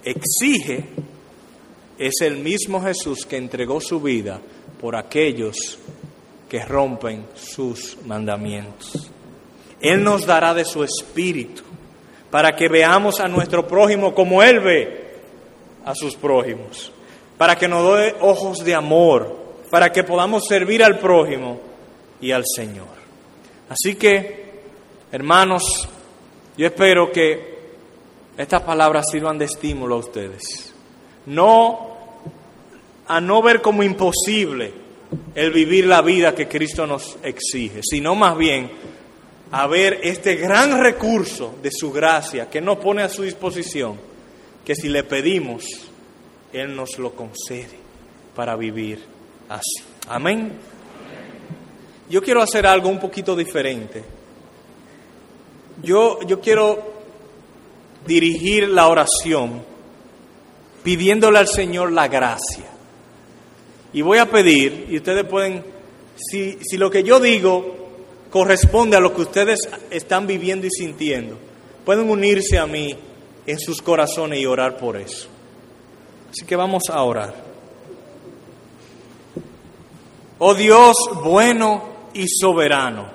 exige 0.03 0.87
es 1.97 2.15
el 2.23 2.39
mismo 2.39 2.83
Jesús 2.83 3.25
que 3.25 3.37
entregó 3.37 3.81
su 3.81 4.01
vida 4.01 4.41
por 4.81 4.97
aquellos 4.97 5.79
que 6.49 6.65
rompen 6.65 7.25
sus 7.37 7.99
mandamientos. 8.05 9.13
Él 9.81 10.03
nos 10.03 10.27
dará 10.27 10.55
de 10.55 10.65
su 10.65 10.83
espíritu 10.83 11.63
para 12.33 12.57
que 12.57 12.69
veamos 12.69 13.21
a 13.21 13.29
nuestro 13.29 13.69
prójimo 13.69 14.13
como 14.13 14.43
Él 14.43 14.59
ve 14.59 15.02
a 15.85 15.95
sus 15.95 16.17
prójimos, 16.17 16.93
para 17.39 17.57
que 17.57 17.69
nos 17.69 17.97
dé 17.97 18.15
ojos 18.21 18.59
de 18.59 18.75
amor, 18.75 19.37
para 19.71 19.91
que 19.91 20.05
podamos 20.05 20.45
servir 20.47 20.83
al 20.85 20.99
prójimo 20.99 21.61
y 22.21 22.31
al 22.31 22.45
Señor. 22.47 22.89
Así 23.69 23.95
que, 23.95 24.61
hermanos, 25.11 25.89
yo 26.57 26.67
espero 26.67 27.11
que 27.11 27.53
estas 28.37 28.63
palabras 28.63 29.07
sirvan 29.11 29.39
de 29.39 29.47
estímulo 29.47 29.97
a 29.97 29.99
ustedes. 29.99 30.75
No 31.27 31.93
a 33.07 33.21
no 33.21 33.43
ver 33.43 33.61
como 33.61 33.83
imposible 33.83 34.73
el 35.35 35.51
vivir 35.53 35.87
la 35.87 36.03
vida 36.03 36.35
que 36.35 36.49
Cristo 36.49 36.87
nos 36.87 37.19
exige, 37.23 37.81
sino 37.83 38.15
más 38.15 38.37
bien 38.37 38.71
a 39.51 39.67
ver 39.67 40.01
este 40.03 40.37
gran 40.37 40.81
recurso 40.81 41.57
de 41.63 41.71
su 41.71 41.93
gracia 41.93 42.49
que 42.49 42.61
nos 42.61 42.79
pone 42.79 43.03
a 43.03 43.09
su 43.09 43.23
disposición, 43.23 43.99
que 44.65 44.75
si 44.75 44.89
le 44.89 45.05
pedimos, 45.05 45.65
Él 46.53 46.75
nos 46.75 46.99
lo 46.99 47.15
concede 47.15 47.79
para 48.35 48.57
vivir 48.57 49.01
así. 49.49 49.85
Amén. 50.09 50.53
Yo 52.09 52.23
quiero 52.23 52.43
hacer 52.43 52.67
algo 52.67 52.89
un 52.89 53.01
poquito 53.01 53.35
diferente. 53.35 54.05
Yo, 55.83 56.21
yo 56.27 56.41
quiero 56.41 56.93
dirigir 58.07 58.69
la 58.69 58.89
oración 58.89 59.63
pidiéndole 60.83 61.39
al 61.39 61.49
Señor 61.49 61.93
la 61.93 62.09
gracia. 62.09 62.67
Y 63.93 64.03
voy 64.03 64.19
a 64.19 64.31
pedir, 64.31 64.87
y 64.91 64.97
ustedes 64.97 65.25
pueden, 65.25 65.65
si, 66.17 66.59
si 66.63 66.77
lo 66.77 66.91
que 66.91 67.03
yo 67.03 67.21
digo 67.21 67.77
corresponde 68.31 68.97
a 68.97 69.01
lo 69.01 69.15
que 69.15 69.23
ustedes 69.23 69.61
están 69.91 70.27
viviendo 70.27 70.67
y 70.67 70.71
sintiendo, 70.71 71.39
pueden 71.85 72.09
unirse 72.09 72.59
a 72.59 72.67
mí 72.67 72.97
en 73.47 73.59
sus 73.59 73.83
corazones 73.83 74.39
y 74.39 74.47
orar 74.47 74.77
por 74.77 74.97
eso. 74.97 75.29
Así 76.31 76.47
que 76.47 76.57
vamos 76.57 76.83
a 76.91 77.03
orar. 77.03 77.35
Oh 80.39 80.55
Dios 80.55 80.97
bueno 81.23 81.85
y 82.15 82.27
soberano, 82.29 83.07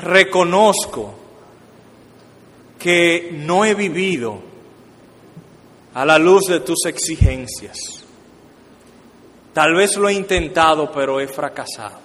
reconozco 0.00 1.14
que 2.78 3.30
no 3.32 3.64
he 3.64 3.74
vivido 3.74 4.38
a 5.94 6.04
la 6.04 6.18
luz 6.18 6.44
de 6.46 6.60
tus 6.60 6.84
exigencias. 6.84 8.04
Tal 9.54 9.74
vez 9.74 9.96
lo 9.96 10.10
he 10.10 10.12
intentado, 10.12 10.92
pero 10.92 11.18
he 11.18 11.26
fracasado. 11.26 11.98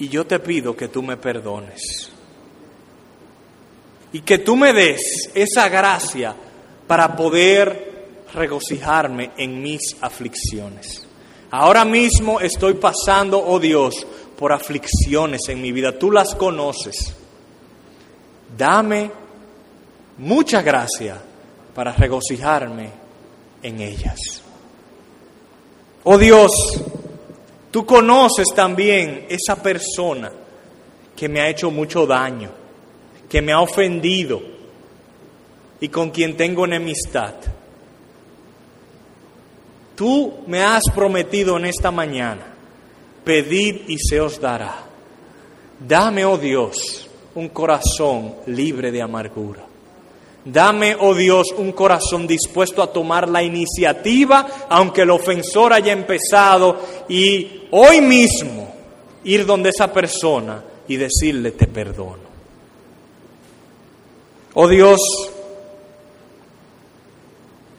Y 0.00 0.08
yo 0.08 0.26
te 0.26 0.40
pido 0.40 0.74
que 0.76 0.88
tú 0.88 1.04
me 1.04 1.16
perdones. 1.16 2.10
Y 4.14 4.20
que 4.20 4.38
tú 4.38 4.56
me 4.56 4.72
des 4.72 5.30
esa 5.34 5.68
gracia 5.68 6.34
para 6.86 7.14
poder 7.16 8.22
regocijarme 8.32 9.32
en 9.36 9.60
mis 9.60 9.80
aflicciones. 10.00 11.06
Ahora 11.50 11.84
mismo 11.84 12.40
estoy 12.40 12.74
pasando, 12.74 13.38
oh 13.44 13.58
Dios, 13.58 14.06
por 14.38 14.52
aflicciones 14.52 15.42
en 15.48 15.60
mi 15.60 15.72
vida. 15.72 15.98
Tú 15.98 16.10
las 16.10 16.34
conoces. 16.34 17.14
Dame 18.56 19.10
mucha 20.18 20.62
gracia 20.62 21.20
para 21.74 21.92
regocijarme 21.92 22.90
en 23.62 23.80
ellas. 23.80 24.42
Oh 26.04 26.18
Dios, 26.18 26.52
tú 27.70 27.84
conoces 27.84 28.48
también 28.54 29.26
esa 29.28 29.60
persona 29.60 30.30
que 31.16 31.28
me 31.28 31.40
ha 31.40 31.48
hecho 31.48 31.70
mucho 31.70 32.06
daño, 32.06 32.50
que 33.34 33.42
me 33.42 33.52
ha 33.52 33.60
ofendido 33.60 34.40
y 35.80 35.88
con 35.88 36.10
quien 36.10 36.36
tengo 36.36 36.66
enemistad. 36.66 37.34
Tú 39.96 40.34
me 40.46 40.62
has 40.62 40.84
prometido 40.94 41.56
en 41.56 41.64
esta 41.64 41.90
mañana, 41.90 42.46
pedid 43.24 43.88
y 43.88 43.98
se 43.98 44.20
os 44.20 44.40
dará. 44.40 44.84
Dame, 45.80 46.24
oh 46.24 46.38
Dios, 46.38 47.10
un 47.34 47.48
corazón 47.48 48.36
libre 48.46 48.92
de 48.92 49.02
amargura. 49.02 49.64
Dame, 50.44 50.94
oh 51.00 51.12
Dios, 51.12 51.48
un 51.58 51.72
corazón 51.72 52.28
dispuesto 52.28 52.84
a 52.84 52.92
tomar 52.92 53.28
la 53.28 53.42
iniciativa, 53.42 54.46
aunque 54.68 55.02
el 55.02 55.10
ofensor 55.10 55.72
haya 55.72 55.92
empezado, 55.92 56.80
y 57.08 57.62
hoy 57.72 58.00
mismo 58.00 58.72
ir 59.24 59.44
donde 59.44 59.70
esa 59.70 59.92
persona 59.92 60.62
y 60.86 60.94
decirle 60.94 61.50
te 61.50 61.66
perdono. 61.66 62.33
Oh 64.56 64.68
Dios, 64.68 65.00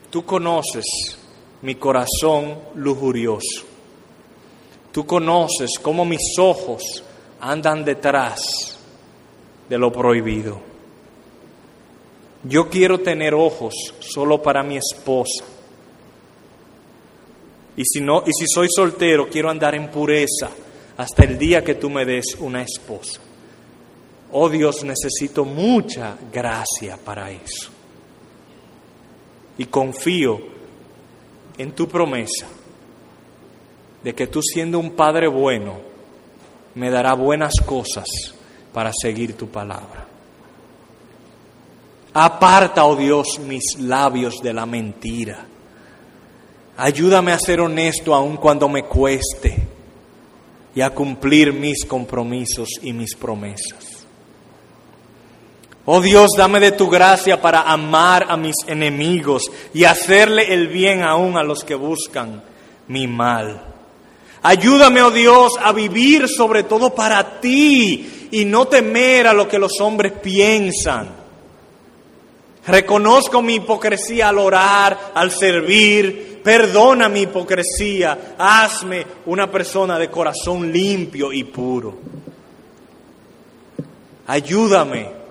tú 0.09 0.25
conoces 0.25 0.83
mi 1.61 1.75
corazón 1.75 2.59
lujurioso. 2.75 3.63
Tú 4.91 5.05
conoces 5.05 5.79
cómo 5.81 6.03
mis 6.03 6.37
ojos 6.37 7.01
andan 7.39 7.85
detrás 7.85 8.77
de 9.69 9.77
lo 9.77 9.89
prohibido. 9.89 10.59
Yo 12.43 12.69
quiero 12.69 12.99
tener 12.99 13.33
ojos 13.33 13.73
solo 13.99 14.41
para 14.41 14.61
mi 14.61 14.75
esposa. 14.75 15.45
Y 17.77 17.85
si 17.85 18.01
no 18.01 18.21
y 18.25 18.33
si 18.33 18.47
soy 18.47 18.67
soltero, 18.69 19.29
quiero 19.29 19.49
andar 19.49 19.75
en 19.75 19.89
pureza 19.89 20.49
hasta 20.97 21.23
el 21.23 21.37
día 21.37 21.63
que 21.63 21.75
tú 21.75 21.89
me 21.89 22.03
des 22.03 22.35
una 22.39 22.61
esposa. 22.61 23.21
Oh 24.37 24.49
Dios, 24.49 24.83
necesito 24.83 25.45
mucha 25.45 26.17
gracia 26.29 26.97
para 26.97 27.31
eso. 27.31 27.69
Y 29.57 29.63
confío 29.63 30.41
en 31.57 31.71
tu 31.71 31.87
promesa 31.87 32.45
de 34.03 34.13
que 34.13 34.27
tú 34.27 34.41
siendo 34.41 34.77
un 34.77 34.91
padre 34.91 35.29
bueno, 35.29 35.77
me 36.73 36.89
dará 36.89 37.13
buenas 37.13 37.53
cosas 37.65 38.07
para 38.73 38.91
seguir 38.93 39.37
tu 39.37 39.47
palabra. 39.47 40.05
Aparta, 42.13 42.83
oh 42.83 42.97
Dios, 42.97 43.39
mis 43.39 43.79
labios 43.79 44.41
de 44.43 44.51
la 44.51 44.65
mentira. 44.65 45.45
Ayúdame 46.75 47.31
a 47.31 47.39
ser 47.39 47.61
honesto 47.61 48.13
aun 48.13 48.35
cuando 48.35 48.67
me 48.67 48.83
cueste 48.83 49.55
y 50.75 50.81
a 50.81 50.89
cumplir 50.89 51.53
mis 51.53 51.85
compromisos 51.85 52.67
y 52.81 52.91
mis 52.91 53.15
promesas. 53.15 53.94
Oh 55.87 56.01
Dios, 56.01 56.31
dame 56.35 56.59
de 56.59 56.71
tu 56.71 56.89
gracia 56.89 57.39
para 57.39 57.61
amar 57.61 58.25
a 58.27 58.35
mis 58.35 58.55
enemigos 58.65 59.51
y 59.71 59.83
hacerle 59.83 60.51
el 60.51 60.67
bien 60.67 61.03
aún 61.03 61.37
a 61.37 61.43
los 61.43 61.63
que 61.63 61.75
buscan 61.75 62.43
mi 62.87 63.05
mal. 63.05 63.61
Ayúdame, 64.41 65.03
oh 65.03 65.11
Dios, 65.11 65.53
a 65.61 65.71
vivir 65.73 66.27
sobre 66.27 66.63
todo 66.63 66.95
para 66.95 67.39
ti 67.39 68.27
y 68.31 68.45
no 68.45 68.67
temer 68.67 69.27
a 69.27 69.33
lo 69.33 69.47
que 69.47 69.59
los 69.59 69.79
hombres 69.79 70.13
piensan. 70.13 71.09
Reconozco 72.65 73.43
mi 73.43 73.55
hipocresía 73.55 74.29
al 74.29 74.39
orar, 74.39 75.11
al 75.13 75.29
servir. 75.29 76.41
Perdona 76.43 77.09
mi 77.09 77.21
hipocresía. 77.21 78.35
Hazme 78.39 79.05
una 79.27 79.51
persona 79.51 79.99
de 79.99 80.09
corazón 80.09 80.71
limpio 80.71 81.31
y 81.31 81.43
puro. 81.43 81.95
Ayúdame 84.25 85.24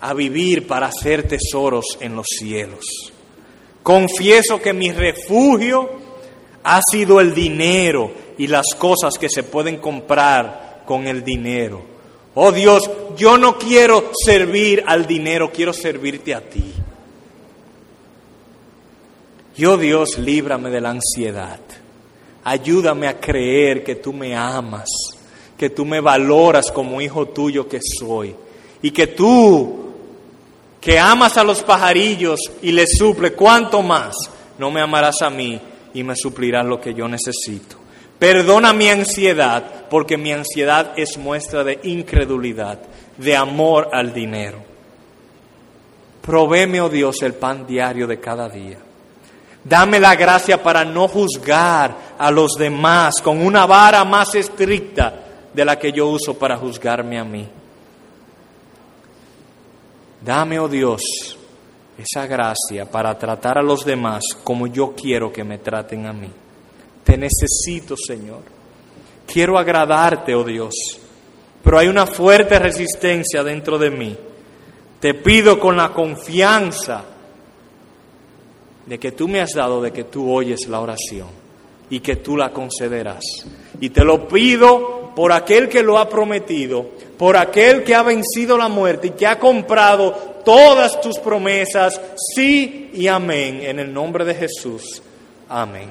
a 0.00 0.14
vivir 0.14 0.66
para 0.66 0.86
hacer 0.86 1.26
tesoros 1.26 1.84
en 2.00 2.14
los 2.14 2.26
cielos. 2.26 2.84
Confieso 3.82 4.60
que 4.60 4.72
mi 4.72 4.92
refugio 4.92 5.90
ha 6.62 6.80
sido 6.90 7.20
el 7.20 7.34
dinero 7.34 8.10
y 8.36 8.46
las 8.46 8.66
cosas 8.78 9.18
que 9.18 9.28
se 9.28 9.42
pueden 9.42 9.78
comprar 9.78 10.82
con 10.86 11.06
el 11.06 11.24
dinero. 11.24 11.82
Oh 12.34 12.52
Dios, 12.52 12.88
yo 13.16 13.36
no 13.38 13.58
quiero 13.58 14.12
servir 14.24 14.84
al 14.86 15.06
dinero, 15.06 15.50
quiero 15.52 15.72
servirte 15.72 16.34
a 16.34 16.40
ti. 16.40 16.72
Yo 19.56 19.76
Dios, 19.76 20.18
líbrame 20.18 20.70
de 20.70 20.80
la 20.80 20.90
ansiedad. 20.90 21.58
Ayúdame 22.44 23.08
a 23.08 23.18
creer 23.18 23.82
que 23.82 23.96
tú 23.96 24.12
me 24.12 24.36
amas, 24.36 24.88
que 25.56 25.70
tú 25.70 25.84
me 25.84 26.00
valoras 26.00 26.70
como 26.70 27.00
hijo 27.00 27.26
tuyo 27.26 27.68
que 27.68 27.80
soy 27.82 28.34
y 28.80 28.92
que 28.92 29.08
tú, 29.08 29.87
que 30.80 30.98
amas 30.98 31.36
a 31.36 31.44
los 31.44 31.62
pajarillos 31.62 32.40
y 32.62 32.72
les 32.72 32.96
suple, 32.96 33.32
¿cuánto 33.32 33.82
más? 33.82 34.14
No 34.58 34.70
me 34.70 34.80
amarás 34.80 35.22
a 35.22 35.30
mí 35.30 35.60
y 35.94 36.02
me 36.02 36.14
suplirás 36.16 36.64
lo 36.64 36.80
que 36.80 36.94
yo 36.94 37.08
necesito. 37.08 37.76
Perdona 38.18 38.72
mi 38.72 38.88
ansiedad, 38.88 39.86
porque 39.88 40.16
mi 40.16 40.32
ansiedad 40.32 40.92
es 40.96 41.16
muestra 41.18 41.62
de 41.62 41.78
incredulidad, 41.84 42.78
de 43.16 43.36
amor 43.36 43.90
al 43.92 44.12
dinero. 44.12 44.58
Provéme, 46.20 46.80
oh 46.80 46.88
Dios, 46.88 47.22
el 47.22 47.34
pan 47.34 47.66
diario 47.66 48.06
de 48.06 48.18
cada 48.18 48.48
día. 48.48 48.78
Dame 49.64 50.00
la 50.00 50.14
gracia 50.16 50.62
para 50.62 50.84
no 50.84 51.08
juzgar 51.08 51.94
a 52.18 52.30
los 52.30 52.52
demás 52.52 53.20
con 53.22 53.40
una 53.40 53.66
vara 53.66 54.04
más 54.04 54.34
estricta 54.34 55.14
de 55.52 55.64
la 55.64 55.78
que 55.78 55.92
yo 55.92 56.08
uso 56.08 56.34
para 56.34 56.56
juzgarme 56.56 57.18
a 57.18 57.24
mí. 57.24 57.48
Dame, 60.20 60.58
oh 60.58 60.68
Dios, 60.68 61.02
esa 61.96 62.26
gracia 62.26 62.90
para 62.90 63.18
tratar 63.18 63.58
a 63.58 63.62
los 63.62 63.84
demás 63.84 64.22
como 64.44 64.66
yo 64.66 64.94
quiero 64.94 65.32
que 65.32 65.44
me 65.44 65.58
traten 65.58 66.06
a 66.06 66.12
mí. 66.12 66.30
Te 67.04 67.16
necesito, 67.16 67.96
Señor. 67.96 68.42
Quiero 69.26 69.58
agradarte, 69.58 70.34
oh 70.34 70.44
Dios, 70.44 70.74
pero 71.62 71.78
hay 71.78 71.88
una 71.88 72.06
fuerte 72.06 72.58
resistencia 72.58 73.42
dentro 73.44 73.78
de 73.78 73.90
mí. 73.90 74.16
Te 75.00 75.14
pido 75.14 75.58
con 75.60 75.76
la 75.76 75.92
confianza 75.92 77.04
de 78.86 78.98
que 78.98 79.12
tú 79.12 79.28
me 79.28 79.40
has 79.40 79.52
dado, 79.52 79.82
de 79.82 79.92
que 79.92 80.04
tú 80.04 80.32
oyes 80.32 80.66
la 80.66 80.80
oración 80.80 81.28
y 81.90 82.00
que 82.00 82.16
tú 82.16 82.36
la 82.36 82.52
concederás. 82.52 83.22
Y 83.80 83.90
te 83.90 84.04
lo 84.04 84.26
pido 84.26 85.12
por 85.14 85.32
aquel 85.32 85.68
que 85.68 85.82
lo 85.82 85.98
ha 85.98 86.08
prometido, 86.08 86.86
por 87.18 87.36
aquel 87.36 87.82
que 87.82 87.94
ha 87.94 88.02
vencido 88.02 88.56
la 88.56 88.68
muerte 88.68 89.08
y 89.08 89.10
que 89.10 89.26
ha 89.26 89.38
comprado 89.38 90.12
todas 90.44 91.00
tus 91.00 91.18
promesas, 91.18 92.00
sí 92.34 92.90
y 92.94 93.08
amén, 93.08 93.60
en 93.62 93.80
el 93.80 93.92
nombre 93.92 94.24
de 94.24 94.34
Jesús. 94.34 95.02
Amén. 95.48 95.88